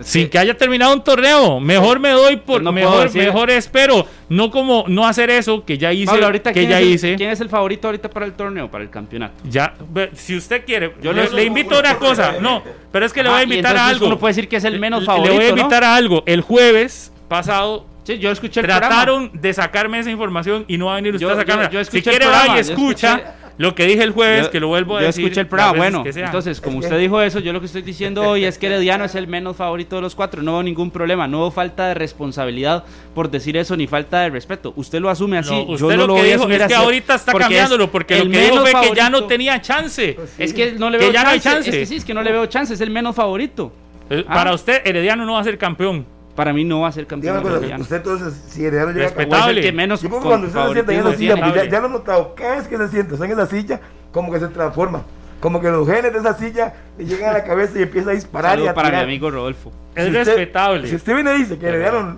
[0.00, 1.60] Es sin que- haya terminado un torneo.
[1.60, 2.62] Mejor me doy por.
[2.62, 4.06] No mejor, mejor espero.
[4.28, 6.06] No como no hacer eso que ya hice.
[6.06, 7.14] Pablo, ahorita, que ¿quién, ya el, hice.
[7.16, 9.34] ¿quién es el favorito ahorita para el torneo, para el campeonato?
[9.48, 9.74] Ya,
[10.14, 12.36] si usted quiere, Yo le, le- invito a una cosa.
[12.40, 14.06] No, pero es que le voy a invitar a algo.
[14.06, 15.30] Uno puede decir que es el menos favorito.
[15.32, 15.58] Le voy a ¿no?
[15.62, 16.22] invitar a algo.
[16.26, 18.88] El jueves pasado Sí, yo escuché el programa.
[18.88, 21.64] trataron de sacarme esa información y no va a venir usted Yo- a sacarme.
[21.72, 24.60] yo- yo si quiere, programa, vaya y escucha lo que dije el jueves, Yo- que
[24.60, 25.24] lo vuelvo a yo decir.
[25.24, 25.76] escuché el programa.
[25.76, 29.04] Bueno, entonces, como usted dijo eso, yo lo que estoy diciendo hoy es que Herediano
[29.04, 30.42] es el menos favorito de los cuatro.
[30.42, 31.28] No veo ningún problema.
[31.28, 34.72] No veo falta de responsabilidad por decir eso, ni falta de respeto.
[34.76, 35.50] Usted lo asume así.
[35.50, 38.18] No, yo no lo, lo que voy dijo es que ahorita está porque cambiándolo, porque
[38.18, 40.16] el lo que dijo menos fue que ya no tenía chance.
[40.38, 41.64] Es que no le Que veo ya no hay chance.
[41.64, 41.70] chance.
[41.70, 42.74] Es que sí, es que no le veo chance.
[42.74, 43.72] Es el menos favorito.
[44.10, 44.34] Eh, Ah.
[44.34, 46.04] Para usted, Herediano no va a ser campeón.
[46.34, 47.42] Para mí no va a ser campeón.
[47.42, 49.36] Cosa, usted entonces, si Herediano llega Respetable.
[49.46, 51.70] O es el que menos Yo cuando usted se sienta en esa favoritismo silla, ya,
[51.70, 53.80] ya lo he notado, cada vez que se sienta usted en esa silla,
[54.12, 55.02] como que se transforma.
[55.40, 58.14] Como que los genes de esa silla le llegan a la cabeza y empieza a
[58.14, 59.04] disparar y a para mi tirar.
[59.04, 59.70] amigo Rodolfo.
[59.94, 60.88] Es Si usted- respetable.
[60.88, 62.16] Si usted viene y dice que Herediano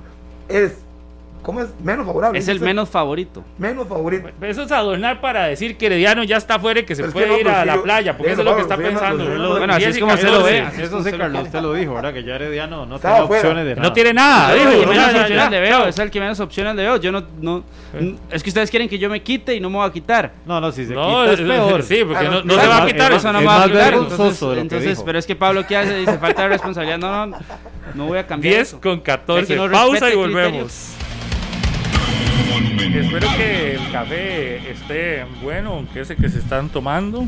[0.48, 0.72] es,
[1.47, 1.68] ¿cómo es?
[1.82, 2.39] Menos favorable.
[2.39, 3.44] Es el menos favorito.
[3.56, 4.28] menos favorito.
[4.43, 7.12] Eso es adornar para decir que Herediano ya está afuera y que se Pero es
[7.14, 8.74] puede que no, ir pero a la yo- playa, porque eso es lo que Pablo,
[8.74, 9.56] está pensando.
[9.59, 10.66] Bueno, así es como usted lo ve.
[10.78, 12.12] Eso sí, Carlos, usted lo dijo, ¿verdad?
[12.12, 13.40] Que ya Herediano no tiene afuera.
[13.43, 13.89] opciones de nada.
[13.89, 16.97] No tiene nada, No, dijo, es el que menos opciones le veo.
[16.97, 17.62] Yo no, no,
[18.31, 20.32] es que ustedes quieren que yo me quite y no me voy a quitar.
[20.44, 21.82] No, no, si se No, quita es peor.
[21.82, 23.32] sí, porque Ah, no, se va a quitar eso.
[23.32, 23.94] No me va a quitar.
[23.94, 25.97] Entonces, pero es que Pablo, ¿qué hace?
[25.97, 26.98] Dice falta de responsabilidad.
[26.98, 27.39] No, no,
[27.94, 28.55] no voy a cambiar.
[28.56, 28.81] 10 eso.
[28.81, 29.47] con 14.
[29.47, 30.95] Que no Pausa y volvemos.
[32.94, 37.27] Espero que el café esté bueno, que ese que se están tomando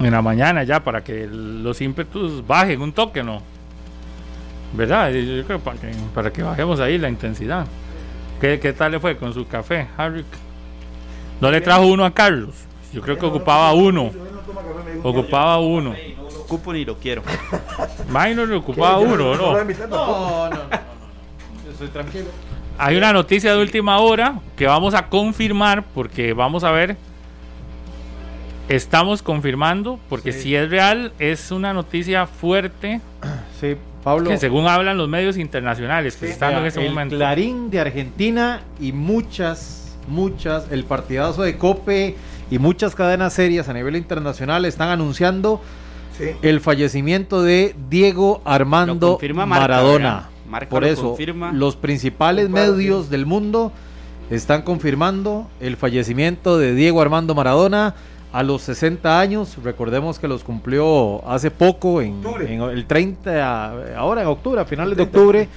[0.00, 3.42] en la mañana ya para que los ímpetus bajen un toque, ¿no?
[4.74, 5.10] ¿Verdad?
[5.12, 7.66] Yo creo para que, para que bajemos ahí la intensidad.
[8.40, 10.24] ¿Qué, qué tal le fue con su café, Harry?
[11.40, 12.54] ¿No le trajo uno a Carlos?
[12.92, 14.10] Yo creo que ocupaba uno.
[15.02, 15.90] Ocupaba uno.
[15.90, 17.22] No lo ocupo ni lo quiero.
[18.08, 19.52] Minor le ocupaba uno, No ¿no?
[19.52, 20.56] No, no, no, no.
[21.64, 22.26] Yo estoy tranquilo.
[22.78, 26.96] Hay una noticia de última hora que vamos a confirmar porque vamos a ver.
[28.68, 30.40] Estamos confirmando porque Sí.
[30.42, 33.00] si es real es una noticia fuerte
[33.60, 34.30] Sí, Pablo.
[34.30, 37.16] que según hablan los medios internacionales que se están dando en este el momento.
[37.16, 42.16] Clarín de Argentina y muchas, muchas, el partidazo de Cope
[42.50, 45.60] y muchas cadenas serias a nivel internacional están anunciando
[46.16, 46.30] Sí.
[46.42, 50.28] el fallecimiento de Diego Lo Armando Maradona.
[50.68, 51.52] Por lo eso, confirma.
[51.52, 53.72] los principales medios del mundo
[54.30, 57.94] están confirmando el fallecimiento de Diego Armando Maradona
[58.32, 59.56] a los 60 años.
[59.62, 65.04] Recordemos que los cumplió hace poco, en el 30, ahora en octubre, a finales de
[65.04, 65.48] octubre,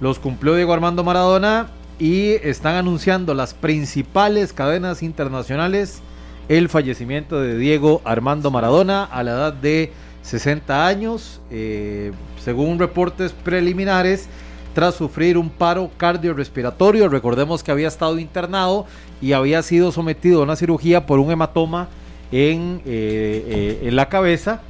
[0.00, 1.68] los cumplió Diego Armando Maradona
[1.98, 6.02] y están anunciando las principales cadenas internacionales
[6.48, 9.92] el fallecimiento de Diego Armando Maradona a la edad de
[10.22, 14.28] 60 años, eh, según reportes preliminares,
[14.74, 17.08] tras sufrir un paro cardiorrespiratorio.
[17.08, 18.86] Recordemos que había estado internado
[19.20, 21.88] y había sido sometido a una cirugía por un hematoma
[22.32, 24.62] en, eh, eh, en la cabeza,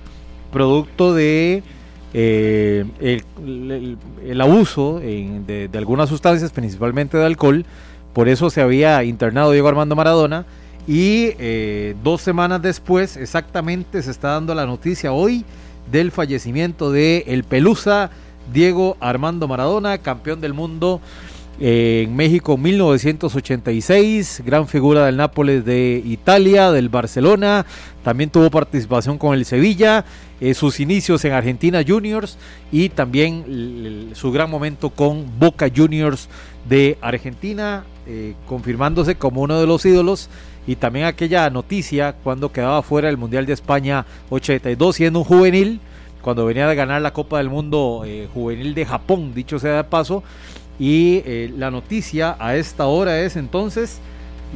[0.53, 1.63] producto de
[2.13, 7.65] eh, el, abuso de algunas sustancias, principalmente de alcohol.
[8.13, 10.47] Por eso se había internado Diego Armando Maradona.
[10.91, 15.45] Y eh, dos semanas después, exactamente, se está dando la noticia hoy
[15.93, 18.11] del fallecimiento de el Pelusa
[18.53, 21.01] Diego Armando Maradona, campeón del mundo
[21.61, 27.67] eh, en México 1986, gran figura del Nápoles de Italia, del Barcelona,
[28.03, 30.05] también tuvo participación con el Sevilla,
[30.41, 32.37] eh, sus inicios en Argentina Juniors
[32.73, 36.29] y también su gran momento con Boca Juniors
[36.69, 40.31] de Argentina, eh, confirmándose como uno de los ídolos
[40.67, 45.81] y también aquella noticia cuando quedaba fuera del Mundial de España 82 siendo un juvenil,
[46.23, 49.85] cuando venía de ganar la Copa del Mundo eh, juvenil de Japón, dicho sea de
[49.85, 50.23] paso,
[50.79, 54.01] y eh, la noticia a esta hora es entonces,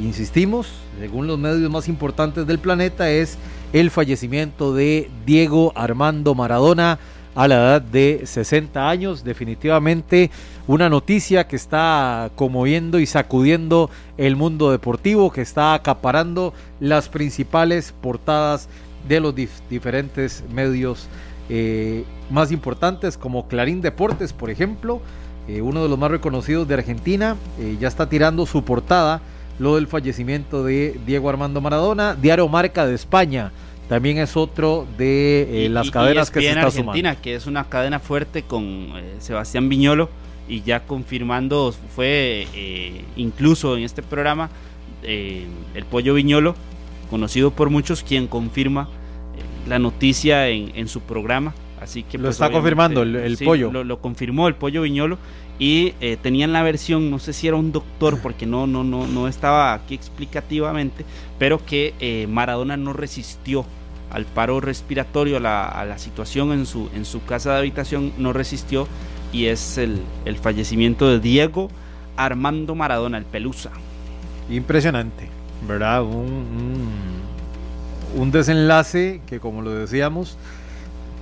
[0.00, 0.68] insistimos,
[0.98, 3.38] según los medios más importantes del planeta, es
[3.72, 6.98] el fallecimiento de Diego Armando Maradona
[7.34, 9.24] a la edad de 60 años.
[9.24, 10.30] Definitivamente
[10.66, 17.92] una noticia que está conmoviendo y sacudiendo el mundo deportivo, que está acaparando las principales
[18.00, 18.68] portadas
[19.08, 21.06] de los dif- diferentes medios
[21.50, 25.02] eh, más importantes como Clarín Deportes, por ejemplo,
[25.46, 29.20] eh, uno de los más reconocidos de Argentina, eh, ya está tirando su portada
[29.58, 32.14] lo del fallecimiento de Diego Armando Maradona.
[32.14, 33.52] Diario Marca de España
[33.90, 37.22] también es otro de eh, las y- cadenas y que se está Argentina, sumando.
[37.22, 40.08] que es una cadena fuerte con eh, Sebastián Viñolo
[40.48, 44.50] y ya confirmando fue eh, incluso en este programa
[45.02, 46.54] eh, el pollo Viñolo,
[47.10, 48.88] conocido por muchos, quien confirma
[49.36, 51.54] eh, la noticia en, en su programa.
[51.80, 53.70] Así que Lo pues, está confirmando el- el sí, pollo.
[53.70, 55.18] Lo, lo confirmó el pollo Viñolo
[55.58, 55.90] y
[56.22, 59.72] tenían la versión, no sé si era un doctor, porque no, no, no, no estaba
[59.72, 61.04] aquí explicativamente,
[61.38, 63.64] pero que Maradona no resistió
[64.10, 68.12] al paro respiratorio, a la, a la situación en su, en su casa de habitación,
[68.18, 68.88] no resistió
[69.34, 71.68] y es el, el fallecimiento de Diego
[72.16, 73.70] Armando Maradona, el Pelusa.
[74.48, 75.28] Impresionante,
[75.66, 76.04] ¿verdad?
[76.04, 77.02] Un,
[78.16, 80.38] un- desenlace que, como lo decíamos,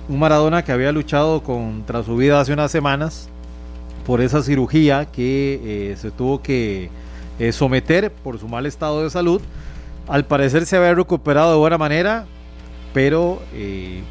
[0.07, 3.29] un Maradona que había luchado contra su vida hace unas semanas
[4.05, 6.89] por esa cirugía que eh, se tuvo que
[7.39, 9.41] eh, someter por su mal estado de salud.
[10.07, 12.25] Al parecer se había recuperado de buena manera,
[12.93, 14.03] pero eh,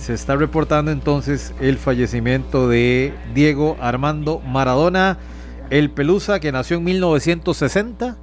[0.00, 5.18] se está reportando entonces el fallecimiento de Diego Armando Maradona,
[5.68, 8.16] el Pelusa, que nació en 1960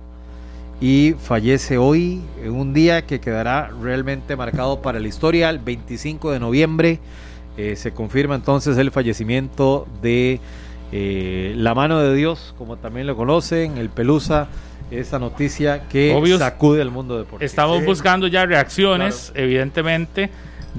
[0.82, 6.32] y fallece hoy en un día que quedará realmente marcado para la historia, el 25
[6.32, 7.00] de noviembre.
[7.58, 10.40] Eh, se confirma entonces el fallecimiento de
[10.92, 14.48] eh, la mano de Dios, como también lo conocen, el Pelusa,
[14.90, 17.46] esa noticia que sacude al mundo deportivo.
[17.46, 20.32] Estamos buscando ya reacciones, evidentemente,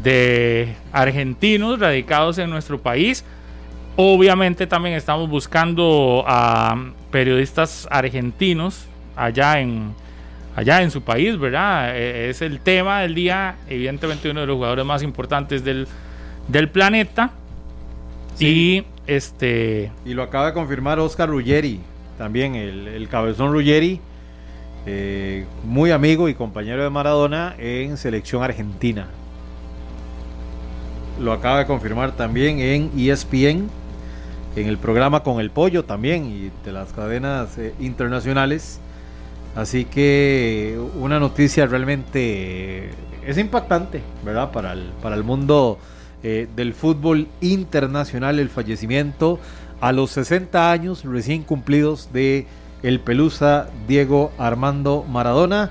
[0.03, 3.25] de argentinos radicados en nuestro país.
[3.97, 9.95] Obviamente también estamos buscando a periodistas argentinos allá en,
[10.55, 11.97] allá en su país, ¿verdad?
[11.97, 15.89] E, es el tema del día, evidentemente uno de los jugadores más importantes del,
[16.47, 17.33] del planeta.
[18.39, 19.91] Y este.
[20.05, 21.81] Y lo acaba de confirmar Oscar Ruggeri,
[22.19, 24.01] también el, cabezón Ruggeri,
[24.87, 29.09] eh, muy amigo y compañero de Maradona en selección argentina.
[31.21, 33.69] Lo acaba de confirmar también en ESPN,
[34.57, 38.81] en el programa Con el Pollo también y de las cadenas eh, internacionales.
[39.57, 42.91] Así que una noticia realmente
[43.27, 44.53] es impactante, ¿verdad?
[44.53, 45.79] Para el, para el mundo
[46.23, 49.39] eh, del fútbol internacional el fallecimiento
[49.81, 52.47] a los 60 años recién cumplidos de
[52.83, 55.71] el Pelusa Diego Armando Maradona.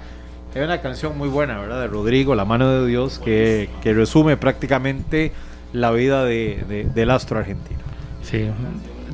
[0.58, 1.82] Hay una canción muy buena, ¿verdad?
[1.82, 5.32] De Rodrigo, La mano de Dios, que, resume prácticamente
[5.72, 7.80] la vida de, del astro argentino.
[8.24, 8.48] Sí,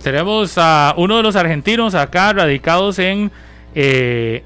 [0.01, 3.29] tenemos a uno de los argentinos acá radicados en,
[3.75, 4.43] eh,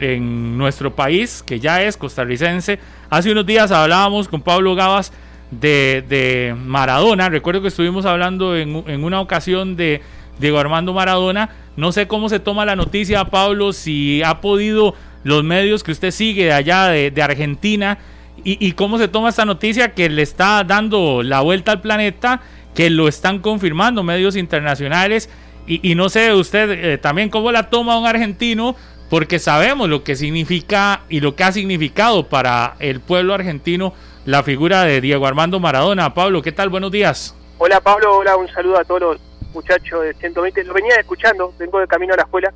[0.00, 2.80] en nuestro país, que ya es costarricense.
[3.08, 5.12] Hace unos días hablábamos con Pablo Gabas
[5.52, 7.28] de, Maradona.
[7.28, 10.02] Recuerdo que estuvimos hablando en, una ocasión de
[10.40, 11.50] Diego Armando Maradona.
[11.76, 14.96] No sé cómo se toma la noticia, Pablo, si ha podido
[15.26, 17.98] los medios que usted sigue allá de, Argentina
[18.44, 22.42] y, cómo se toma esta noticia que le está dando la vuelta al planeta,
[22.76, 25.28] que lo están confirmando medios internacionales.
[25.66, 28.76] Y, no sé usted eh, también cómo la toma un argentino,
[29.10, 33.94] porque sabemos lo que significa y lo que ha significado para el pueblo argentino
[34.26, 36.14] la figura de Diego Armando Maradona.
[36.14, 36.68] Pablo, ¿qué tal?
[36.68, 37.34] Buenos días.
[37.58, 39.20] Hola Pablo, hola, un saludo a todos los
[39.52, 40.62] muchachos de 120.
[40.62, 42.54] Lo venía escuchando, vengo de camino a la escuela,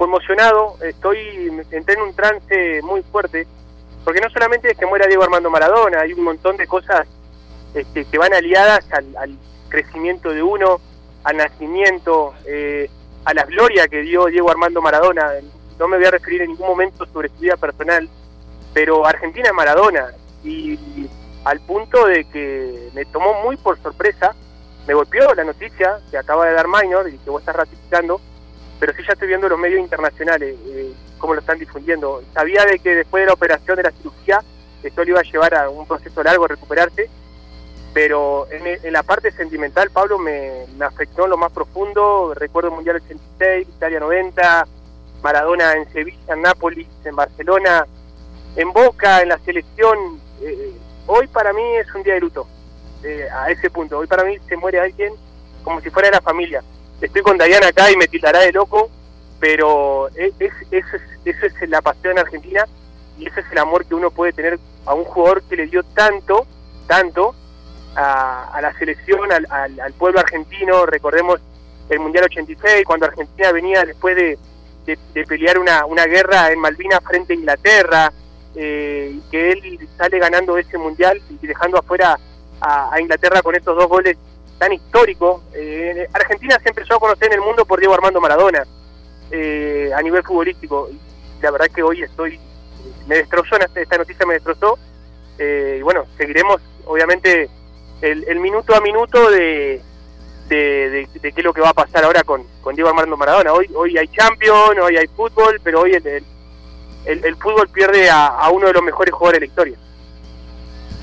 [0.00, 1.18] conmocionado, estoy,
[1.70, 3.46] entré en un trance muy fuerte,
[4.02, 7.06] porque no solamente es que muera Diego Armando Maradona, hay un montón de cosas
[7.74, 9.36] este, que van aliadas al,
[9.68, 10.80] crecimiento de uno,
[11.22, 12.88] al nacimiento, eh,
[13.26, 15.32] a la gloria que dio Diego Armando Maradona.
[15.78, 18.08] No me voy a referir en ningún momento sobre su vida personal,
[18.72, 20.78] pero Argentina es Maradona, y
[21.44, 24.34] al punto de que me tomó muy por sorpresa,
[24.86, 28.18] me golpeó la noticia que acaba de dar Minor y que vos estás ratificando,
[28.80, 32.22] pero sí ya estoy viendo los medios internacionales, eh, cómo lo están difundiendo.
[32.32, 34.42] Sabía de que después de la operación de la cirugía,
[34.82, 37.10] esto le iba a llevar a un proceso largo recuperarse,
[37.92, 42.32] pero en, la parte sentimental, Pablo, me, afectó en lo más profundo.
[42.34, 44.66] Recuerdo el Mundial 86, Italia 90,
[45.22, 47.86] Maradona en Sevilla, en Nápoles, en Barcelona,
[48.56, 50.72] en Boca, en la selección, eh,
[51.06, 52.46] hoy para mí es un día de luto,
[53.02, 53.98] eh, a ese punto.
[53.98, 55.12] Hoy para mí se muere alguien
[55.62, 56.62] como si fuera de la familia.
[57.00, 58.90] Estoy con Dayana acá y me tildará de loco,
[59.38, 60.84] pero es, es,
[61.24, 62.66] eso es la pasión argentina
[63.18, 65.82] y ese es el amor que uno puede tener a un jugador que le dio
[65.82, 66.46] tanto,
[66.86, 67.34] tanto
[67.94, 70.86] a, la selección, al, pueblo argentino.
[70.86, 71.40] Recordemos
[71.88, 74.38] el Mundial 86, cuando Argentina venía después de,
[74.86, 78.12] de, pelear una, una guerra en Malvinas frente a Inglaterra,
[78.54, 82.18] eh, que él sale ganando ese mundial y dejando afuera
[82.60, 84.16] a, Inglaterra con estos dos goles
[84.60, 85.42] tan históricos.
[85.54, 88.64] Eh, Argentina se empezó a conocer en el mundo por Diego Armando Maradona
[89.30, 90.90] eh, a nivel futbolístico.
[91.40, 92.38] La verdad que hoy estoy,
[93.08, 94.78] me destrozó, esta noticia me destrozó.
[95.38, 97.48] y bueno, seguiremos obviamente
[98.02, 99.80] el, minuto a minuto de,
[100.48, 103.54] de, qué es lo que va a pasar ahora con, con Diego Armando Maradona.
[103.54, 106.24] Hoy, hoy hay Champions, hoy hay fútbol, pero hoy el
[107.04, 109.78] el, fútbol pierde a, uno de los mejores jugadores de la historia.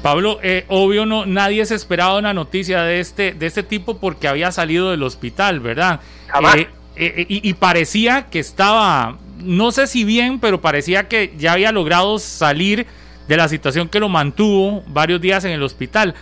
[0.07, 4.29] Pablo, eh, obvio no, nadie se esperaba una noticia de este, de este tipo porque
[4.29, 5.99] había salido del hospital, ¿verdad?
[6.45, 11.73] Eh, eh, y, parecía que estaba, no sé si bien, pero parecía que ya había
[11.73, 12.87] logrado salir
[13.27, 16.15] de la situación que lo mantuvo varios días en el hospital.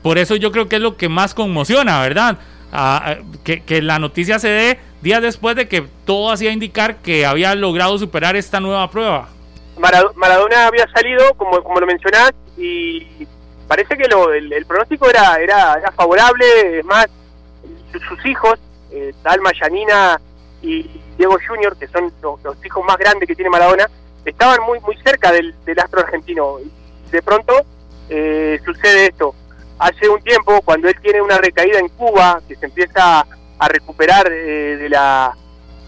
[0.00, 2.38] por eso yo creo que es lo que más conmociona, ¿verdad?
[2.72, 7.26] Ah, que, que la noticia se dé días después de que todo hacía indicar que
[7.26, 9.28] había logrado superar esta nueva prueba.
[9.80, 13.26] Maradona había salido, como, como lo mencionás, y
[13.70, 17.06] parece que lo, el, pronóstico era, era, favorable, es más,
[17.92, 18.58] sus, hijos,
[18.90, 20.20] eh, Dalma, Yanina
[20.60, 23.88] y Diego Junior, que son los, hijos más grandes que tiene Maradona,
[24.24, 26.56] estaban muy muy cerca del, astro argentino.
[27.12, 27.54] De pronto
[28.08, 29.36] eh, sucede esto.
[29.78, 33.24] hace un tiempo, cuando él tiene una recaída en Cuba, que se empieza
[33.56, 35.32] a recuperar eh, de la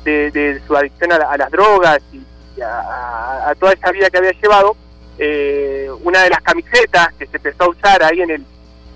[0.04, 2.22] de, su adicción a, las drogas y,
[2.62, 4.76] a, toda esa vida que había llevado,
[5.18, 8.44] eh, una de las camisetas que se empezó a usar ahí en el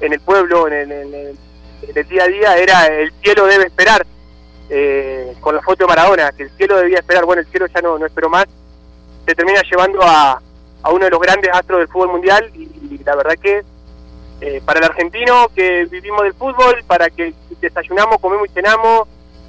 [0.01, 1.39] en el pueblo, en el,
[2.09, 4.07] día a día, era el cielo debe esperar,
[4.69, 7.81] eh, con la foto de Maradona, que el cielo debía esperar, bueno, el cielo ya
[7.81, 8.47] no, no esperó más,
[9.27, 10.41] se termina llevando a,
[10.83, 12.67] a uno de los grandes astros del fútbol mundial y,
[13.05, 13.63] la verdad que
[14.41, 19.09] eh, para el argentino que vivimos del fútbol, para que desayunamos, comemos y cenamos,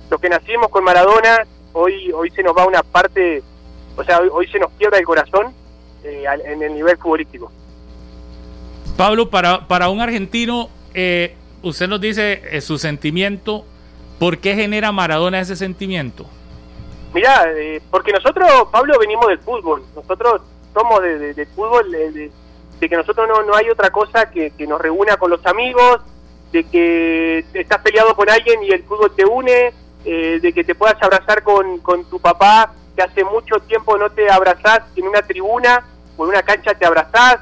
[0.10, 3.41] los que nacimos con Maradona, hoy hoy se nos va una parte,
[3.95, 5.53] o sea, hoy, se nos quiebra el corazón
[6.03, 7.52] eh, en el nivel futbolístico.
[8.98, 13.64] Pablo, para, para un argentino, eh, usted nos dice eh, su sentimiento,
[14.18, 16.26] ¿por qué genera Maradona ese sentimiento?
[17.14, 20.41] Mirá, eh, porque nosotros, Pablo, venimos del fútbol, nosotros
[20.74, 22.32] somos de, de, fútbol, de,
[22.80, 26.02] que nosotros no, no hay otra cosa que, que nos reúna con los amigos,
[26.52, 30.95] de que estás peleado con alguien y el fútbol te une, de que te puedas
[31.03, 35.86] abrazar con, con tu papá, que hace mucho tiempo no te abrazás en una tribuna
[36.18, 37.38] o en una cancha te abrazás,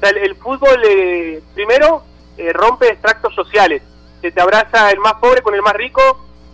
[0.00, 2.04] el, fútbol, eh, primero,
[2.36, 3.82] eh, rompe extractos sociales.
[4.20, 6.00] Se te abraza el más pobre con el más rico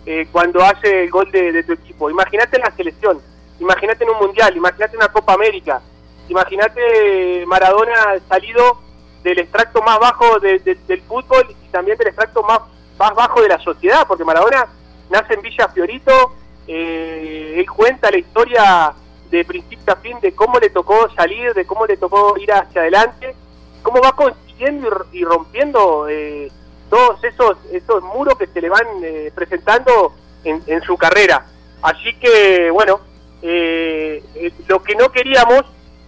[0.07, 2.09] eh, cuando hace el gol de, tu equipo.
[2.09, 3.21] Imagínate en la selección,
[3.59, 5.81] imagínate en un mundial, imagínate en una Copa América,
[6.27, 8.79] imagínate Maradona salido
[9.21, 12.61] del extracto más bajo del fútbol y también del extracto más,
[12.97, 14.67] más bajo de la sociedad, porque Maradona
[15.11, 18.93] nace en Villa Fiorito, él cuenta la historia
[19.31, 22.81] de principio a fin de cómo le tocó salir, de cómo le tocó ir hacia
[22.81, 23.33] adelante,
[23.81, 26.51] cómo va consiguiendo y, rompiendo eh,
[26.89, 30.13] todos esos esos muros que se le van eh, presentando
[30.43, 31.45] en, su carrera.
[31.81, 32.99] Así que, bueno,
[33.41, 34.21] eh,
[34.67, 35.63] lo que no queríamos,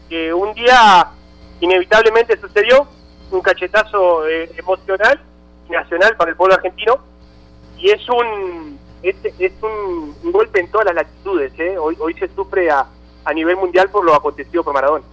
[0.09, 1.07] que un día
[1.61, 2.87] inevitablemente sucedió,
[3.31, 5.19] un cachetazo emocional
[5.69, 6.99] nacional para el pueblo argentino,
[7.77, 11.53] y es un es, un, golpe en todas las latitudes.
[11.79, 12.87] Hoy, hoy se sufre a,
[13.25, 15.05] a nivel mundial por lo acontecido por Maradona.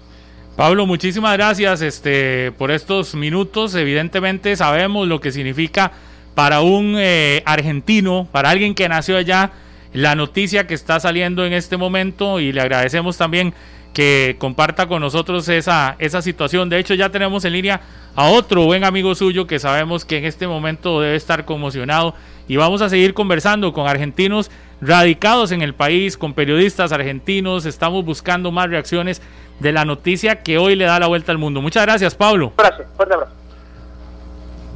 [0.56, 3.74] Pablo, muchísimas gracias este, por estos minutos.
[3.74, 5.92] Evidentemente sabemos lo que significa
[6.34, 9.52] para un eh, argentino, para alguien que nació allá,
[9.92, 13.54] la noticia que está saliendo en este momento y le agradecemos también
[13.92, 16.68] que comparta con nosotros esa, esa situación.
[16.68, 17.80] De hecho, ya tenemos en línea
[18.14, 22.14] a otro buen amigo suyo que sabemos que en este momento debe estar conmocionado
[22.48, 24.50] y vamos a seguir conversando con argentinos
[24.80, 27.66] radicados en el país, con periodistas argentinos.
[27.66, 29.22] Estamos buscando más reacciones
[29.60, 31.60] de la noticia que hoy le da la vuelta al mundo.
[31.60, 32.52] Muchas gracias, Pablo.
[32.56, 33.32] Gracias, fuerte abrazo.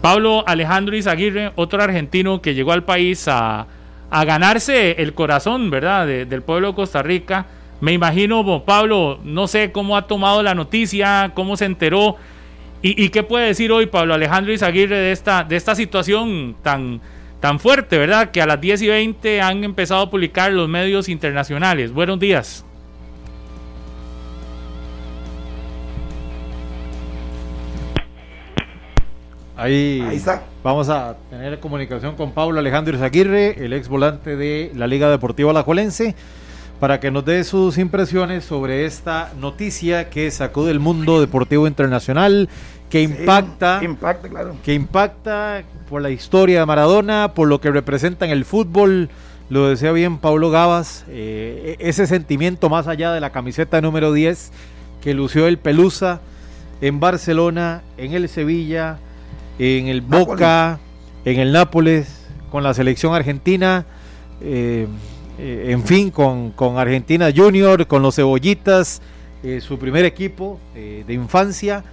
[0.00, 3.66] Pablo Alejandro Izaguirre, otro argentino que llegó al país a,
[4.10, 7.46] ganarse el corazón, ¿verdad?, del pueblo de Costa Rica.
[7.80, 12.16] Me imagino, Pablo, no sé cómo ha tomado la noticia, cómo se enteró.
[12.82, 17.00] ¿Y, y qué puede decir hoy Pablo Alejandro Izaguirre de esta, de esta situación tan,
[17.40, 18.30] tan fuerte, ¿verdad?
[18.30, 21.92] Que a las 10 y 20 han empezado a publicar los medios internacionales.
[21.92, 22.64] Buenos días.
[29.56, 30.42] Ahí, está.
[30.64, 35.50] vamos a tener comunicación con Pablo Alejandro Izaguirre, el ex volante de la Liga Deportiva
[35.50, 36.16] Alajuelense,
[36.84, 42.50] para que nos dé sus impresiones sobre esta noticia que sacó del mundo deportivo internacional
[42.90, 43.80] que impacta,
[44.28, 44.54] claro.
[44.62, 49.08] que impacta por la historia de Maradona, por lo que representa en el fútbol.
[49.48, 54.52] Lo decía bien Pablo Gabas, eh, ese sentimiento más allá de la camiseta número 10
[55.00, 56.20] que lució el Pelusa
[56.82, 58.98] en Barcelona, en el Sevilla,
[59.58, 60.80] en el Boca,
[61.24, 63.86] en el Nápoles, con la selección argentina,
[64.42, 64.86] eh,
[65.38, 69.02] eh, en fin, con, con, Argentina Junior, con los Cebollitas,
[69.60, 71.84] su primer equipo de infancia.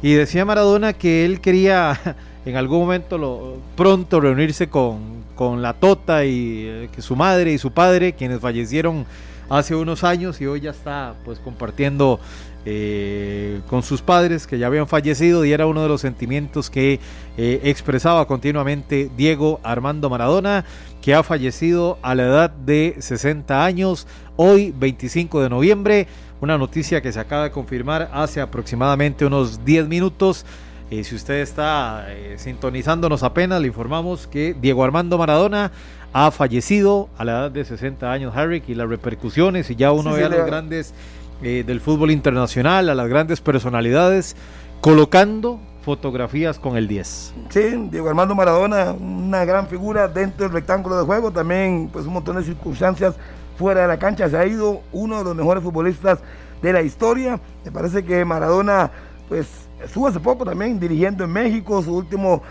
[0.00, 1.98] Y decía Maradona que él quería
[2.44, 7.58] en algún momento pronto reunirse con, con la Tota y eh, que su madre y
[7.58, 9.06] su padre, quienes fallecieron
[9.48, 12.18] hace unos años y hoy ya está pues compartiendo
[12.64, 16.98] eh, con sus padres que ya habían fallecido y era uno de los sentimientos que
[17.36, 20.64] eh, expresaba continuamente Diego Armando Maradona,
[21.04, 24.06] que ha fallecido a la edad de 60 años,
[24.36, 26.08] hoy 25 de noviembre.
[26.40, 30.46] Una noticia que se acaba de confirmar hace aproximadamente unos 10 minutos.
[30.90, 35.72] Eh, si usted está eh, sintonizándonos apenas, le informamos que Diego Armando Maradona
[36.14, 40.14] ha fallecido a la edad de 60 años, Harry, y las repercusiones, y ya uno
[40.14, 40.94] ve a los grandes
[41.42, 44.36] eh, del fútbol internacional, a las grandes personalidades,
[44.80, 47.34] colocando fotografías con el 10.
[47.50, 52.14] Sí, Diego Armando Maradona, una gran figura dentro del rectángulo de juego, también pues un
[52.14, 53.14] montón de circunstancias
[53.56, 56.18] fuera de la cancha, se ha ido uno de los mejores futbolistas
[56.62, 57.38] de la historia.
[57.64, 58.90] Me parece que Maradona,
[59.28, 59.46] pues
[59.82, 62.42] estuvo hace poco también dirigiendo en México, su último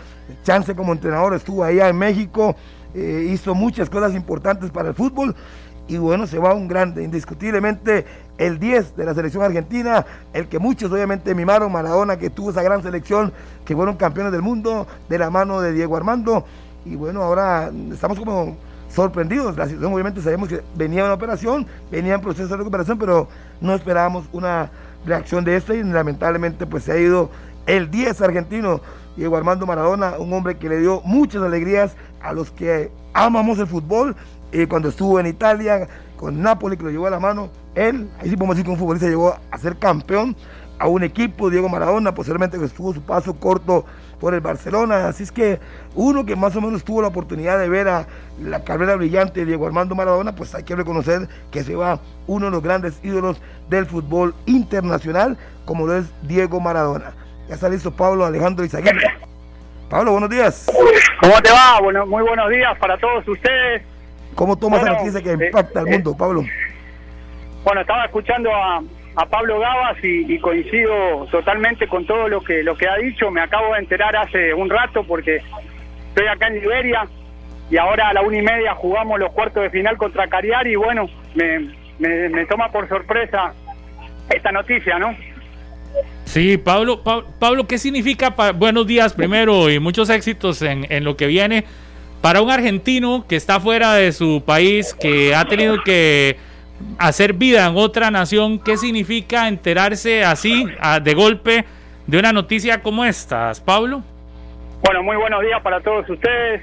[0.42, 2.54] chance como entrenador estuvo allá en México,
[2.94, 5.34] eh, hizo muchas cosas importantes para el fútbol
[5.86, 8.06] y bueno, se va un grande, indiscutiblemente
[8.38, 12.62] el 10 de la selección argentina, el que muchos obviamente mimaron, Maradona, que tuvo esa
[12.62, 13.32] gran selección,
[13.64, 16.44] que fueron campeones del mundo de la mano de Diego Armando.
[16.84, 18.56] Y bueno, ahora estamos como
[18.88, 19.56] sorprendidos.
[19.56, 23.28] La situación, obviamente, sabemos que venía una operación, venía en proceso de recuperación, pero
[23.60, 24.70] no esperábamos una
[25.06, 27.30] reacción de esta y lamentablemente pues se ha ido
[27.66, 28.80] el 10 argentino,
[29.16, 33.66] Diego Armando Maradona, un hombre que le dio muchas alegrías a los que amamos el
[33.66, 34.16] fútbol.
[34.52, 38.30] y cuando estuvo en Italia, con Napoli, que lo llevó a la mano, él, ahí
[38.30, 40.36] sí podemos decir que un futbolista llegó a ser campeón
[40.78, 43.84] a un equipo, Diego Maradona, posiblemente que estuvo su paso corto
[44.20, 45.08] por el Barcelona.
[45.08, 45.60] Así es que
[45.94, 48.06] uno que más o menos tuvo la oportunidad de ver a
[48.42, 52.46] la carrera brillante de Diego Armando Maradona, pues hay que reconocer que se va uno
[52.46, 57.12] de los grandes ídolos del fútbol internacional, como lo es Diego Maradona.
[57.48, 59.08] Ya está listo Pablo Alejandro Izaguirre.
[59.90, 60.66] Pablo, buenos días.
[61.20, 61.80] ¿Cómo te va?
[61.80, 63.82] Bueno, muy buenos días para todos ustedes.
[64.34, 66.42] ¿Cómo tomas esa noticia que eh, impacta al eh, mundo, Pablo?
[67.64, 68.82] Bueno, estaba escuchando a,
[69.30, 73.30] Pablo Gabas y, coincido totalmente con todo lo que lo que ha dicho.
[73.30, 75.40] Me acabo de enterar hace un rato porque
[76.08, 77.06] estoy acá en Liberia
[77.70, 80.76] y ahora a la una y media jugamos los cuartos de final contra Cariari y
[80.76, 83.54] bueno, me, me, me toma por sorpresa
[84.34, 85.16] esta noticia, ¿no?
[86.24, 88.34] Sí, Pablo, Pa- Pablo, ¿qué significa?
[88.34, 91.64] pa- buenos días primero y muchos éxitos en, en lo que viene
[92.20, 96.36] para un argentino que está fuera de su país, que ha tenido que
[96.98, 98.58] hacer vida en otra nación.
[98.58, 100.66] ¿Qué significa enterarse así,
[101.02, 101.64] de golpe,
[102.06, 104.02] de una noticia como estas, Pablo?
[104.82, 106.62] Bueno, muy buenos días para todos ustedes.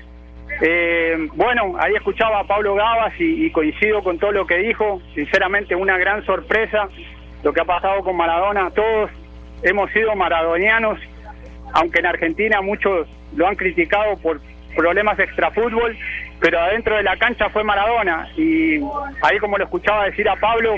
[0.61, 5.01] Eh, bueno, ahí escuchaba a Pablo Gabas y, y coincido con todo lo que dijo.
[5.15, 6.89] Sinceramente, una gran sorpresa
[7.43, 8.69] lo que ha pasado con Maradona.
[8.71, 9.09] Todos
[9.63, 10.99] hemos sido maradonianos,
[11.73, 14.41] aunque en Argentina muchos lo han criticado por
[14.75, 15.97] problemas extrafútbol,
[16.41, 18.27] pero adentro de la cancha fue Maradona.
[18.35, 18.81] Y
[19.22, 20.76] ahí, como lo escuchaba decir a Pablo,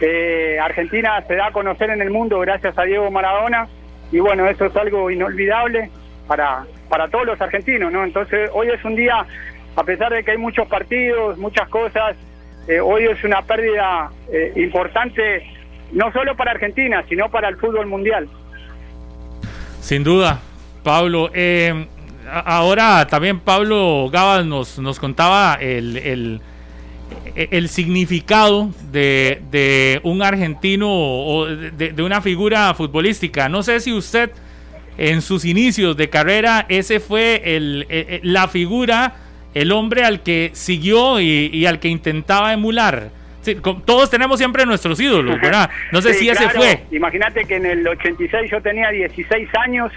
[0.00, 3.68] eh, Argentina se da a conocer en el mundo gracias a Diego Maradona.
[4.10, 5.90] Y bueno, eso es algo inolvidable
[6.26, 8.04] para, para todos los argentinos, ¿no?
[8.04, 9.26] Entonces, hoy es un día,
[9.76, 12.16] a pesar de que hay muchos partidos, muchas cosas,
[12.66, 15.46] eh, hoy es una pérdida eh, importante,
[15.92, 18.28] no solo para Argentina, sino para el fútbol mundial.
[19.80, 20.40] Sin duda,
[20.82, 21.30] Pablo.
[22.32, 26.40] Ahora también Pablo Gabas nos, nos contaba el, el,
[27.34, 33.48] el significado de, de un argentino o de, de una figura futbolística.
[33.48, 34.30] No sé si usted
[34.98, 39.14] en sus inicios de carrera ese fue el, eh, eh, la figura,
[39.54, 43.10] el hombre al que siguió y, y al que intentaba emular.
[43.42, 45.68] Sí, todos tenemos siempre nuestros ídolos, ¿verdad?
[45.90, 46.60] No sé Sí, si ese claro.
[46.60, 46.84] fue.
[46.92, 49.92] Imagínate que en el 86 yo tenía 16 años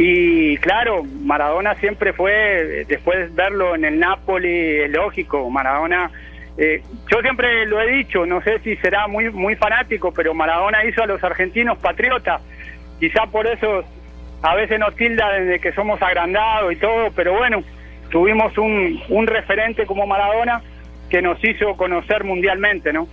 [0.00, 6.08] y claro, Maradona siempre fue, después de verlo en el Napoli, lógico, Maradona,
[6.56, 10.84] eh, yo siempre lo he dicho, no sé si será muy, muy fanático, pero Maradona
[10.84, 12.40] hizo a los argentinos patriotas,
[13.00, 13.82] quizá por eso
[14.40, 17.64] a veces nos tilda de que somos agrandados y todo, pero bueno,
[18.08, 20.62] tuvimos un, un referente como Maradona
[21.10, 23.08] que nos hizo conocer mundialmente, ¿no?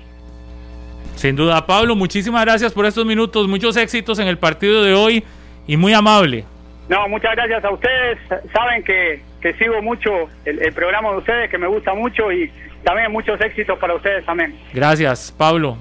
[1.16, 5.24] Sin duda, Pablo, muchísimas gracias por estos minutos, muchos éxitos en el partido de hoy
[5.66, 6.46] y muy amable.
[6.90, 8.18] No, muchas gracias a ustedes.
[8.54, 10.12] Saben que, que sigo mucho
[10.46, 12.52] el, el programa de ustedes, que me gusta mucho y
[12.84, 14.56] también muchos éxitos para ustedes también.
[14.74, 15.78] Gracias, Pablo.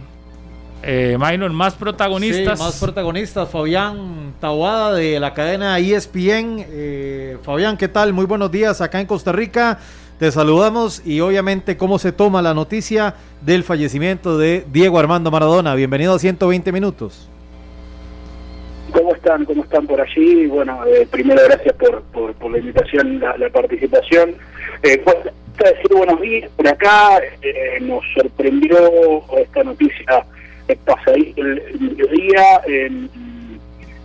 [0.87, 2.59] Eh, Minor, más protagonistas.
[2.59, 3.49] Sí, más protagonistas.
[3.49, 6.65] Fabián Tawada de la cadena ESPN.
[6.69, 8.13] Eh, Fabián, ¿qué tal?
[8.13, 9.79] Muy buenos días acá en Costa Rica.
[10.19, 15.75] Te saludamos y obviamente cómo se toma la noticia del fallecimiento de Diego Armando Maradona.
[15.75, 17.29] Bienvenido a 120 minutos.
[19.05, 19.45] ¿Cómo están?
[19.45, 20.47] ¿Cómo están por allí?
[20.47, 24.35] Bueno, eh, primero gracias por, por, la invitación, la, la participación.
[24.83, 30.25] Eh, para decir buenos días por acá, eh, nos sorprendió esta noticia
[30.87, 32.63] pasadito el, mediodía.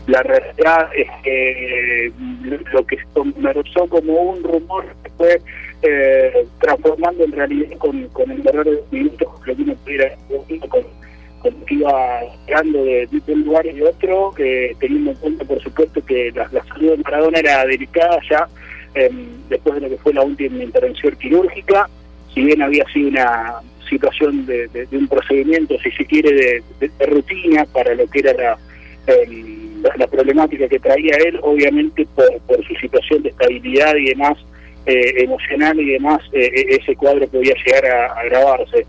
[0.08, 2.12] la realidad es que
[2.74, 5.42] lo que comenzó como un rumor se fue
[5.82, 10.14] eh, transformando en realidad con, con el error de minutos, lo que uno pudiera
[10.68, 10.84] con
[11.40, 15.46] con lo que iba llegando de, un lugar y de otro, que teniendo en cuenta,
[15.46, 18.48] por supuesto, que la, la salud de Maradona era delicada ya
[18.96, 19.10] eh,
[19.50, 21.90] después de lo que fue la última intervención quirúrgica,
[22.34, 23.56] si bien había sido una
[23.90, 28.58] situación de, un procedimiento, si se quiere, de, rutina para lo que era la,
[29.08, 34.10] el- la, la problemática que traía él, obviamente por, por su situación de estabilidad y
[34.10, 34.38] demás,
[34.86, 38.86] eh, emocional y demás, eh, eh, ese cuadro podía llegar a agravarse.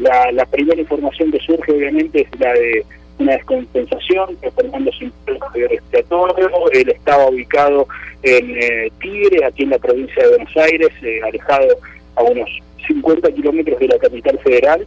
[0.00, 2.84] La, la primera información que surge obviamente es la de
[3.18, 6.50] una descompensación, formando síntomas de respiratorio.
[6.72, 7.86] Él estaba ubicado
[8.22, 11.68] en eh, Tigre, aquí en la provincia de Buenos Aires, eh, alejado
[12.16, 12.50] a unos
[12.86, 14.86] 50 kilómetros de la capital federal,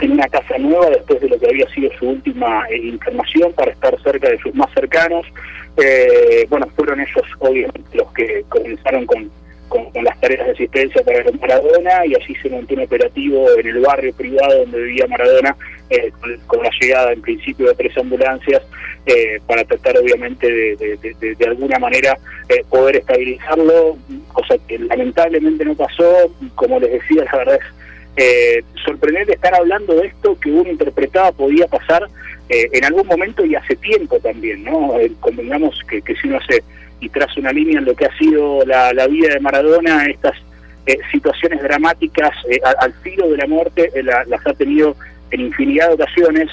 [0.00, 3.70] en una casa nueva después de lo que había sido su última eh, internación para
[3.70, 5.26] estar cerca de sus más cercanos.
[6.48, 9.30] bueno, fueron ellos obviamente los que comenzaron con
[9.72, 13.80] con, las tareas de asistencia para Maradona y así se montó un operativo en el
[13.80, 15.56] barrio privado donde vivía Maradona
[15.88, 16.12] eh,
[16.46, 18.62] con, la llegada en principio de tres ambulancias
[19.06, 22.18] eh, para tratar obviamente de, de, alguna manera
[22.50, 23.96] eh, poder estabilizarlo,
[24.32, 27.58] cosa que lamentablemente no pasó, como les decía, la verdad
[28.14, 32.06] es sorprendente estar hablando de esto que uno interpretaba podía pasar
[32.50, 34.92] en algún momento y hace tiempo también, ¿no?
[35.20, 36.62] convengamos que, que si uno se
[37.02, 40.36] y tras una línea en lo que ha sido la, vida de Maradona, estas
[40.86, 44.94] eh, situaciones dramáticas eh, al, filo de la muerte eh, las ha tenido
[45.32, 46.48] en infinidad de ocasiones.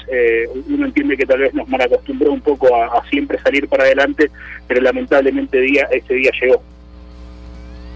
[0.68, 4.30] uno entiende que tal vez nos mal acostumbró un poco a, siempre salir para adelante,
[4.66, 6.62] pero lamentablemente día, ese día llegó.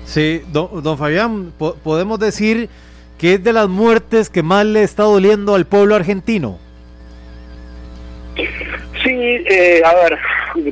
[0.05, 2.69] Sí, don Fabián, podemos decir
[3.19, 6.59] que es de las muertes que más le está doliendo al pueblo argentino.
[9.25, 10.19] Eh, a ver,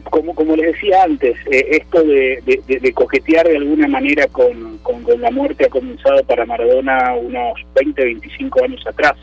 [0.05, 5.05] como, como les decía antes, eh, esto de, de, coquetear de alguna manera con, con,
[5.21, 9.15] la muerte ha comenzado para Maradona unos 20, 25 años atrás.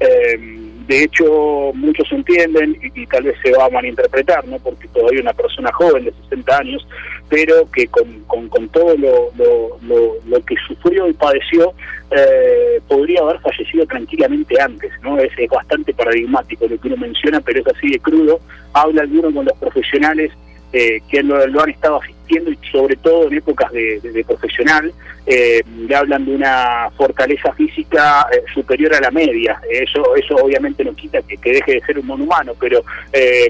[0.00, 0.38] Eh,
[0.86, 4.58] de hecho, muchos entienden, y, tal vez se va a malinterpretar, ¿no?
[4.58, 6.86] porque todavía una persona joven de 60 años,
[7.28, 11.72] pero que con, con, todo lo, lo, lo, que sufrió y padeció,
[12.10, 14.92] eh, podría haber fallecido tranquilamente antes.
[15.02, 15.18] ¿no?
[15.18, 18.40] Es, bastante paradigmático lo que uno menciona, pero es así de crudo.
[18.74, 20.32] Habla alguno con los profesionales
[20.76, 24.92] eh, que lo, han estado asistiendo y sobre todo en épocas de, profesional,
[25.24, 29.60] eh, le hablan de una fortaleza física eh, superior a la media.
[29.70, 32.82] Eso eso obviamente no quita que, deje de ser un monumano, pero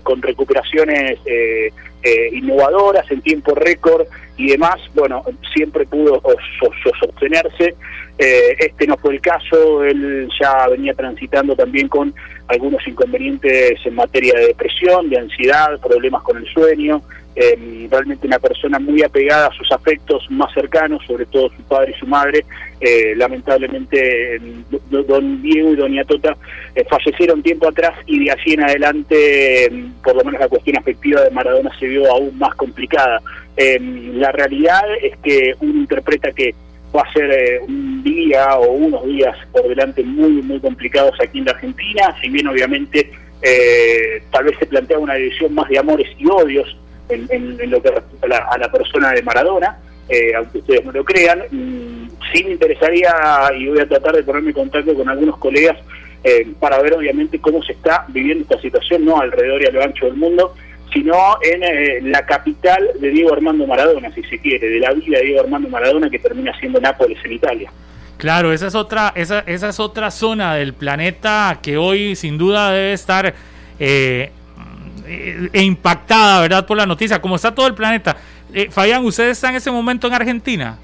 [0.02, 1.18] con recuperaciones
[2.32, 4.06] innovadoras en tiempo récord
[4.36, 5.22] y demás, bueno,
[5.54, 6.20] siempre pudo
[7.00, 7.74] sostenerse.
[8.18, 12.14] este no fue el caso, él ya venía transitando también con
[12.48, 17.02] algunos inconvenientes en materia de depresión, de ansiedad, problemas con el sueño,
[17.36, 21.92] eh, realmente una persona muy apegada a sus afectos más cercanos, sobre todo su padre
[21.96, 22.44] y su madre.
[22.80, 24.40] Eh, lamentablemente,
[24.90, 26.36] don Diego y doña Tota
[26.74, 29.72] eh, fallecieron tiempo atrás y de así en adelante,
[30.04, 33.20] por lo menos la cuestión afectiva de Maradona se vio aún más complicada.
[33.56, 36.54] la realidad es que uno interpreta que
[36.94, 41.46] va a ser un día o unos días por delante muy, muy complicados aquí en
[41.46, 43.10] la Argentina, si bien obviamente
[44.30, 46.76] tal vez se plantea una división más de amores y odios
[47.08, 51.42] en, lo que respecta a la, persona de Maradona, eh, aunque ustedes no lo crean.
[52.32, 53.12] Sí me interesaría,
[53.56, 55.76] y voy a tratar de ponerme en contacto con algunos colegas
[56.22, 59.82] eh, para ver obviamente cómo se está viviendo esta situación, no alrededor y a lo
[59.82, 60.54] ancho del mundo,
[60.94, 65.18] sino en eh, la capital de Diego Armando Maradona, si se quiere, de la vida
[65.18, 67.70] de Diego Armando Maradona que termina siendo Nápoles en Italia.
[68.16, 72.70] Claro, esa es otra, esa, esa es otra zona del planeta que hoy sin duda
[72.70, 73.34] debe estar
[73.78, 74.30] eh,
[75.06, 76.64] e impactada, ¿verdad?
[76.64, 78.16] Por la noticia, como está todo el planeta.
[78.52, 80.78] Eh, Fabián, ¿usted está en ese momento en Argentina?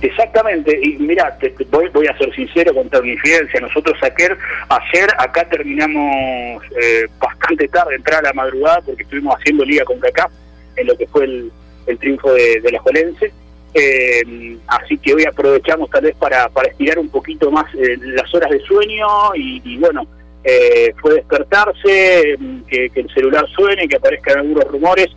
[0.00, 1.36] Exactamente, y mira,
[1.70, 3.60] voy, voy, a ser sincero con toda mi infidencia.
[3.60, 4.36] Nosotros ayer,
[4.68, 9.98] ayer acá terminamos eh, bastante tarde, entrar a la madrugada, porque estuvimos haciendo liga con
[9.98, 10.30] CACAF
[10.76, 11.52] en lo que fue el,
[11.98, 13.32] triunfo de, Jolense.
[13.74, 18.32] Eh, así que hoy aprovechamos tal vez para, para estirar un poquito más eh, las
[18.34, 20.06] horas de sueño y bueno,
[20.44, 25.08] eh, fue despertarse, mm, que, el celular suene, que aparezcan algunos rumores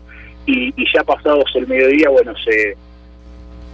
[0.45, 2.75] y, ya pasados el mediodía, bueno, se,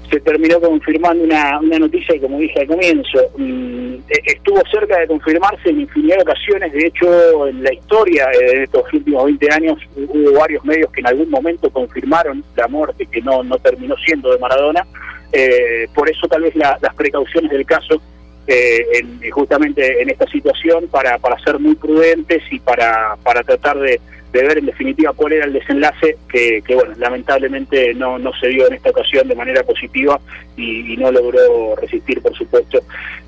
[0.10, 5.00] se terminó confirmando una, una noticia y como dije al comienzo, mm, e, estuvo cerca
[5.00, 9.54] de confirmarse en infinidad de ocasiones, de hecho en la historia de estos últimos 20
[9.54, 13.96] años hubo varios medios que en algún momento confirmaron la muerte que no, no terminó
[14.06, 14.86] siendo de Maradona,
[15.34, 18.02] eh, por eso tal vez las precauciones del caso
[18.48, 18.86] eh,
[19.32, 24.00] justamente en esta situación para, para ser muy prudentes y para, para tratar de,
[24.32, 28.74] ver en definitiva cuál era el desenlace que, bueno, lamentablemente no, no se dio en
[28.76, 30.20] esta ocasión de manera positiva
[30.56, 32.80] y, no logró resistir, por supuesto,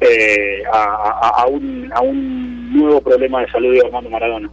[0.01, 4.49] eh, a, un, a un nuevo problema de salud de Armando Maradona.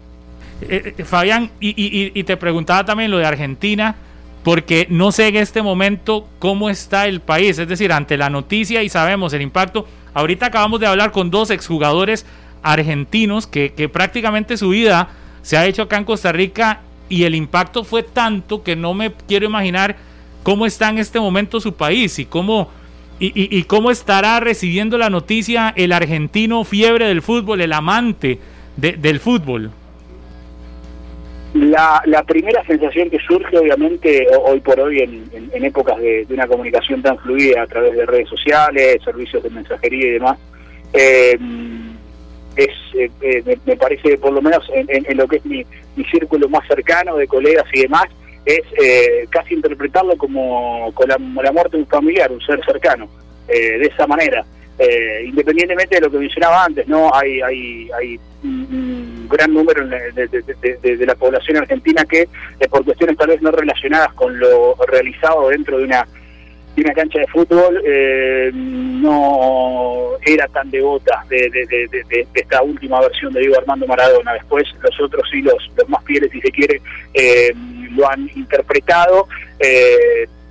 [0.63, 3.97] Eh, eh, Fabián, y, y, y te preguntaba también lo de Argentina
[4.43, 8.83] porque no sé en este momento cómo está el país, es decir, ante la noticia
[8.83, 9.87] y sabemos el impacto,
[10.17, 12.25] Ahorita acabamos de hablar con dos exjugadores
[12.63, 15.11] argentinos que, prácticamente su vida
[15.47, 19.13] se ha hecho acá en Costa Rica y el impacto fue tanto que no me
[19.29, 19.95] quiero imaginar
[20.43, 22.69] cómo está en este momento su país y cómo,
[23.21, 28.41] y, y, cómo estará recibiendo la noticia el argentino fiebre del fútbol, el amante
[28.77, 29.71] del fútbol?
[31.55, 37.03] La, la, primera sensación que surge, obviamente, hoy por hoy, en, épocas de, una comunicación
[37.03, 40.39] tan fluida a través de redes sociales, servicios de mensajería y demás,
[40.93, 41.39] eh,
[42.57, 45.65] es eh, eh, me, parece, por lo menos en, lo que es mi,
[46.11, 48.07] círculo más cercano de colegas y demás,
[48.45, 48.63] es
[49.31, 53.09] casi interpretarlo como, con la, muerte de un familiar, un ser cercano,
[53.49, 54.45] de esa manera.
[55.25, 58.21] independientemente de lo que mencionaba antes, no hay, hay, hay
[59.29, 64.39] gran número de, la población argentina que, eh, por cuestiones tal vez no relacionadas con
[64.39, 66.07] lo realizado dentro de una
[66.77, 73.41] de una cancha de fútbol, eh, no era tan devota de, esta última versión de
[73.41, 74.35] Diego Armando Maradona.
[74.35, 76.81] Después los otros sí, los, más fieles, si se quiere,
[77.15, 77.53] eh,
[77.93, 79.27] lo han interpretado,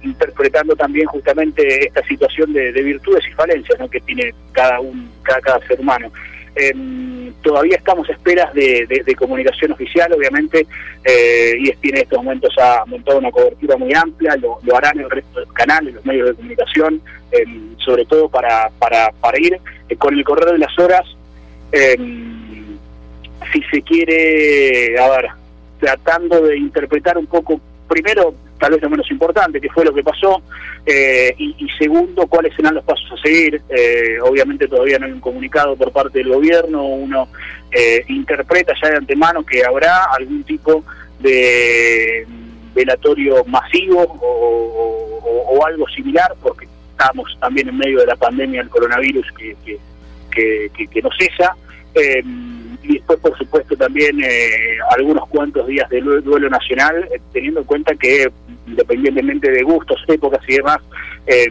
[0.01, 5.67] interpretando también justamente esta situación de, virtudes y falencias que tiene cada, un, cada, cada
[5.67, 6.11] ser humano.
[6.55, 10.65] Em, todavía estamos a esperas de, comunicación oficial, obviamente,
[11.03, 15.39] eh, y en estos momentos ha montado una cobertura muy amplia, lo, harán el resto
[15.39, 17.01] de los canales, los medios de comunicación,
[17.31, 19.59] em, sobre todo para, para, para ir
[19.89, 21.05] eh, con el correr de las horas,
[21.73, 22.77] em,
[23.51, 25.27] si se quiere, a ver,
[25.79, 27.59] tratando de interpretar un poco,
[27.89, 30.41] primero tal vez lo menos importante, que fue lo que pasó,
[30.85, 33.61] eh, y, segundo, cuáles serán los pasos a seguir.
[33.69, 37.27] Eh, obviamente todavía no hay un comunicado por parte del gobierno, uno
[37.71, 40.83] eh, interpreta ya de antemano que habrá algún tipo
[41.19, 42.25] de
[42.73, 49.25] velatorio masivo o, algo similar, porque estamos también en medio de la pandemia del coronavirus
[49.31, 49.55] que,
[50.31, 51.55] que, que, no cesa
[52.87, 54.21] y después, por supuesto, también
[54.97, 58.27] algunos cuantos días de duelo nacional, teniendo en cuenta que
[58.67, 60.79] independientemente de gustos, épocas y demás,
[61.27, 61.47] eh,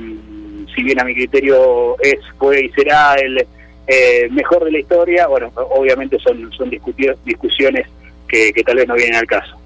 [0.75, 3.47] si bien a mi criterio es, puede y será el
[3.87, 7.87] eh, mejor de la historia, bueno, obviamente son, son discusiones
[8.29, 9.57] que, tal vez no vienen al caso.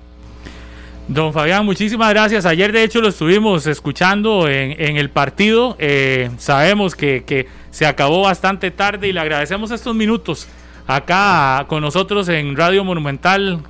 [1.06, 2.44] Don Fabián, muchísimas gracias.
[2.44, 5.74] Ayer de hecho lo estuvimos escuchando en, en el partido.
[5.78, 10.48] Eh, sabemos que, se acabó bastante tarde y le agradecemos estos minutos
[10.88, 13.60] acá con nosotros en Radio Monumental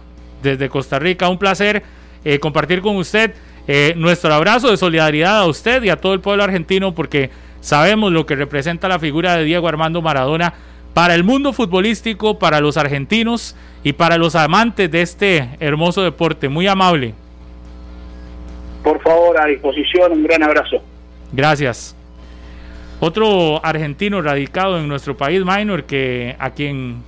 [0.43, 1.29] desde Costa Rica.
[1.29, 1.83] Un placer
[2.41, 3.35] compartir con usted.
[3.71, 7.29] Eh, nuestro abrazo de solidaridad a usted y a todo el pueblo argentino porque
[7.61, 10.55] sabemos lo que representa la figura de Diego Armando Maradona
[10.95, 13.55] para el mundo futbolístico, para los argentinos
[13.85, 16.49] y para los amantes de este hermoso deporte.
[16.49, 17.13] Muy amable.
[18.83, 20.83] Por favor, a disposición, un gran abrazo.
[21.31, 21.95] Gracias.
[23.01, 27.03] Otro argentino radicado en nuestro país, Minor, que a quien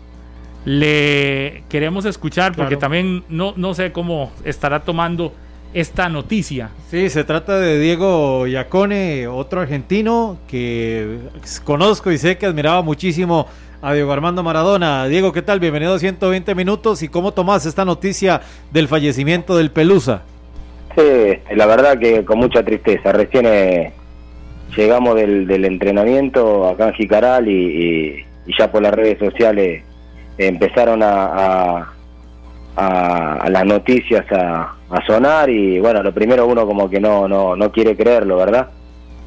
[0.64, 5.32] le queremos escuchar, porque también no, no sé cómo estará tomando
[5.74, 6.70] esta noticia.
[6.90, 11.18] Sí, se trata de Diego Iacone, otro argentino que
[11.64, 13.46] conozco y sé que admiraba muchísimo
[13.82, 15.06] a Diego Armando Maradona.
[15.06, 15.58] Diego, ¿qué tal?
[15.58, 17.02] Bienvenido a 120 minutos.
[17.02, 20.22] ¿Y cómo tomás esta noticia del fallecimiento del Pelusa?
[20.96, 21.02] Sí,
[21.54, 23.12] la verdad que con mucha tristeza.
[23.12, 23.92] Recién eh,
[24.76, 28.24] llegamos del, entrenamiento acá en Jicaral y,
[28.58, 29.84] ya por las redes sociales
[30.38, 31.94] empezaron a
[32.76, 34.76] a, las noticias a,
[35.06, 38.70] sonar y bueno, lo primero uno como que no, no, no quiere creerlo, ¿verdad?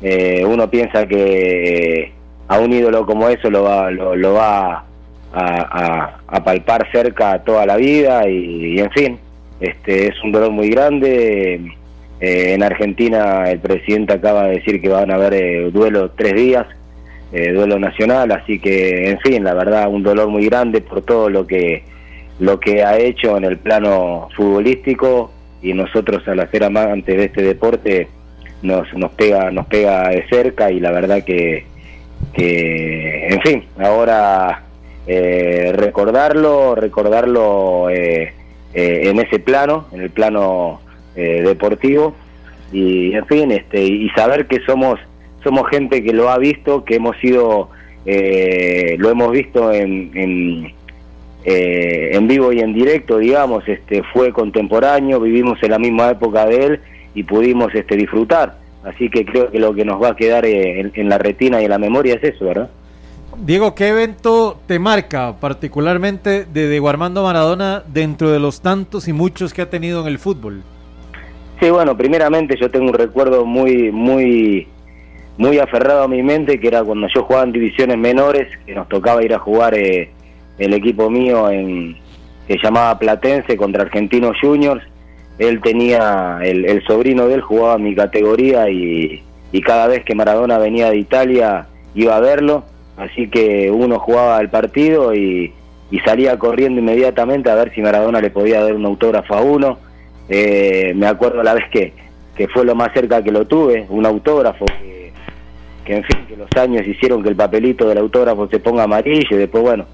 [0.02, 2.12] Eh, uno piensa que
[2.50, 4.84] a un ídolo como eso lo va, lo, va
[5.34, 9.20] a, a, palpar cerca toda la vida y, en fin,
[9.62, 11.74] este es un dolor muy grande.
[12.24, 16.34] Eh, en Argentina el presidente acaba de decir que van a haber eh, duelo tres
[16.34, 16.66] días,
[17.32, 21.48] duelo nacional, así que en fin, la verdad un dolor muy grande por todo lo
[21.48, 21.84] que
[22.40, 25.32] lo que ha hecho en el plano futbolístico
[25.62, 28.08] y nosotros al hacer amantes de este deporte
[28.62, 31.66] nos, nos pega nos pega de cerca y la verdad que,
[32.34, 34.64] que en fin ahora
[35.08, 38.34] eh, recordarlo recordarlo eh,
[38.74, 40.82] eh, en ese plano en el plano
[41.16, 42.16] deportivo
[42.72, 45.00] y en fin este y saber que somos
[45.44, 47.70] somos gente que lo ha visto que hemos sido
[48.06, 50.74] lo hemos visto en
[51.46, 56.46] eh, en vivo y en directo, digamos, este, fue contemporáneo, vivimos en la misma época
[56.46, 56.80] de él
[57.14, 58.58] y pudimos este, disfrutar.
[58.84, 61.66] Así que creo que lo que nos va a quedar eh, en, la retina y
[61.66, 62.70] en la memoria es eso, ¿verdad?
[63.38, 69.14] Diego, ¿qué evento te marca particularmente de Diego Armando Maradona dentro de los tantos y
[69.14, 70.64] muchos que ha tenido en el fútbol?
[71.64, 74.68] Sí, bueno, primeramente yo tengo un recuerdo muy, muy,
[75.38, 78.90] muy aferrado a mi mente, que era cuando yo jugaba en divisiones menores, que nos
[78.90, 80.12] tocaba ir a jugar eh,
[80.58, 81.96] el equipo mío en,
[82.50, 84.84] se llamaba Platense contra Argentinos Juniors.
[85.40, 89.24] Él tenía, el, sobrino de él jugaba mi categoría y,
[89.66, 92.66] cada vez que Maradona venía de Italia iba a verlo.
[92.98, 95.54] Así que uno jugaba el partido y,
[95.92, 99.93] y salía corriendo inmediatamente a ver si Maradona le podía dar un autógrafo a uno.
[100.30, 101.94] Eh, me acuerdo la vez que,
[102.36, 104.66] que fue lo más cerca que lo tuve, un autógrafo
[105.86, 109.36] que, en fin, que los años hicieron que el papelito del autógrafo se ponga amarillo
[109.36, 109.86] y después, bueno,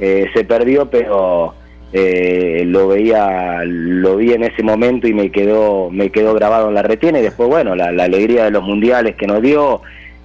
[0.00, 1.54] eh, se perdió, pero
[1.92, 6.74] eh, lo veía, lo vi en ese momento y me quedó, me quedó grabado en
[6.74, 9.82] la retina y después, bueno, la, la alegría de los mundiales que nos dio,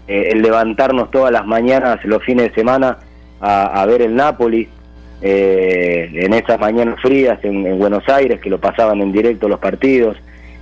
[0.07, 2.97] eh, el levantarnos todas las mañanas, los fines de semana,
[3.39, 4.67] a, a ver el Napoli,
[5.21, 9.59] eh, en esas mañanas frías en, en, Buenos Aires, que lo pasaban en directo los
[9.59, 10.17] partidos,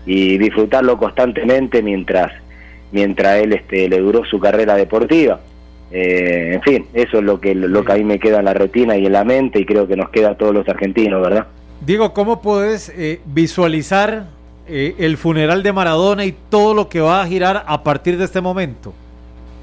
[0.06, 2.32] y disfrutarlo constantemente mientras,
[2.92, 5.40] mientras él este, le duró su carrera deportiva.
[5.92, 8.54] Eh, en fin, eso es lo que, lo que a mí me queda en la
[8.54, 11.48] retina y en la mente, y creo que nos queda a todos los argentinos, ¿verdad?
[11.82, 14.26] Diego, ¿cómo puedes eh, visualizar
[14.68, 18.26] eh, el funeral de Maradona y todo lo que va a girar a partir de
[18.26, 18.94] este momento?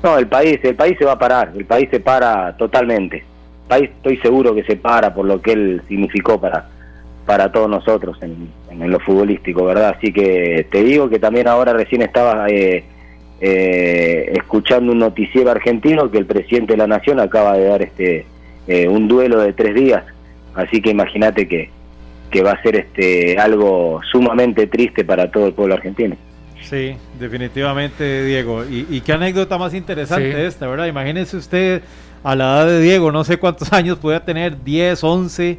[0.03, 3.25] No, el país, el país se va a parar, el país se para totalmente
[3.67, 6.69] país estoy seguro que se para por lo que él significó para,
[7.25, 9.97] para todos nosotros en, en, lo futbolístico, ¿verdad?
[9.97, 12.85] Así que te digo que también ahora recién estaba eh,
[13.41, 18.27] eh, escuchando un noticiero argentino que el presidente de la Nación acaba de dar este
[18.69, 20.05] eh, un duelo de tres días,
[20.55, 21.71] así que imagínate que,
[22.31, 26.17] que va a ser este algo sumamente triste para todo el pueblo argentino.
[26.63, 28.65] Sí, definitivamente, Diego.
[28.65, 30.41] Y, y qué anécdota más interesante sí.
[30.41, 30.87] esta, ¿verdad?
[30.87, 31.83] Imagínese usted
[32.27, 35.59] a la edad de Diego, no sé cuántos años podía tener, 10, 11,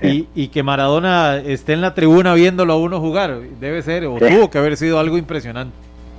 [0.00, 0.28] sí.
[0.34, 3.40] y, y, que Maradona esté en la tribuna viéndolo a uno jugar.
[3.58, 4.24] Debe ser, o sí.
[4.28, 5.74] tuvo que haber sido algo impresionante.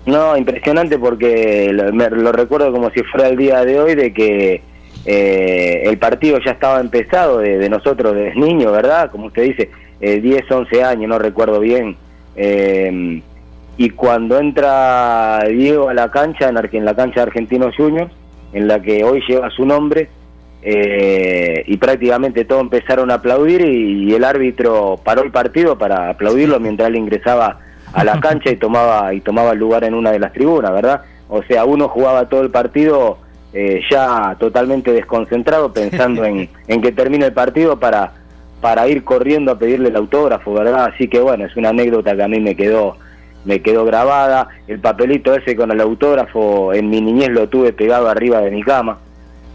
[0.05, 4.13] No, impresionante porque lo, me, lo recuerdo como si fuera el día de hoy, de
[4.13, 4.61] que
[5.05, 9.09] eh, el partido ya estaba empezado de, de nosotros desde niños, ¿verdad?
[9.09, 11.95] Como usted dice, eh, 10, 11 años, no recuerdo bien.
[12.35, 13.21] Eh,
[13.77, 18.11] y cuando entra Diego a la cancha, en, en la cancha de Argentinos Juniors,
[18.53, 20.09] en la que hoy lleva su nombre,
[20.61, 26.09] eh, y prácticamente todos empezaron a aplaudir y, y, el árbitro paró el partido para
[26.09, 27.59] aplaudirlo mientras él ingresaba
[27.93, 31.03] a la cancha y tomaba y tomaba lugar en una de las tribunas, ¿verdad?
[31.29, 33.19] O sea, uno jugaba todo el partido
[33.53, 38.13] eh, ya totalmente desconcentrado, pensando en, en que termine el partido para,
[38.61, 40.91] para ir corriendo a pedirle el autógrafo, ¿verdad?
[40.93, 42.97] Así que bueno, es una anécdota que a mí me quedó
[43.47, 48.09] me quedó grabada, el papelito ese con el autógrafo en mi niñez lo tuve pegado
[48.09, 48.99] arriba de mi cama,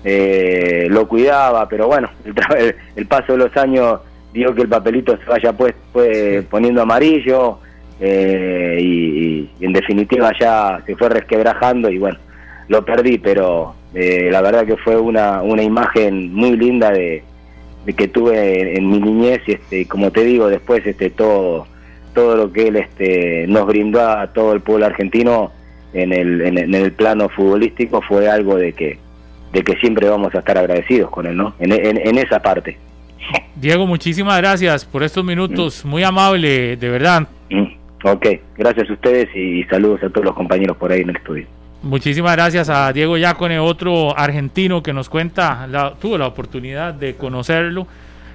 [0.03, 4.01] eh, lo cuidaba, pero bueno, el, el, paso de los años
[4.33, 7.59] dio que el papelito se vaya pues, pues poniendo amarillo
[8.01, 12.19] eh, y, y, en definitiva ya se fue resquebrajando y bueno,
[12.69, 17.23] lo perdí, pero eh, la verdad que fue una, una imagen muy linda de,
[17.85, 21.67] de que tuve en, en, mi niñez y este, como te digo, después este todo
[22.15, 25.53] todo lo que él este, nos brindó a todo el pueblo argentino
[25.93, 28.99] en el, en, en, el plano futbolístico fue algo de que,
[29.53, 31.55] de que siempre vamos a estar agradecidos con él, ¿no?
[31.59, 32.79] En, en, en esa parte.
[33.57, 35.89] Diego, muchísimas gracias por estos minutos, mm.
[35.89, 37.29] muy amable, de verdad.
[37.51, 37.83] Mm.
[38.05, 38.27] Ok,
[38.57, 41.47] gracias a ustedes y saludos a todos los compañeros por ahí en el estudio.
[41.83, 47.15] Muchísimas gracias a Diego Yacone, otro argentino que nos cuenta, la, tuvo la oportunidad de
[47.15, 47.87] conocerlo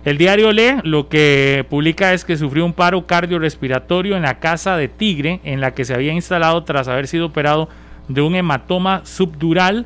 [0.08, 4.78] el diario Le lo que publica es que sufrió un paro cardiorrespiratorio en la casa
[4.78, 7.68] de Tigre, en la que se había instalado tras haber sido operado
[8.08, 9.86] de un hematoma subdural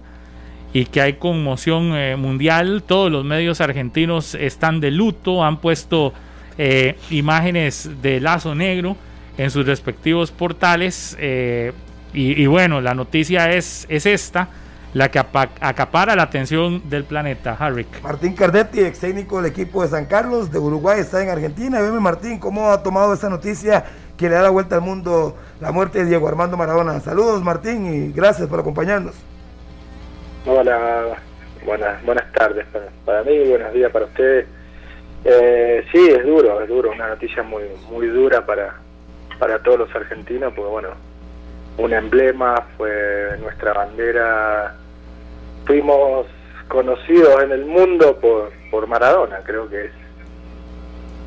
[0.74, 2.84] y que hay conmoción eh, mundial.
[2.86, 6.14] Todos los medios argentinos están de luto, han puesto
[6.60, 8.96] eh, imágenes de lazo negro
[9.40, 11.18] en sus respectivos portales.
[11.20, 11.72] Eh,
[12.14, 14.50] y, y, bueno, la noticia es, es esta
[14.94, 18.02] la que acapara la atención del planeta, Harrick.
[18.02, 21.80] Martín Cardetti, ex técnico del equipo de San Carlos de Uruguay, está en Argentina.
[21.80, 23.86] Veme Martín, ¿cómo ha tomado esa noticia
[24.18, 27.00] que le da la vuelta al mundo la muerte de Diego Armando Maradona?
[27.00, 29.16] Saludos Martín y gracias por acompañarnos.
[30.46, 31.18] Hola,
[31.66, 34.46] buenas, buenas tardes para, para mí, buenos días para ustedes.
[35.24, 38.76] Eh, sí, es duro, es duro, una noticia muy muy dura para,
[39.40, 40.90] para todos los argentinos, porque bueno,
[41.78, 44.76] un emblema, fue nuestra bandera
[45.66, 46.28] fuimos
[46.68, 49.92] conocidos en el mundo por, por Maradona, creo que es,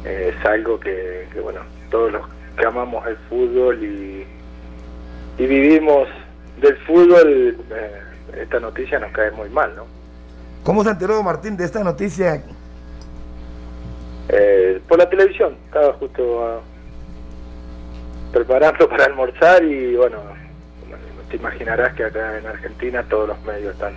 [0.04, 2.22] es algo que, que, bueno, todos los
[2.56, 4.26] que amamos el fútbol y,
[5.38, 6.08] y vivimos
[6.60, 8.00] del fútbol, eh,
[8.40, 9.84] esta noticia nos cae muy mal, ¿no?
[10.62, 12.42] ¿Cómo se enteró Martín de esta noticia?
[14.28, 16.60] Eh, por la televisión, estaba justo a,
[18.32, 20.18] preparando para almorzar y bueno,
[21.28, 23.94] te imaginarás que acá en Argentina todos los medios están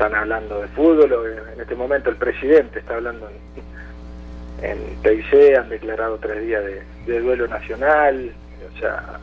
[0.00, 1.12] están hablando de fútbol,
[1.54, 3.28] en este momento el presidente está hablando
[4.62, 6.64] en, en TIC, han declarado tres días
[7.06, 8.32] de, duelo nacional,
[8.74, 9.20] o sea,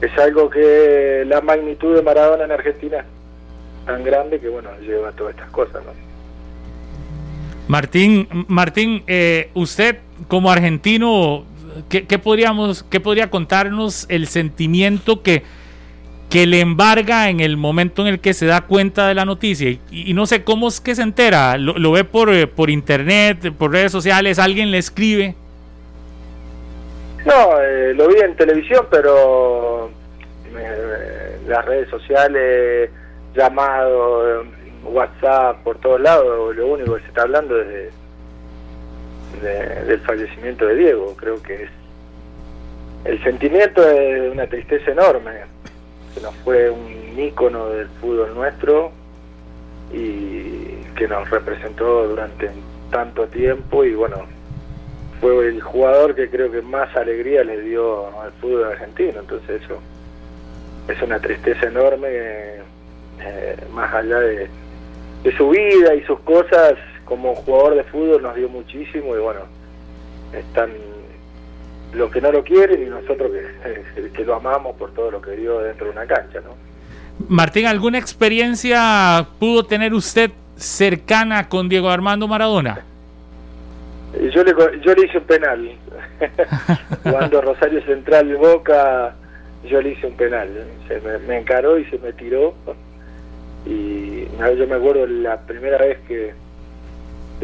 [0.00, 5.12] es algo que la magnitud de Maradona en Argentina es tan grande que bueno, lleva
[5.12, 5.82] todas estas cosas.
[7.68, 11.44] Martín, Martín, eh, usted como argentino,
[11.90, 15.42] ¿qué, podríamos, ¿qué podría contarnos el sentimiento que,
[16.30, 19.70] que le embarga en el momento en el que se da cuenta de la noticia?
[19.90, 23.72] Y, no sé cómo es que se entera, lo, ve por, eh, por internet, por
[23.72, 25.34] redes sociales, alguien le escribe.
[27.24, 29.90] No, eh, lo vi en televisión, pero
[31.46, 32.90] las redes sociales,
[33.34, 34.44] llamado,
[34.84, 37.92] WhatsApp, por todos lados, lo único que se está hablando es
[39.42, 41.14] del fallecimiento de Diego.
[41.16, 41.70] Creo que es
[43.06, 45.30] el sentimiento es una tristeza enorme.
[46.16, 48.90] Que nos fue un ícono del fútbol nuestro
[49.92, 52.50] y que nos representó durante
[52.90, 54.24] tanto tiempo y bueno,
[55.20, 59.20] fue el jugador que creo que más alegría le dio al fútbol argentino.
[59.20, 59.78] Entonces eso
[60.88, 64.48] es una tristeza enorme, eh, más allá de
[65.26, 66.74] de su vida y sus cosas
[67.04, 69.40] como jugador de fútbol nos dio muchísimo y bueno,
[70.32, 70.70] están
[71.92, 73.30] los que no lo quieren y nosotros
[73.94, 76.54] que, que lo amamos por todo lo que dio dentro de una cancha, ¿no?
[77.28, 82.84] Martín, ¿alguna experiencia pudo tener usted cercana con Diego Armando Maradona?
[84.32, 85.72] Yo le, yo le hice un penal.
[87.02, 89.14] Cuando Rosario Central de Boca,
[89.68, 90.48] yo le hice un penal.
[90.88, 92.54] Se me, me encaró y se me tiró
[93.66, 96.32] y yo me acuerdo la primera vez que,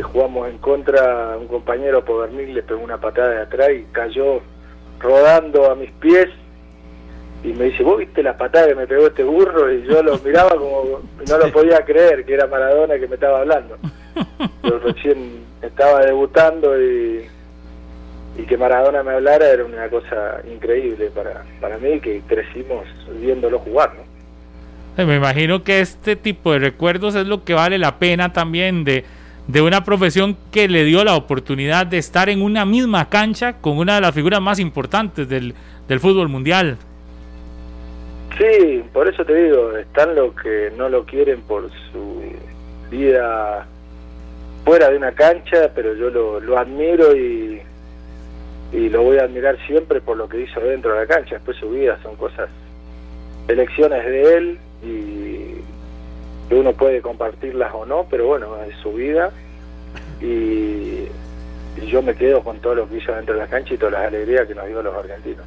[0.00, 4.40] jugamos en contra, un compañero Povermil le pegó una patada de atrás y cayó
[4.98, 6.28] rodando a mis pies
[7.44, 9.70] y me dice, ¿vos viste la patada que me pegó este burro?
[9.70, 13.40] Y yo lo miraba como no lo podía creer que era Maradona que me estaba
[13.40, 13.76] hablando.
[14.62, 17.26] Yo recién estaba debutando y,
[18.38, 22.86] y que Maradona me hablara era una cosa increíble para, para mí que crecimos
[23.20, 24.12] viéndolo jugar, ¿no?
[25.04, 29.04] Me imagino que este tipo de recuerdos es lo que vale la pena también de,
[29.48, 33.78] de una profesión que le dio la oportunidad de estar en una misma cancha con
[33.78, 35.54] una de las figuras más importantes del,
[35.88, 36.76] del fútbol mundial.
[38.38, 42.22] Sí, por eso te digo, están los que no lo quieren por su
[42.90, 43.66] vida
[44.64, 47.60] fuera de una cancha, pero yo lo, lo admiro y,
[48.72, 51.34] y lo voy a admirar siempre por lo que hizo dentro de la cancha.
[51.34, 52.48] Después su vida son cosas,
[53.48, 55.51] elecciones de él, y
[56.54, 59.30] uno puede compartirlas o no, pero bueno, es su vida
[60.20, 61.08] y,
[61.86, 64.06] yo me quedo con todo lo que hizo dentro de la cancha y todas las
[64.06, 65.44] alegrías que nos dio los argentinos.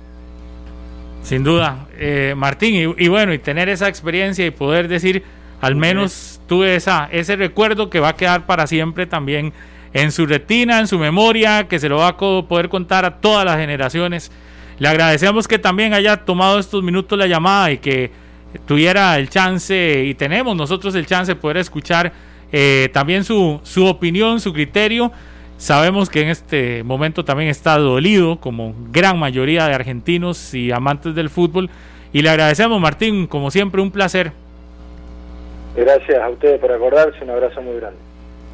[1.23, 5.23] Sin duda, eh, Martín, y, bueno, y tener esa experiencia y poder decir,
[5.61, 9.53] al menos tuve esa, ese recuerdo que va a quedar para siempre también
[9.93, 13.45] en su retina, en su memoria, que se lo va a poder contar a todas
[13.45, 14.31] las generaciones.
[14.77, 18.11] Le agradecemos que también haya tomado estos minutos la llamada y que
[18.65, 22.11] tuviera el chance y tenemos nosotros el chance de poder escuchar
[22.51, 25.11] eh, también su, su opinión, su criterio.
[25.57, 31.15] Sabemos que en este momento también está dolido, como gran mayoría de argentinos y amantes
[31.15, 31.69] del fútbol.
[32.11, 34.31] Y le agradecemos, Martín, como siempre, un placer.
[35.75, 37.97] Gracias a ustedes por acordarse, un abrazo muy grande.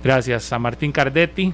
[0.03, 1.53] Gracias a Martín Cardetti,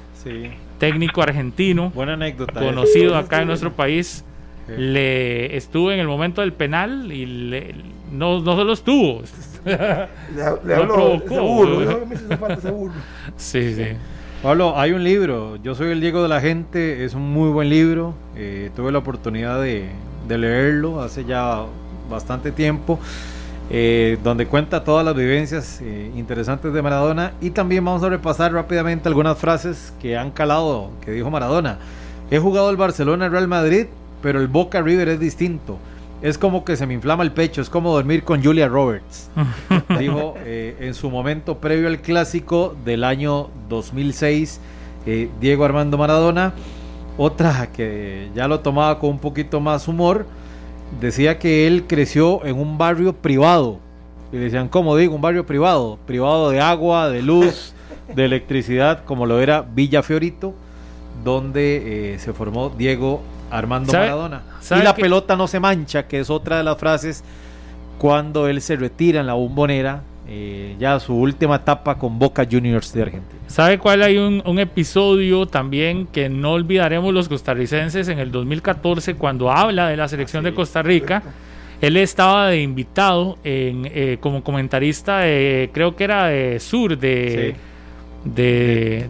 [0.79, 4.23] técnico argentino, Buena anécdota, conocido acá en nuestro país
[4.67, 7.75] le estuvo en el momento del penal y le,
[8.11, 9.21] no, no solo estuvo.
[9.65, 12.07] le, habló, seguro,
[13.35, 13.85] Sí, sí.
[14.41, 17.69] Pablo, hay un libro, Yo soy el Diego de la Gente, es un muy buen
[17.69, 19.89] libro, eh, tuve la oportunidad de,
[20.29, 21.65] leerlo hace ya
[22.07, 22.99] bastante tiempo,
[23.71, 28.53] eh, donde cuenta todas las vivencias eh, interesantes de Maradona y también vamos a repasar
[28.53, 31.79] rápidamente algunas frases que han calado, que dijo Maradona.
[32.29, 33.87] He jugado el Barcelona, el Real Madrid,
[34.21, 35.79] pero el Boca River es distinto.
[36.21, 39.29] Es como que se me inflama el pecho, es como dormir con Julia Roberts.
[39.99, 44.59] Dijo eh, en su momento previo al clásico del año 2006,
[45.05, 46.53] eh, Diego Armando Maradona.
[47.19, 50.25] Otra que ya lo tomaba con un poquito más humor,
[50.99, 53.79] decía que él creció en un barrio privado.
[54.31, 55.15] Y decían, ¿cómo digo?
[55.15, 55.99] Un barrio privado.
[56.05, 57.73] Privado de agua, de luz,
[58.13, 60.53] de electricidad, como lo era Villa Fiorito,
[61.23, 64.41] donde eh, se formó Diego Armando Maradona.
[64.71, 67.23] y la pelota no se mancha, que es otra de las frases
[67.97, 72.93] cuando él se retira en la bombonera, eh, ya su última etapa con Boca Juniors
[72.93, 73.41] de Argentina.
[73.47, 79.51] ¿Sabe cuál hay un, episodio también que no olvidaremos los costarricenses en el 2014 cuando
[79.51, 81.23] habla de la selección de Costa Rica?
[81.79, 87.55] Él estaba de invitado en, eh, como comentarista, creo que era de Sur, de...
[88.25, 89.07] de,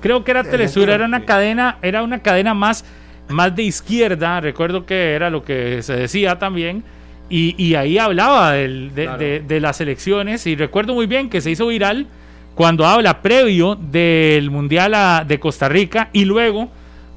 [0.00, 2.84] creo que era Telesur, era una cadena, era una cadena más,
[3.28, 6.84] más de izquierda, recuerdo que era lo que se decía también,
[7.28, 12.06] y, ahí hablaba de, las elecciones, y recuerdo muy bien que se hizo viral
[12.54, 16.70] cuando habla previo del Mundial de Costa Rica y luego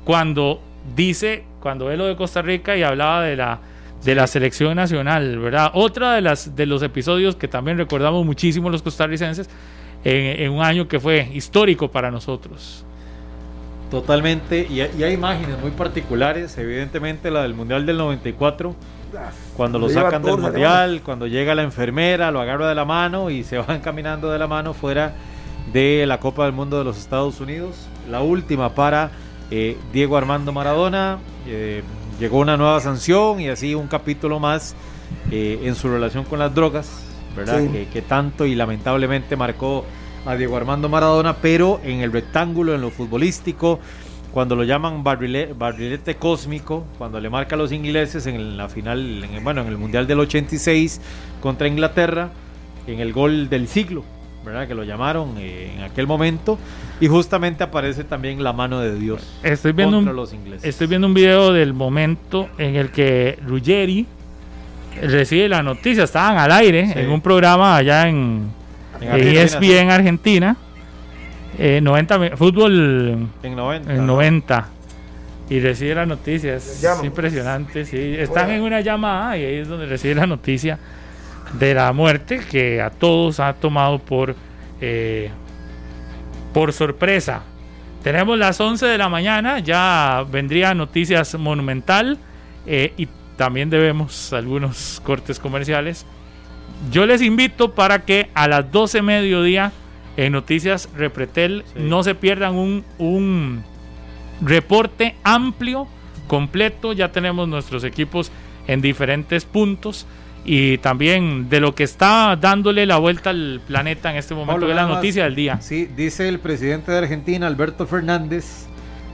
[0.04, 0.62] cuando
[0.96, 3.60] dice, cuando ve lo de Costa Rica y hablaba de la,
[4.04, 5.72] de la selección nacional, ¿verdad?
[5.76, 9.50] Otra de, las, de los episodios que también recordamos muchísimo los costarricenses
[10.04, 12.86] en, un año que fue histórico para nosotros.
[13.92, 18.76] Totalmente, y, y, hay imágenes muy particulares, evidentemente la del Mundial del 94,
[19.56, 23.44] cuando lo sacan del Mundial, cuando llega la enfermera, lo agarra de la mano y
[23.44, 25.14] se van caminando de la mano fuera
[25.74, 29.12] de la Copa del Mundo de los Estados Unidos, la última para
[29.52, 31.84] eh, Diego Armando Maradona, eh,
[32.20, 34.76] llegó una nueva sanción y así un capítulo más
[35.32, 37.04] eh, en su relación con las drogas,
[37.36, 37.64] ¿verdad?
[37.92, 39.86] Que, tanto y lamentablemente marcó
[40.26, 43.80] a Diego Armando Maradona, pero en el rectángulo, en lo futbolístico,
[44.32, 49.44] cuando lo llaman barrilete, cósmico, cuando le marca a los ingleses en la final, en,
[49.44, 51.02] bueno, en el Mundial del 86
[51.42, 52.30] contra Inglaterra,
[52.86, 54.04] en el gol del siglo,
[54.46, 54.68] ¿verdad?
[54.68, 56.58] Que lo llamaron eh, en aquel momento.
[57.02, 60.68] Y justamente aparece también la mano de Dios estoy viendo contra los ingleses.
[60.68, 64.06] Estoy viendo un video del momento en el que Ruggeri
[65.02, 66.04] recibe la noticia.
[66.04, 68.50] Estaban al aire en un programa allá en,
[69.02, 70.58] en ESPN en Argentina.
[71.60, 73.94] 90, eh, fútbol en 90.
[73.94, 74.68] En 90
[75.50, 76.56] y recibe la noticia.
[76.56, 77.86] Es impresionante.
[77.86, 78.16] Sí.
[78.18, 80.78] Están en una llamada y ahí es donde recibe la noticia
[81.58, 84.36] de la muerte que a todos ha tomado por,
[84.80, 85.32] eh,
[86.54, 87.42] por sorpresa.
[88.04, 92.18] Tenemos las 11 de la mañana, ya vendría Noticias Monumental
[92.66, 93.08] eh, y
[93.40, 96.06] también debemos algunos cortes comerciales.
[96.92, 99.72] Yo les invito para que a las 12 mediodía
[100.18, 103.64] en Noticias Repretel no se pierdan un, un
[104.42, 105.88] reporte amplio,
[106.28, 106.92] completo.
[106.92, 108.30] Ya tenemos nuestros equipos
[108.68, 110.06] en diferentes puntos
[110.44, 114.74] y también de lo que está dándole la vuelta al planeta en este momento, que
[114.74, 115.62] es la noticia del día.
[115.62, 118.68] Sí, dice el presidente de Argentina, Alberto Fernández,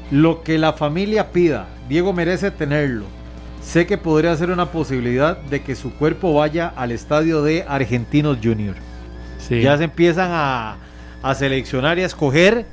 [0.09, 3.05] lo que la familia pida, Diego merece tenerlo.
[3.65, 8.37] Sé que podría ser una posibilidad de que su cuerpo vaya al estadio de Argentinos
[8.41, 8.75] Junior.
[9.49, 10.77] Ya se empiezan a,
[11.21, 12.65] a, seleccionar y a escoger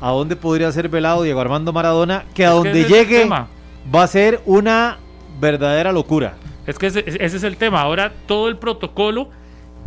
[0.00, 4.40] a dónde podría ser velado Diego Armando Maradona, que a donde llegue va a ser
[4.46, 4.98] una
[5.40, 6.34] verdadera locura.
[6.66, 7.82] Es que ese, es el tema.
[7.82, 9.28] Ahora todo el protocolo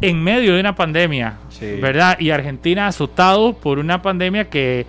[0.02, 1.38] en medio de una pandemia,
[1.81, 2.19] ¿verdad?
[2.19, 4.86] Y Argentina azotado por una pandemia que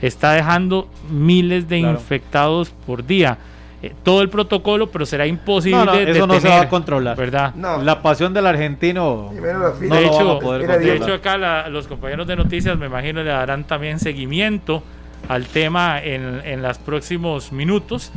[0.00, 3.38] está dejando miles de infectados por día.
[3.84, 5.84] Eh, todo el protocolo, pero será imposible.
[5.84, 7.16] No, eso no se va a controlar.
[7.16, 7.54] ¿Verdad?
[7.54, 9.30] La pasión del argentino.
[9.32, 14.82] de, hecho, de hecho, acá los compañeros de noticias, me imagino, le darán también seguimiento
[15.28, 18.10] al tema en, en los próximos minutos.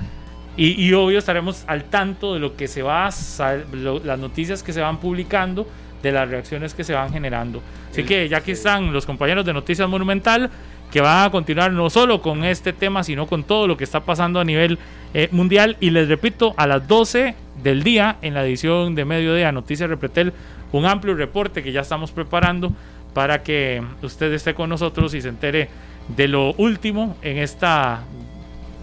[0.59, 4.97] Y, obvio estaremos al tanto de lo que se va, las noticias que se van
[4.97, 5.67] publicando,
[6.01, 7.61] de las reacciones que se van generando.
[7.91, 10.49] Así que ya aquí están los compañeros de Noticias Monumental
[10.91, 14.01] que van a continuar no solo con este tema, sino con todo lo que está
[14.01, 14.79] pasando a nivel
[15.13, 15.77] eh, mundial.
[15.79, 20.33] Y les repito, a las 12 del día, en la edición de Mediodía Noticias Repretel,
[20.71, 22.71] un amplio reporte que ya estamos preparando
[23.13, 25.69] para que usted esté con nosotros y se entere
[26.15, 28.03] de lo último en esta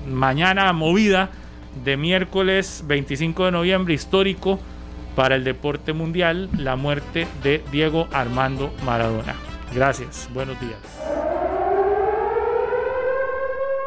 [0.09, 1.31] mañana movida
[1.85, 4.61] de miércoles 25 de noviembre, histórico
[5.17, 9.35] para el deporte mundial, la muerte de Diego Armando Maradona.
[9.73, 11.64] Gracias, buenos días.